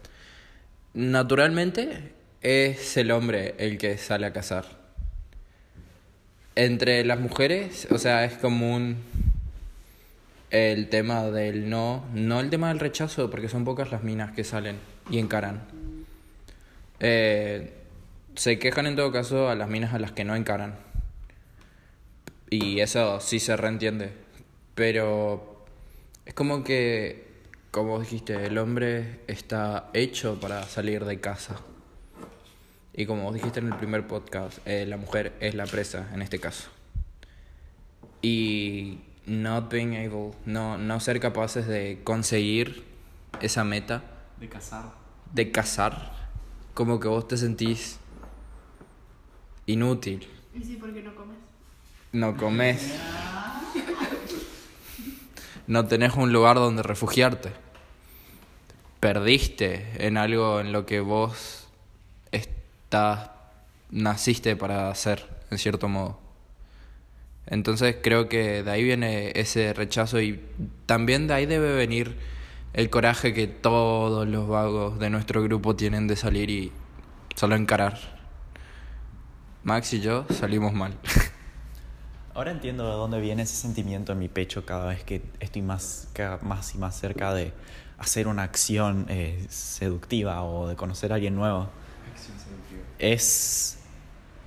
Naturalmente 0.95 2.13
es 2.43 2.97
el 2.97 3.11
hombre 3.11 3.55
el 3.59 3.79
que 3.79 3.99
sale 3.99 4.27
a 4.27 4.33
cazar. 4.33 4.65
Entre 6.55 7.05
las 7.05 7.21
mujeres, 7.21 7.87
o 7.91 7.99
sea, 7.99 8.25
es 8.25 8.35
común 8.35 8.97
el 10.51 10.89
tema 10.89 11.25
del 11.25 11.69
no, 11.69 12.05
no 12.15 12.41
el 12.41 12.51
tema 12.51 12.69
del 12.69 12.81
rechazo, 12.81 13.31
porque 13.31 13.49
son 13.49 13.65
pocas 13.65 13.93
las 13.93 14.03
minas 14.03 14.33
que 14.33 14.45
salen 14.45 14.79
y 15.11 15.19
encaran. 15.19 15.63
Eh, 17.01 17.75
se 18.35 18.59
quejan 18.59 18.87
en 18.87 18.97
todo 18.97 19.13
caso 19.13 19.49
a 19.49 19.55
las 19.55 19.69
minas 19.69 19.95
a 19.95 19.99
las 19.99 20.13
que 20.13 20.25
no 20.25 20.35
encaran. 20.35 20.75
Y 22.51 22.81
eso 22.81 23.21
sí 23.21 23.41
se 23.41 23.57
reentiende. 23.57 24.13
Pero 24.75 25.48
es 26.29 26.35
como 26.35 26.63
que, 26.63 27.27
como 27.71 27.99
dijiste, 27.99 28.45
el 28.45 28.59
hombre 28.59 29.23
está 29.29 29.89
hecho 29.95 30.39
para 30.39 30.63
salir 30.65 31.07
de 31.07 31.21
casa. 31.21 31.57
Y 32.93 33.07
como 33.07 33.23
vos 33.23 33.33
dijiste 33.33 33.61
en 33.61 33.69
el 33.69 33.77
primer 33.77 34.07
podcast, 34.07 34.59
eh, 34.67 34.85
la 34.87 34.99
mujer 34.99 35.33
es 35.41 35.55
la 35.55 35.65
presa 35.65 36.11
en 36.13 36.21
este 36.21 36.39
caso. 36.39 36.69
Y 38.21 38.99
not 39.25 39.71
being 39.73 39.95
able, 39.97 40.33
no, 40.45 40.77
no 40.77 41.01
ser 41.01 41.19
capaces 41.19 41.67
de 41.67 42.01
conseguir 42.05 42.85
esa 43.41 43.65
meta 43.65 44.03
De 44.39 44.51
cazar. 44.51 44.93
de 45.33 45.51
cazar, 45.51 46.13
como 46.75 47.01
que 47.01 47.09
vos 47.09 47.27
te 47.27 47.39
sentís 47.39 47.99
inútil. 49.65 50.29
¿Y 50.55 50.63
sí, 50.63 50.77
por 50.77 50.93
qué 50.93 51.03
no 51.03 51.15
comes? 51.15 51.39
No 52.13 52.37
comes. 52.37 52.99
No 55.69 55.85
tenés 55.85 56.15
un 56.15 56.33
lugar 56.33 56.57
donde 56.57 56.83
refugiarte. 56.83 57.51
Perdiste 59.01 59.87
en 59.99 60.17
algo 60.17 60.61
en 60.61 60.73
lo 60.73 60.87
que 60.87 61.01
vos 61.01 61.69
estás, 62.33 63.29
naciste 63.91 64.57
para 64.57 64.91
hacer, 64.91 65.29
en 65.51 65.59
cierto 65.59 65.87
modo. 65.87 66.19
Entonces 67.47 67.97
creo 68.03 68.31
que 68.31 68.63
de 68.63 68.71
ahí 68.71 68.83
viene 68.83 69.33
ese 69.35 69.75
rechazo 69.75 70.23
y 70.23 70.43
también 70.87 71.27
de 71.27 71.35
ahí 71.35 71.45
debe 71.45 71.75
venir 71.75 72.17
el 72.73 72.89
coraje 72.89 73.35
que 73.35 73.47
todos 73.47 74.27
los 74.27 74.49
vagos 74.49 74.99
de 74.99 75.11
nuestro 75.11 75.43
grupo 75.43 75.77
tienen 75.77 76.09
de 76.09 76.17
salir 76.17 76.49
y 76.49 76.73
solo 77.37 77.57
encarar. 77.57 77.99
Max 79.65 79.93
y 79.93 80.01
yo 80.01 80.25
salimos 80.31 80.73
mal. 80.73 80.95
Ahora 82.39 82.53
entiendo 82.53 82.87
de 82.87 82.93
dónde 82.93 83.21
viene 83.21 83.43
ese 83.43 83.57
sentimiento 83.57 84.13
en 84.13 84.21
mi 84.21 84.29
pecho 84.29 84.65
cada 84.65 84.87
vez 84.87 85.03
que 85.03 85.23
estoy 85.41 85.61
más, 85.61 86.07
más 86.43 86.73
y 86.73 86.79
más 86.79 86.97
cerca 86.97 87.35
de 87.35 87.53
hacer 87.99 88.29
una 88.29 88.45
acción 88.45 89.07
eh, 89.09 89.45
seductiva 89.49 90.45
o 90.45 90.69
de 90.69 90.77
conocer 90.77 91.11
a 91.11 91.17
alguien 91.17 91.35
nuevo. 91.35 91.69
Es 93.01 93.81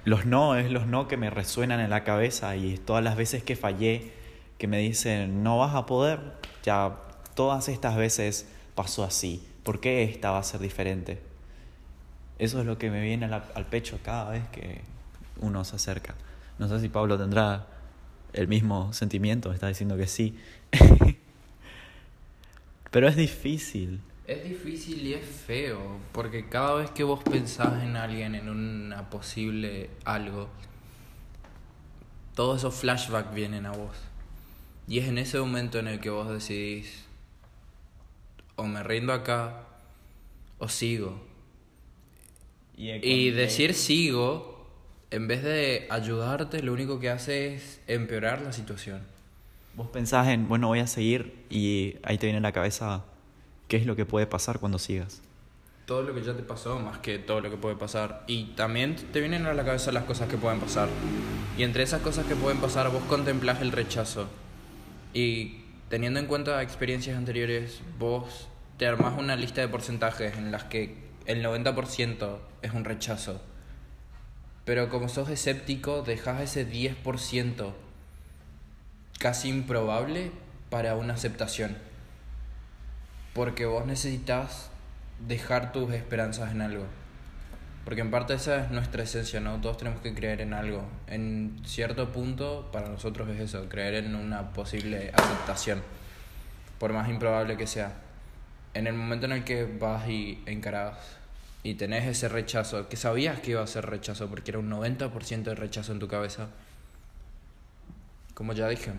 los 0.06 0.26
no, 0.26 0.56
es 0.56 0.72
los 0.72 0.88
no 0.88 1.10
que 1.10 1.18
me 1.18 1.30
resuenan 1.30 1.82
en 1.82 1.90
la 1.90 2.06
cabeza 2.06 2.56
y 2.56 2.78
todas 2.78 3.04
las 3.04 3.18
veces 3.18 3.44
que 3.44 3.58
fallé, 3.58 4.14
que 4.58 4.68
me 4.68 4.78
dicen 4.78 5.44
no 5.44 5.58
vas 5.58 5.76
a 5.76 5.86
poder, 5.86 6.22
ya 6.64 6.96
todas 7.36 7.68
estas 7.68 7.98
veces 7.98 8.48
pasó 8.74 9.04
así. 9.04 9.46
¿Por 9.64 9.82
qué 9.82 10.04
esta 10.04 10.32
va 10.32 10.38
a 10.38 10.44
ser 10.44 10.62
diferente? 10.62 11.22
Eso 12.40 12.62
es 12.62 12.66
lo 12.66 12.78
que 12.78 12.90
me 12.90 13.02
viene 13.02 13.26
a 13.26 13.28
la- 13.28 13.46
al 13.54 13.66
pecho 13.66 14.00
cada 14.02 14.30
vez 14.30 14.48
que 14.54 14.80
uno 15.42 15.66
se 15.66 15.76
acerca. 15.76 16.16
No 16.58 16.70
sé 16.70 16.80
si 16.80 16.88
Pablo 16.88 17.18
tendrá 17.18 17.68
el 18.34 18.48
mismo 18.48 18.94
sentimiento, 18.94 19.52
está 19.52 19.68
diciendo 19.68 19.98
que 19.98 20.08
sí. 20.08 20.36
Pero 22.92 23.08
es 23.08 23.16
difícil. 23.16 24.02
Es 24.28 24.44
difícil 24.44 25.06
y 25.06 25.14
es 25.14 25.26
feo, 25.26 25.98
porque 26.12 26.48
cada 26.48 26.76
vez 26.76 26.92
que 26.92 27.04
vos 27.04 27.24
pensás 27.24 27.84
en 27.84 27.96
alguien, 27.96 28.36
en 28.36 28.50
una 28.50 29.10
posible 29.10 29.90
algo, 30.06 30.50
todos 32.36 32.60
esos 32.60 32.76
flashbacks 32.76 33.34
vienen 33.34 33.66
a 33.66 33.72
vos. 33.72 33.96
Y 34.88 35.00
es 35.00 35.08
en 35.08 35.18
ese 35.18 35.40
momento 35.40 35.80
en 35.80 35.88
el 35.88 36.00
que 36.00 36.10
vos 36.10 36.30
decidís, 36.30 37.06
o 38.56 38.64
me 38.64 38.84
rindo 38.84 39.14
acá, 39.14 39.64
o 40.60 40.70
sigo. 40.70 41.22
Y 42.76 43.30
decir 43.32 43.74
sigo, 43.74 44.51
en 45.12 45.28
vez 45.28 45.44
de 45.44 45.88
ayudarte, 45.90 46.64
lo 46.64 46.72
único 46.72 47.00
que 47.00 47.10
hace 47.10 47.56
es 47.56 47.82
empeorar 47.88 48.42
la 48.42 48.54
situación. 48.54 49.02
Vos 49.76 49.88
pensás 49.88 50.30
en, 50.30 50.48
bueno, 50.48 50.68
voy 50.68 50.80
a 50.80 50.88
seguir 50.88 51.46
y 51.50 51.98
ahí 52.04 52.18
te 52.18 52.28
viene 52.28 52.40
a 52.40 52.42
la 52.42 52.54
cabeza 52.54 53.04
qué 53.68 53.76
es 53.76 53.86
lo 53.86 53.98
que 53.98 54.06
puede 54.06 54.26
pasar 54.26 54.60
cuando 54.60 54.80
sigas. 54.80 55.22
Todo 55.86 56.04
lo 56.04 56.14
que 56.14 56.24
ya 56.24 56.34
te 56.34 56.44
pasó, 56.44 56.80
más 56.80 57.00
que 57.00 57.20
todo 57.20 57.42
lo 57.42 57.50
que 57.50 57.58
puede 57.58 57.76
pasar. 57.76 58.24
Y 58.28 58.54
también 58.56 58.96
te 58.96 59.20
vienen 59.20 59.46
a 59.46 59.54
la 59.54 59.66
cabeza 59.66 59.92
las 59.92 60.06
cosas 60.06 60.30
que 60.30 60.38
pueden 60.38 60.62
pasar. 60.62 60.88
Y 61.58 61.64
entre 61.64 61.84
esas 61.84 62.02
cosas 62.02 62.26
que 62.26 62.36
pueden 62.36 62.60
pasar, 62.60 62.90
vos 62.90 63.04
contemplás 63.04 63.62
el 63.62 63.74
rechazo. 63.74 64.28
Y 65.14 65.64
teniendo 65.90 66.22
en 66.22 66.28
cuenta 66.28 66.62
experiencias 66.62 67.18
anteriores, 67.18 67.82
vos 68.00 68.48
te 68.78 68.88
armás 68.88 69.20
una 69.20 69.36
lista 69.36 69.60
de 69.60 69.68
porcentajes 69.68 70.38
en 70.38 70.52
las 70.52 70.64
que 70.66 70.96
el 71.26 71.44
90% 71.44 72.38
es 72.62 72.72
un 72.74 72.86
rechazo. 72.86 73.42
Pero 74.66 74.90
como 74.90 75.10
sos 75.10 75.30
escéptico, 75.30 76.04
dejas 76.04 76.42
ese 76.42 76.70
10% 76.70 77.74
casi 79.20 79.50
improbable 79.50 80.32
para 80.70 80.96
una 80.96 81.14
aceptación. 81.14 81.78
Porque 83.34 83.66
vos 83.66 83.86
necesitas 83.86 84.70
dejar 85.28 85.72
tus 85.72 85.94
esperanzas 85.94 86.52
en 86.52 86.62
algo. 86.62 86.86
Porque 87.86 88.02
en 88.02 88.12
parte 88.12 88.36
esa 88.36 88.66
es 88.66 88.72
nuestra 88.72 89.04
esencia, 89.04 89.40
¿no? 89.40 89.60
Todos 89.60 89.78
tenemos 89.78 90.02
que 90.02 90.14
creer 90.14 90.42
en 90.42 90.54
algo. 90.54 90.84
En 91.08 91.62
cierto 91.66 92.12
punto, 92.12 92.70
para 92.72 92.90
nosotros 92.90 93.30
es 93.30 93.40
eso, 93.40 93.68
creer 93.70 93.96
en 93.96 94.16
una 94.16 94.54
posible 94.54 95.12
aceptación, 95.14 95.82
por 96.80 96.94
más 96.94 97.10
improbable 97.10 97.58
que 97.58 97.66
sea. 97.66 97.94
En 98.74 98.88
el 98.88 98.94
momento 98.94 99.26
en 99.26 99.32
el 99.34 99.44
que 99.44 99.66
vas 99.66 100.08
y 100.08 100.44
encarás 100.46 101.21
y 101.64 101.76
tenés 101.76 102.06
ese 102.08 102.28
rechazo, 102.30 102.90
que 102.90 102.98
sabías 102.98 103.40
que 103.40 103.52
iba 103.52 103.62
a 103.64 103.68
ser 103.68 103.86
rechazo, 103.86 104.28
porque 104.30 104.52
era 104.52 104.60
un 104.60 104.70
90% 104.70 105.44
de 105.44 105.56
rechazo 105.56 105.92
en 105.92 106.00
tu 106.00 106.08
cabeza, 106.08 106.48
como 108.34 108.54
ya 108.54 108.68
dije, 108.68 108.92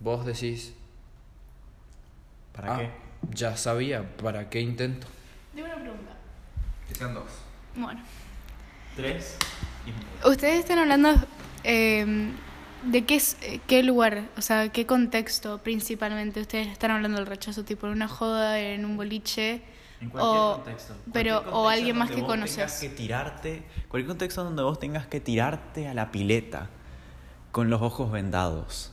vos 0.00 0.24
decís, 0.24 0.72
¿Para 2.52 2.74
"Ah, 2.74 2.78
qué? 2.78 2.90
Ya 3.34 3.56
sabía, 3.56 4.16
¿para 4.16 4.48
qué 4.48 4.60
intento? 4.60 5.06
Tengo 5.54 5.66
una 5.66 5.76
pregunta. 5.76 6.12
Que 6.88 6.94
sean 6.94 7.12
dos. 7.14 7.24
Bueno, 7.74 8.00
Tres. 8.94 9.36
ustedes 10.24 10.60
están 10.60 10.78
hablando 10.78 11.14
eh, 11.64 12.30
de 12.84 13.04
qué, 13.04 13.16
es, 13.16 13.36
eh, 13.42 13.60
qué 13.66 13.82
lugar, 13.82 14.28
o 14.38 14.40
sea, 14.42 14.70
qué 14.70 14.86
contexto 14.86 15.58
principalmente 15.58 16.40
ustedes 16.40 16.68
están 16.68 16.92
hablando 16.92 17.18
del 17.18 17.26
rechazo, 17.26 17.64
tipo 17.64 17.86
en 17.88 17.92
una 17.92 18.08
joda, 18.08 18.58
en 18.60 18.84
un 18.84 18.96
boliche. 18.96 19.60
En 20.00 20.10
cualquier 20.10 20.36
o, 20.36 20.54
contexto. 20.56 20.94
Pero, 21.12 21.42
Cualquier 21.42 21.54
o 21.54 21.62
contexto 21.62 21.68
alguien 21.68 21.98
más 21.98 22.08
donde 22.08 22.20
que 22.20 22.26
vos 22.26 22.34
tengas 22.34 22.56
conoces. 22.56 22.80
que 22.80 22.88
tirarte, 22.88 23.62
cualquier 23.88 24.08
contexto 24.08 24.44
donde 24.44 24.62
vos 24.62 24.78
tengas 24.78 25.06
que 25.06 25.20
tirarte 25.20 25.88
a 25.88 25.94
la 25.94 26.12
pileta 26.12 26.68
con 27.52 27.70
los 27.70 27.80
ojos 27.80 28.10
vendados. 28.10 28.92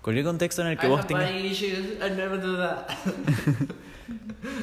Cualquier 0.00 0.24
contexto 0.24 0.62
en 0.62 0.68
el 0.68 0.78
que 0.78 0.86
vos 0.86 1.06
tengas 1.06 1.28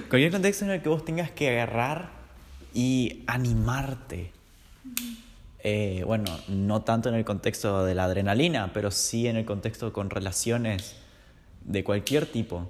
cualquier 0.10 0.32
contexto 0.32 0.66
en 0.66 0.72
el 0.72 0.82
que 0.82 0.90
vos 0.90 1.04
tengas 1.04 1.32
que 1.32 1.50
agarrar 1.50 2.12
y 2.74 3.24
animarte. 3.28 4.32
Eh, 5.60 6.04
bueno, 6.06 6.26
no 6.48 6.82
tanto 6.82 7.10
en 7.10 7.16
el 7.16 7.26
contexto 7.26 7.86
de 7.86 7.94
la 7.94 8.06
adrenalina, 8.06 8.72
pero 8.74 8.90
sí 8.90 9.28
en 9.28 9.36
el 9.36 9.46
contexto 9.46 9.94
con 9.94 10.10
relaciones 10.10 10.96
de 11.66 11.84
cualquier 11.84 12.26
tipo. 12.26 12.70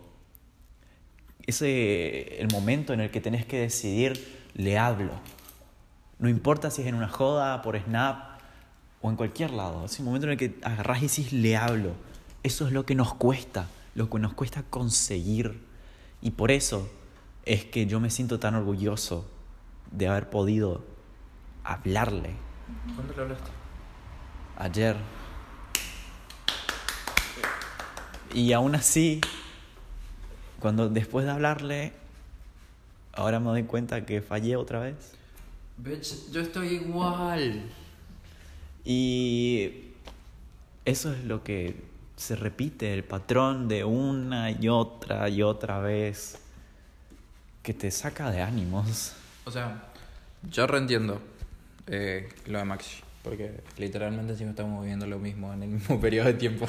Ese 1.46 2.42
el 2.42 2.48
momento 2.52 2.94
en 2.94 3.02
el 3.02 3.12
que 3.12 3.22
tenés 3.22 3.46
que 3.46 3.60
decidir, 3.60 4.48
le 4.54 4.78
hablo. 4.78 5.12
No 6.20 6.30
importa 6.30 6.72
si 6.72 6.82
es 6.82 6.88
en 6.88 6.96
una 6.96 7.10
joda, 7.10 7.62
por 7.62 7.78
Snap 7.78 8.40
o 9.02 9.10
en 9.10 9.16
cualquier 9.18 9.52
lado. 9.52 9.86
Es 9.86 10.00
el 10.00 10.06
momento 10.06 10.28
en 10.28 10.32
el 10.34 10.38
que 10.38 10.56
agarrás 10.64 11.00
y 11.00 11.08
decís, 11.08 11.34
le 11.34 11.58
hablo. 11.58 11.92
Eso 12.44 12.68
es 12.68 12.74
lo 12.74 12.86
que 12.86 12.96
nos 12.96 13.14
cuesta, 13.14 13.68
lo 13.96 14.10
que 14.10 14.20
nos 14.20 14.34
cuesta 14.34 14.64
conseguir. 14.70 15.62
Y 16.22 16.32
por 16.32 16.52
eso 16.52 16.90
es 17.46 17.66
que 17.66 17.86
yo 17.86 18.00
me 18.00 18.10
siento 18.10 18.40
tan 18.40 18.56
orgulloso 18.56 19.30
de 19.92 20.08
haber 20.08 20.30
podido 20.30 20.84
hablarle 21.64 22.36
¿Cuándo 22.96 23.14
le 23.14 23.22
hablaste? 23.22 23.52
ayer. 24.58 24.96
Y 28.34 28.52
aún 28.54 28.76
así, 28.76 29.22
cuando 30.64 30.88
después 30.88 31.26
de 31.26 31.32
hablarle, 31.32 31.92
ahora 33.12 33.42
me 33.42 33.48
doy 33.48 33.64
cuenta 33.64 34.06
que 34.06 34.22
fallé 34.22 34.56
otra 34.56 34.80
vez. 34.80 34.96
Bitch, 35.76 36.32
yo 36.32 36.40
estoy 36.40 36.76
igual. 36.76 37.64
Y 38.86 39.92
eso 40.86 41.12
es 41.12 41.26
lo 41.26 41.44
que 41.44 41.76
se 42.16 42.38
repite, 42.38 42.94
el 42.94 43.04
patrón 43.04 43.68
de 43.68 43.84
una 43.84 44.52
y 44.52 44.70
otra 44.70 45.28
y 45.28 45.42
otra 45.42 45.80
vez, 45.80 46.40
que 47.62 47.74
te 47.74 47.92
saca 47.92 48.32
de 48.32 48.42
ánimos. 48.42 49.12
O 49.44 49.52
sea, 49.52 49.90
yo 50.50 50.66
reentiendo 50.66 51.20
eh, 51.88 52.30
lo 52.48 52.60
de 52.60 52.64
Maxi, 52.64 53.04
porque 53.22 53.60
literalmente 53.78 54.32
encima 54.32 54.52
estamos 54.52 54.82
viviendo 54.82 55.08
lo 55.08 55.20
mismo 55.20 55.52
en 55.52 55.64
el 55.64 55.70
mismo 55.72 56.00
periodo 56.00 56.28
de 56.28 56.36
tiempo. 56.36 56.68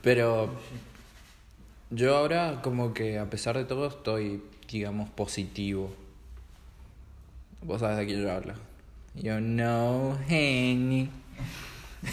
Pero 0.00 0.54
yo 1.94 2.16
ahora 2.16 2.60
como 2.62 2.92
que 2.94 3.18
a 3.18 3.28
pesar 3.30 3.56
de 3.56 3.64
todo 3.64 3.86
estoy, 3.86 4.42
digamos, 4.68 5.08
positivo. 5.10 5.94
Vos 7.62 7.80
sabes 7.80 7.96
de 7.98 8.06
quién 8.06 8.22
yo 8.22 8.30
hablo. 8.32 8.54
Yo 9.14 9.40
no, 9.40 10.18
Henny. 10.28 11.10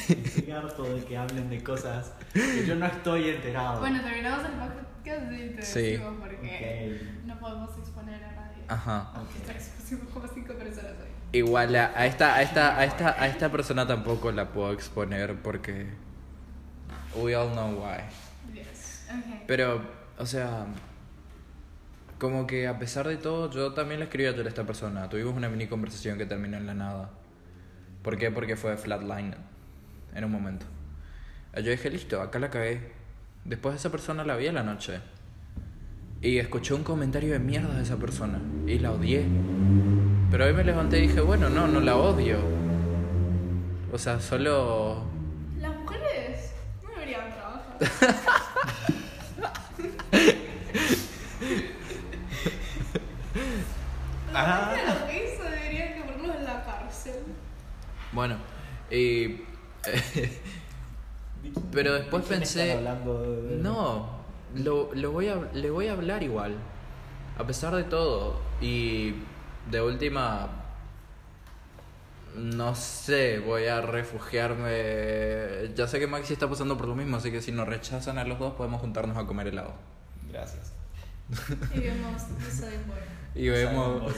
Estoy 0.07 0.51
harto 0.51 0.83
de 0.83 1.03
que 1.03 1.17
hablen 1.17 1.49
de 1.49 1.61
cosas 1.63 2.13
que 2.33 2.65
yo 2.65 2.75
no 2.75 2.85
estoy 2.85 3.29
enterado. 3.29 3.79
Bueno, 3.81 4.01
terminamos 4.01 4.45
el 4.45 4.51
podcast 4.53 5.31
y 5.33 5.49
te 5.55 5.61
Sí. 5.61 5.81
decimos 5.81 6.13
porque 6.21 7.01
no 7.25 7.37
podemos 7.39 7.77
exponer 7.77 8.23
a 8.23 8.31
nadie. 8.31 8.63
Ajá. 8.69 9.11
Aunque 9.15 9.37
esta 9.39 9.51
expusimos 9.51 10.07
como 10.13 10.27
cinco 10.27 10.53
personas 10.53 10.93
hoy. 11.01 11.07
Igual 11.33 11.75
a, 11.75 11.91
a 11.95 12.05
esta, 12.05 12.35
a 12.35 12.41
esta, 12.41 12.77
a 12.77 12.85
esta, 12.85 13.21
a 13.21 13.27
esta 13.27 13.51
persona 13.51 13.85
tampoco 13.87 14.31
la 14.31 14.49
puedo 14.53 14.71
exponer 14.71 15.35
porque 15.41 15.87
we 17.15 17.35
all 17.35 17.51
know 17.51 17.71
why. 17.83 17.99
Pero, 19.47 19.81
o 20.17 20.25
sea, 20.25 20.65
como 22.21 22.45
que 22.45 22.67
a 22.67 22.77
pesar 22.77 23.07
de 23.07 23.17
todo, 23.17 23.49
yo 23.49 23.73
también 23.73 23.99
le 23.99 24.05
escribí 24.05 24.27
a 24.27 24.47
esta 24.47 24.63
persona. 24.63 25.09
Tuvimos 25.09 25.35
una 25.35 25.49
mini 25.49 25.67
conversación 25.67 26.17
que 26.17 26.25
terminó 26.27 26.57
en 26.57 26.67
la 26.67 26.73
nada. 26.73 27.09
¿Por 28.03 28.17
qué? 28.17 28.29
Porque 28.29 28.55
fue 28.55 28.77
flatline 28.77 29.35
en 30.13 30.23
un 30.23 30.31
momento. 30.31 30.65
Yo 31.55 31.71
dije, 31.71 31.89
listo, 31.89 32.21
acá 32.21 32.37
la 32.39 32.49
cagué. 32.49 32.91
Después 33.43 33.73
de 33.73 33.79
esa 33.79 33.89
persona 33.89 34.23
la 34.23 34.35
vi 34.35 34.47
a 34.47 34.51
la 34.51 34.63
noche. 34.63 34.99
Y 36.21 36.37
escuché 36.37 36.75
un 36.75 36.83
comentario 36.83 37.33
de 37.33 37.39
mierda 37.39 37.75
de 37.75 37.81
esa 37.81 37.97
persona. 37.97 38.39
Y 38.67 38.77
la 38.77 38.91
odié. 38.91 39.25
Pero 40.29 40.45
hoy 40.45 40.53
me 40.53 40.63
levanté 40.63 40.99
y 40.99 41.07
dije, 41.07 41.21
bueno, 41.21 41.49
no, 41.49 41.67
no 41.67 41.79
la 41.79 41.95
odio. 41.95 42.37
O 43.91 43.97
sea, 43.97 44.19
solo... 44.19 45.03
Las 45.59 45.75
mujeres 45.75 46.53
no 46.83 46.89
deberían 46.91 47.31
trabajar. 47.31 48.45
Ah. 54.33 54.75
Lo 54.99 55.07
que 55.07 55.33
hizo 55.33 55.43
deberían 55.43 55.93
que 55.93 56.01
ponernos 56.01 56.35
en 56.37 56.43
la 56.43 56.63
cárcel. 56.63 57.23
Bueno, 58.11 58.37
y... 58.89 59.41
Pero 61.71 61.93
después 61.93 62.25
pensé... 62.25 62.79
No, 63.61 64.21
lo, 64.55 64.93
lo 64.93 65.11
voy 65.11 65.27
a, 65.29 65.35
le 65.53 65.69
voy 65.71 65.87
a 65.87 65.93
hablar 65.93 66.23
igual. 66.23 66.55
A 67.37 67.45
pesar 67.45 67.75
de 67.75 67.83
todo. 67.83 68.39
Y 68.59 69.15
de 69.69 69.81
última... 69.81 70.49
No 72.35 72.75
sé, 72.75 73.39
voy 73.39 73.65
a 73.65 73.81
refugiarme. 73.81 75.73
Ya 75.75 75.87
sé 75.87 75.99
que 75.99 76.07
Maxi 76.07 76.31
está 76.33 76.49
pasando 76.49 76.77
por 76.77 76.87
lo 76.87 76.95
mismo, 76.95 77.17
así 77.17 77.29
que 77.29 77.41
si 77.41 77.51
nos 77.51 77.67
rechazan 77.67 78.17
a 78.17 78.23
los 78.23 78.39
dos 78.39 78.53
podemos 78.53 78.79
juntarnos 78.79 79.17
a 79.17 79.25
comer 79.25 79.47
helado. 79.47 79.73
Gracias. 80.29 80.73
Y 81.73 81.79
vemos 81.79 82.21
Boy. 82.87 83.43
Y 83.43 83.49
vemos... 83.49 84.13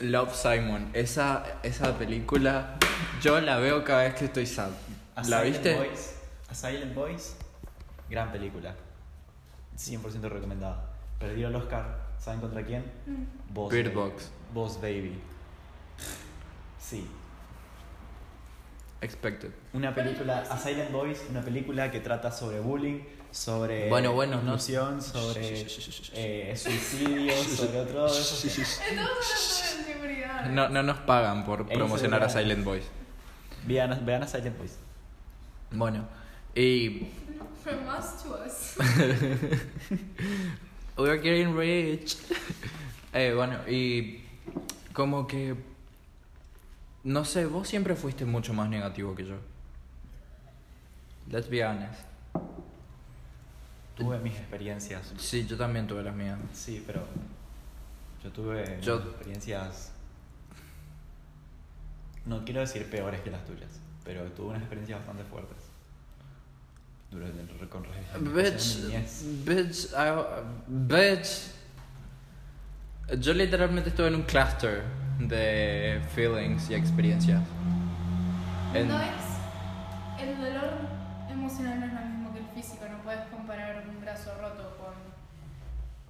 Love 0.00 0.34
Simon. 0.34 0.90
Esa, 0.92 1.44
esa 1.62 1.98
película, 1.98 2.76
yo 3.20 3.40
la 3.40 3.58
veo 3.58 3.82
cada 3.84 4.04
vez 4.04 4.14
que 4.14 4.26
estoy 4.26 4.46
sad. 4.46 4.70
A 5.16 5.22
¿La 5.22 5.40
Silent 5.40 5.44
viste? 5.46 5.74
Boys, 5.76 6.14
A 6.48 6.54
Silent 6.54 6.94
Boys, 6.94 7.36
gran 8.08 8.30
película. 8.30 8.74
100% 9.76 10.20
recomendada. 10.28 10.90
Perdió 11.18 11.48
el 11.48 11.56
Oscar, 11.56 12.06
¿saben 12.18 12.40
contra 12.40 12.62
quién? 12.64 12.84
Boss 13.50 13.72
Bird 13.72 13.92
Baby. 13.92 13.96
Box. 13.96 14.30
Boss 14.54 14.80
Baby. 14.80 15.18
Sí. 16.80 17.06
Expected. 19.00 19.50
Una 19.72 19.94
película, 19.94 20.44
A 20.48 20.56
Silent 20.56 20.92
Boys, 20.92 21.24
una 21.30 21.42
película 21.42 21.90
que 21.90 22.00
trata 22.00 22.30
sobre 22.30 22.60
bullying, 22.60 23.00
sobre 23.38 23.88
Bueno, 23.88 24.12
bueno, 24.14 24.36
no- 24.36 24.42
inclusión, 24.54 25.00
sobre 25.00 25.64
eh, 26.14 26.56
suicidio, 26.56 27.32
sobre 27.44 27.80
otro 27.80 28.08
seguridad. 28.08 28.66
No, 30.50 30.68
no 30.68 30.82
nos 30.82 30.98
pagan 30.98 31.44
por 31.44 31.66
promocionar 31.68 32.22
a. 32.24 32.28
Silent 32.28 32.64
Boys. 32.64 32.82
Vean, 33.64 33.92
a- 33.92 34.00
vean 34.00 34.24
a 34.24 34.26
Silent 34.26 34.58
Boys. 34.58 34.76
Bueno, 35.70 36.08
y 36.54 37.06
From 37.62 37.86
us 37.86 38.22
to 38.22 38.34
us. 38.44 38.76
We're 40.96 41.18
getting 41.18 41.54
rich. 41.56 42.16
Eh, 43.14 43.32
bueno, 43.34 43.56
y 43.66 44.20
como 44.92 45.26
que. 45.26 45.56
No 47.04 47.24
sé, 47.24 47.46
vos 47.46 47.66
siempre 47.66 47.94
fuiste 47.96 48.26
mucho 48.26 48.52
más 48.52 48.68
negativo 48.68 49.14
que 49.14 49.24
yo. 49.24 49.36
Let's 51.30 51.48
be 51.48 51.64
honest. 51.64 52.02
Tuve 53.98 54.18
mis 54.20 54.34
experiencias. 54.36 55.12
Sí, 55.18 55.46
yo 55.46 55.56
también 55.56 55.86
tuve 55.86 56.02
las 56.02 56.14
mías. 56.14 56.38
Sí, 56.52 56.82
pero 56.86 57.04
yo 58.22 58.30
tuve 58.32 58.78
Yo- 58.80 58.96
experiencias. 58.98 59.92
No 62.24 62.44
quiero 62.44 62.60
decir 62.60 62.88
peores 62.90 63.20
que 63.22 63.30
las 63.30 63.44
tuyas, 63.44 63.70
pero 64.04 64.22
tuve 64.32 64.48
unas 64.50 64.60
experiencias 64.60 64.98
bastante 64.98 65.24
fuertes. 65.24 65.56
Durante 67.10 67.40
el 67.40 67.68
con 67.70 67.82
Bitch, 68.34 68.84
bitch, 69.44 69.92
I- 69.94 70.42
bitch. 70.68 71.50
Yo 73.18 73.32
literalmente 73.32 73.88
estuve 73.88 74.08
en 74.08 74.16
un 74.16 74.22
cluster 74.24 74.82
de 75.18 76.02
feelings 76.14 76.68
y 76.68 76.74
experiencias. 76.74 77.42
En- 78.74 78.88
No 78.88 79.00
es. 79.00 80.20
El 80.20 80.36
dolor 80.36 80.70
emocional 81.38 81.80
no 81.80 81.86
es 81.86 81.92
lo 81.92 82.00
mismo 82.00 82.32
que 82.32 82.38
el 82.40 82.46
físico. 82.54 82.84
No 82.90 82.98
puedes 82.98 83.20
comparar 83.28 83.84
un 83.88 84.00
brazo 84.00 84.30
roto 84.40 84.76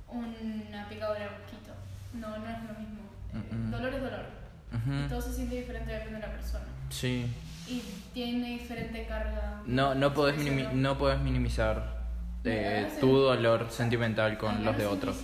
con 0.07 0.25
una 0.69 0.89
picadura 0.89 1.21
de 1.21 1.31
mosquito. 1.31 1.73
No, 2.15 2.29
no 2.39 2.47
es 2.49 2.63
lo 2.65 2.79
mismo. 2.79 3.71
Dolor 3.71 3.95
es 3.95 4.03
dolor. 4.03 4.27
Ujú. 4.73 5.05
Y 5.05 5.09
todo 5.09 5.21
se 5.21 5.33
siente 5.35 5.57
diferente 5.57 5.93
depende 5.93 6.15
de 6.21 6.27
la 6.27 6.33
persona. 6.33 6.65
Sí. 6.91 7.27
Y 7.67 7.83
tiene 8.15 8.49
diferente 8.59 9.07
carga. 9.07 9.63
No, 9.67 9.95
no 9.95 10.15
podés, 10.15 10.37
minimi- 10.39 10.73
no 10.73 10.97
podés 10.97 11.21
minimizar 11.21 11.99
eh, 12.45 12.81
No, 12.83 12.89
no, 12.89 12.95
sí. 12.95 13.01
tu 13.01 13.17
dolor 13.19 13.67
sentimental 13.71 14.39
con 14.39 14.51
Acá 14.55 14.61
los 14.65 14.73
no 14.75 14.79
de 14.79 14.87
otros. 14.87 15.17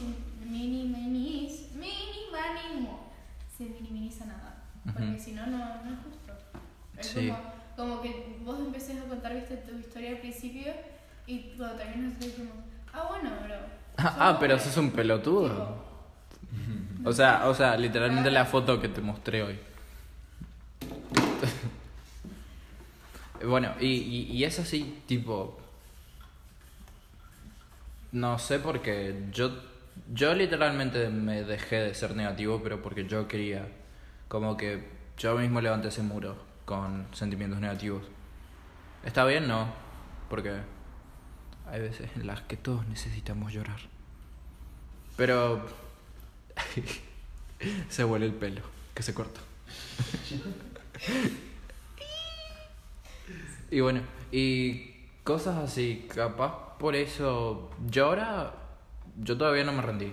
mini- 0.45 0.85
minimiz- 0.93 1.71
minimalismo. 1.73 3.11
Se 3.57 3.65
minimiza 3.65 4.27
nada. 4.27 4.57
Porque 4.85 5.03
Ujú. 5.03 5.19
si 5.19 5.33
no, 5.33 5.47
no, 5.47 5.59
no 5.59 5.91
es 5.93 5.99
justo. 6.05 6.33
Es 6.99 7.07
Sí. 7.07 7.29
como, 7.29 7.54
como 7.77 8.01
que 8.01 8.37
vos 8.45 8.59
empecés 8.59 9.01
a 9.01 9.09
contar 9.09 9.35
viste, 9.35 9.57
tu 9.57 9.79
historia 9.79 10.11
al 10.11 10.19
principio 10.19 10.73
y 11.27 11.53
cuando 11.57 11.77
terminas 11.77 12.19
te 12.19 12.27
decimos, 12.27 12.53
ah, 12.93 13.07
bueno, 13.09 13.31
pero. 13.43 13.55
Ah, 13.97 14.17
ah, 14.19 14.37
pero 14.39 14.59
sos 14.59 14.77
un 14.77 14.91
pelotudo. 14.91 15.85
tipo, 16.51 17.09
O 17.09 17.13
sea, 17.13 17.49
o 17.49 17.55
sea, 17.55 17.77
literalmente 17.77 18.31
la 18.31 18.45
foto 18.45 18.81
que 18.81 18.89
te 18.89 19.01
mostré 19.01 19.43
hoy. 19.43 19.59
Bueno, 23.45 23.75
y, 23.79 23.89
y, 23.89 24.23
y 24.33 24.45
es 24.45 24.59
así, 24.59 25.03
tipo... 25.07 25.61
No 28.11 28.39
sé 28.39 28.59
por 28.59 28.81
qué. 28.81 29.27
Yo, 29.33 29.51
yo 30.15 30.33
literalmente 30.33 31.11
me 31.11 31.43
dejé 31.43 31.77
de 31.77 31.95
ser 31.95 32.17
negativo, 32.17 32.63
pero 32.63 32.81
porque 32.81 33.07
yo 33.07 33.29
quería. 33.29 33.69
Como 34.29 34.57
que 34.57 34.89
yo 35.19 35.37
mismo 35.37 35.61
levanté 35.61 35.89
ese 35.89 36.03
muro 36.03 36.37
con 36.65 37.07
sentimientos 37.13 37.61
negativos. 37.61 38.03
¿Está 39.05 39.25
bien? 39.25 39.49
No. 39.49 39.73
Porque 40.29 40.53
hay 41.71 41.81
veces 41.81 42.11
en 42.17 42.27
las 42.27 42.41
que 42.43 42.57
todos 42.57 42.87
necesitamos 42.89 43.53
llorar. 43.53 43.79
Pero 45.17 45.65
se 47.89 48.05
huele 48.05 48.27
el 48.27 48.35
pelo, 48.35 48.63
que 48.95 49.03
se 49.03 49.15
corta. 49.15 49.41
y 53.71 53.81
bueno, 53.81 54.03
y 54.33 54.93
cosas 55.23 55.59
así, 55.59 56.09
capaz 56.13 56.77
por 56.79 56.97
eso, 56.97 57.71
yo 57.87 58.07
ahora, 58.07 58.55
yo 59.17 59.39
todavía 59.39 59.65
no 59.65 59.73
me 59.73 59.83
rendí. 59.83 60.13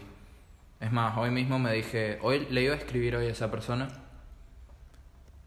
Es 0.80 0.92
más, 0.92 1.18
hoy 1.18 1.32
mismo 1.32 1.58
me 1.60 1.74
dije, 1.74 2.20
hoy 2.22 2.48
le 2.50 2.64
iba 2.64 2.74
a 2.74 2.78
escribir 2.78 3.16
hoy 3.16 3.28
a 3.28 3.32
esa 3.32 3.52
persona, 3.52 3.88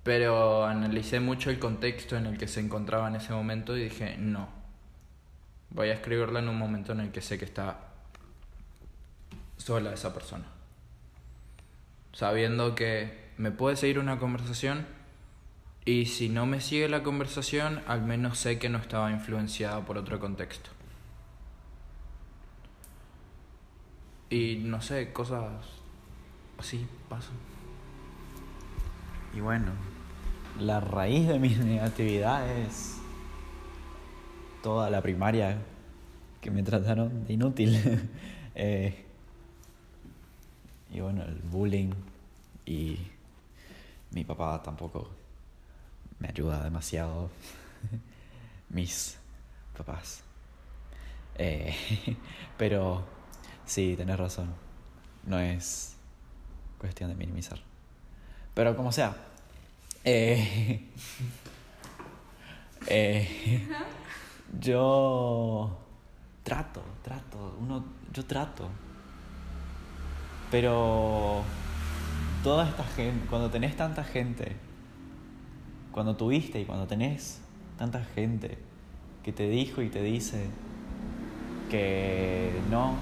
pero 0.05 0.67
analicé 0.67 1.19
mucho 1.19 1.51
el 1.51 1.59
contexto 1.59 2.17
en 2.17 2.27
el 2.27 2.37
que 2.37 2.47
se 2.47 2.61
encontraba 2.61 3.09
en 3.09 3.17
ese 3.17 3.33
momento 3.33 3.75
y 3.77 3.85
dije, 3.85 4.17
no, 4.19 4.49
voy 5.71 5.89
a 5.89 5.95
escribirla 5.95 6.41
en 6.41 6.49
un 6.51 6.59
momento 6.59 6.93
en 6.93 7.01
el 7.01 7.11
que 7.11 7.23
sé 7.23 7.39
que 7.39 7.47
está 7.47 7.79
sola 9.57 9.95
esa 9.95 10.13
persona. 10.13 10.45
Sabiendo 12.13 12.75
que 12.75 13.33
me 13.39 13.51
puede 13.51 13.77
seguir 13.77 13.99
una 13.99 14.19
conversación 14.19 14.87
y 15.87 16.05
si 16.07 16.29
no 16.29 16.45
me 16.45 16.61
sigue 16.61 16.89
la 16.89 17.03
conversación, 17.03 17.83
al 17.87 18.03
menos 18.03 18.39
sé 18.39 18.59
que 18.59 18.69
no 18.69 18.79
estaba 18.79 19.11
influenciada 19.11 19.87
por 19.87 19.97
otro 19.97 20.21
contexto. 20.21 20.69
Y 24.29 24.57
no 24.65 24.83
sé, 24.83 25.15
cosas 25.15 25.45
así 26.59 26.87
pasan. 27.09 27.37
Y 29.35 29.41
bueno, 29.41 29.73
la 30.59 30.81
raíz 30.81 31.29
de 31.29 31.39
mi 31.39 31.49
negatividad 31.55 32.49
es 32.49 32.97
toda 34.63 34.91
la 34.91 35.03
primaria 35.03 35.59
que 36.41 36.51
me 36.51 36.63
trataron 36.63 37.27
de 37.27 37.33
inútil. 37.33 38.11
Eh, 38.57 39.05
y 40.93 41.01
bueno, 41.01 41.25
el 41.25 41.41
bullying 41.51 41.91
y 42.65 42.97
mi 44.13 44.23
papá 44.23 44.63
tampoco 44.63 45.11
me 46.21 46.29
ayuda 46.29 46.63
demasiado. 46.63 47.31
Mis 48.69 49.19
papás. 49.77 50.23
Eh, 51.37 51.75
pero 52.57 53.05
sí, 53.67 53.97
tenés 53.97 54.17
razón. 54.17 54.55
No 55.25 55.41
es 55.41 55.97
cuestión 56.79 57.11
de 57.11 57.17
minimizar. 57.17 57.59
Pero 58.55 58.77
como 58.77 58.93
sea. 58.93 59.17
Eh, 60.05 60.81
eh, 62.89 63.67
yo 64.61 65.79
trato, 66.43 66.83
trato. 67.03 67.57
Uno, 67.61 67.85
yo 68.13 68.25
trato. 68.27 68.69
Pero 70.51 71.43
toda 72.43 72.69
esta 72.69 72.85
gente, 72.85 73.27
cuando 73.29 73.51
tenés 73.51 73.77
tanta 73.77 74.05
gente, 74.05 74.57
cuando 75.91 76.17
tuviste 76.17 76.61
y 76.61 76.65
cuando 76.67 76.87
tenés 76.87 77.41
tanta 77.79 78.05
gente 78.05 78.59
que 79.23 79.33
te 79.33 79.49
dijo 79.49 79.81
y 79.81 79.89
te 79.89 80.03
dice 80.03 80.47
que 81.71 82.53
no, 82.71 82.97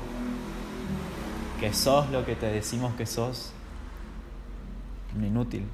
que 1.58 1.74
sos 1.74 2.10
lo 2.10 2.24
que 2.24 2.36
te 2.36 2.46
decimos 2.46 2.94
que 2.94 3.06
sos, 3.06 3.52
inútil. 5.20 5.66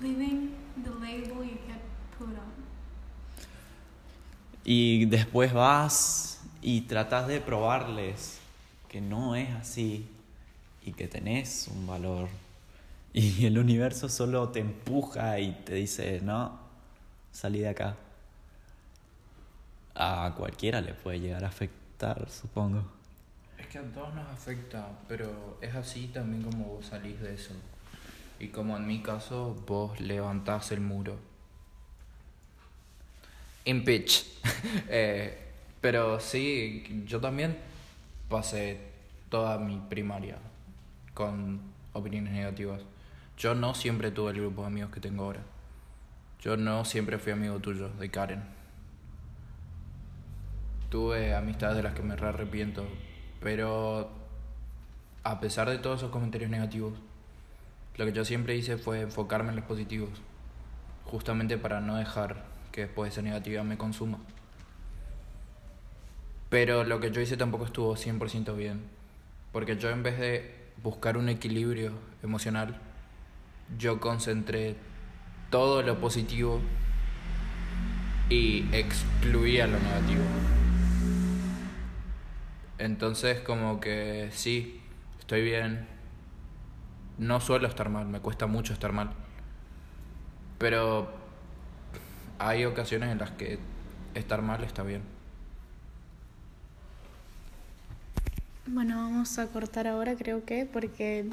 Living 0.00 0.54
the 0.82 0.90
label 0.90 1.42
you 1.44 1.58
get 1.66 1.80
put 2.18 2.28
on. 2.28 2.52
Y 4.64 5.06
después 5.06 5.52
vas 5.52 6.40
y 6.60 6.82
tratas 6.82 7.28
de 7.28 7.40
probarles 7.40 8.38
que 8.88 9.00
no 9.00 9.36
es 9.36 9.50
así 9.54 10.08
y 10.84 10.92
que 10.92 11.08
tenés 11.08 11.68
un 11.68 11.86
valor. 11.86 12.28
Y 13.12 13.46
el 13.46 13.58
universo 13.58 14.08
solo 14.08 14.50
te 14.50 14.60
empuja 14.60 15.38
y 15.40 15.52
te 15.64 15.74
dice, 15.74 16.20
no, 16.20 16.58
salí 17.32 17.60
de 17.60 17.68
acá. 17.70 17.96
A 19.94 20.34
cualquiera 20.36 20.80
le 20.82 20.92
puede 20.92 21.20
llegar 21.20 21.44
a 21.44 21.48
afectar, 21.48 22.28
supongo. 22.28 22.84
Es 23.56 23.66
que 23.68 23.78
a 23.78 23.82
todos 23.92 24.12
nos 24.14 24.28
afecta, 24.28 24.86
pero 25.08 25.58
es 25.62 25.74
así 25.74 26.08
también 26.08 26.42
como 26.42 26.64
vos 26.64 26.86
salís 26.86 27.18
de 27.20 27.34
eso. 27.34 27.54
Y 28.38 28.48
como 28.48 28.76
en 28.76 28.86
mi 28.86 29.00
caso, 29.00 29.56
vos 29.66 29.98
levantás 30.00 30.72
el 30.72 30.80
muro. 30.80 31.16
Impeach. 33.64 34.24
Eh, 34.88 35.46
pero 35.80 36.18
sí, 36.18 37.04
yo 37.06 37.20
también 37.20 37.56
pasé 38.28 38.80
toda 39.28 39.58
mi 39.58 39.78
primaria 39.88 40.38
con 41.14 41.60
opiniones 41.92 42.32
negativas. 42.32 42.82
Yo 43.36 43.54
no 43.54 43.74
siempre 43.74 44.10
tuve 44.10 44.32
el 44.32 44.40
grupo 44.40 44.62
de 44.62 44.68
amigos 44.68 44.90
que 44.90 45.00
tengo 45.00 45.24
ahora. 45.24 45.42
Yo 46.40 46.56
no 46.56 46.84
siempre 46.84 47.18
fui 47.18 47.32
amigo 47.32 47.58
tuyo, 47.58 47.88
de 47.88 48.10
Karen. 48.10 48.42
Tuve 50.90 51.34
amistades 51.34 51.76
de 51.76 51.82
las 51.82 51.94
que 51.94 52.02
me 52.02 52.16
re 52.16 52.28
arrepiento, 52.28 52.86
pero 53.40 54.10
a 55.24 55.40
pesar 55.40 55.68
de 55.68 55.78
todos 55.78 56.00
esos 56.00 56.10
comentarios 56.10 56.50
negativos, 56.50 56.94
lo 57.96 58.04
que 58.04 58.12
yo 58.12 58.24
siempre 58.24 58.56
hice 58.56 58.76
fue 58.76 59.00
enfocarme 59.00 59.50
en 59.50 59.56
los 59.56 59.64
positivos, 59.64 60.10
justamente 61.04 61.56
para 61.56 61.80
no 61.80 61.96
dejar 61.96 62.44
que 62.72 62.82
después 62.82 63.12
esa 63.12 63.22
negatividad 63.22 63.64
me 63.64 63.78
consuma. 63.78 64.18
Pero 66.50 66.84
lo 66.84 67.00
que 67.00 67.10
yo 67.10 67.20
hice 67.20 67.36
tampoco 67.36 67.64
estuvo 67.64 67.96
100% 67.96 68.54
bien, 68.56 68.82
porque 69.52 69.76
yo 69.76 69.90
en 69.90 70.02
vez 70.02 70.18
de 70.18 70.54
buscar 70.82 71.16
un 71.16 71.28
equilibrio 71.28 71.92
emocional, 72.22 72.78
yo 73.78 73.98
concentré 73.98 74.76
todo 75.50 75.82
lo 75.82 75.98
positivo 75.98 76.60
y 78.28 78.66
excluía 78.72 79.66
lo 79.66 79.78
negativo. 79.78 80.22
Entonces 82.78 83.40
como 83.40 83.80
que 83.80 84.28
sí, 84.32 84.82
estoy 85.18 85.42
bien. 85.42 85.95
No 87.18 87.40
suelo 87.40 87.66
estar 87.66 87.88
mal, 87.88 88.06
me 88.06 88.20
cuesta 88.20 88.46
mucho 88.46 88.72
estar 88.72 88.92
mal. 88.92 89.10
Pero 90.58 91.08
hay 92.38 92.64
ocasiones 92.64 93.10
en 93.10 93.18
las 93.18 93.30
que 93.32 93.58
estar 94.14 94.42
mal 94.42 94.62
está 94.64 94.82
bien. 94.82 95.02
Bueno, 98.66 98.96
vamos 98.96 99.38
a 99.38 99.46
cortar 99.46 99.86
ahora, 99.86 100.16
creo 100.16 100.44
que, 100.44 100.66
porque 100.66 101.24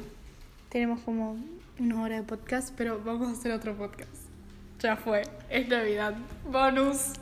tenemos 0.68 1.00
como 1.00 1.36
una 1.78 2.02
hora 2.02 2.16
de 2.16 2.22
podcast, 2.22 2.72
pero 2.76 3.02
vamos 3.04 3.28
a 3.28 3.32
hacer 3.32 3.52
otro 3.52 3.74
podcast. 3.76 4.10
Ya 4.78 4.96
fue, 4.96 5.22
es 5.50 5.68
Navidad. 5.68 6.14
Bonus. 6.50 7.12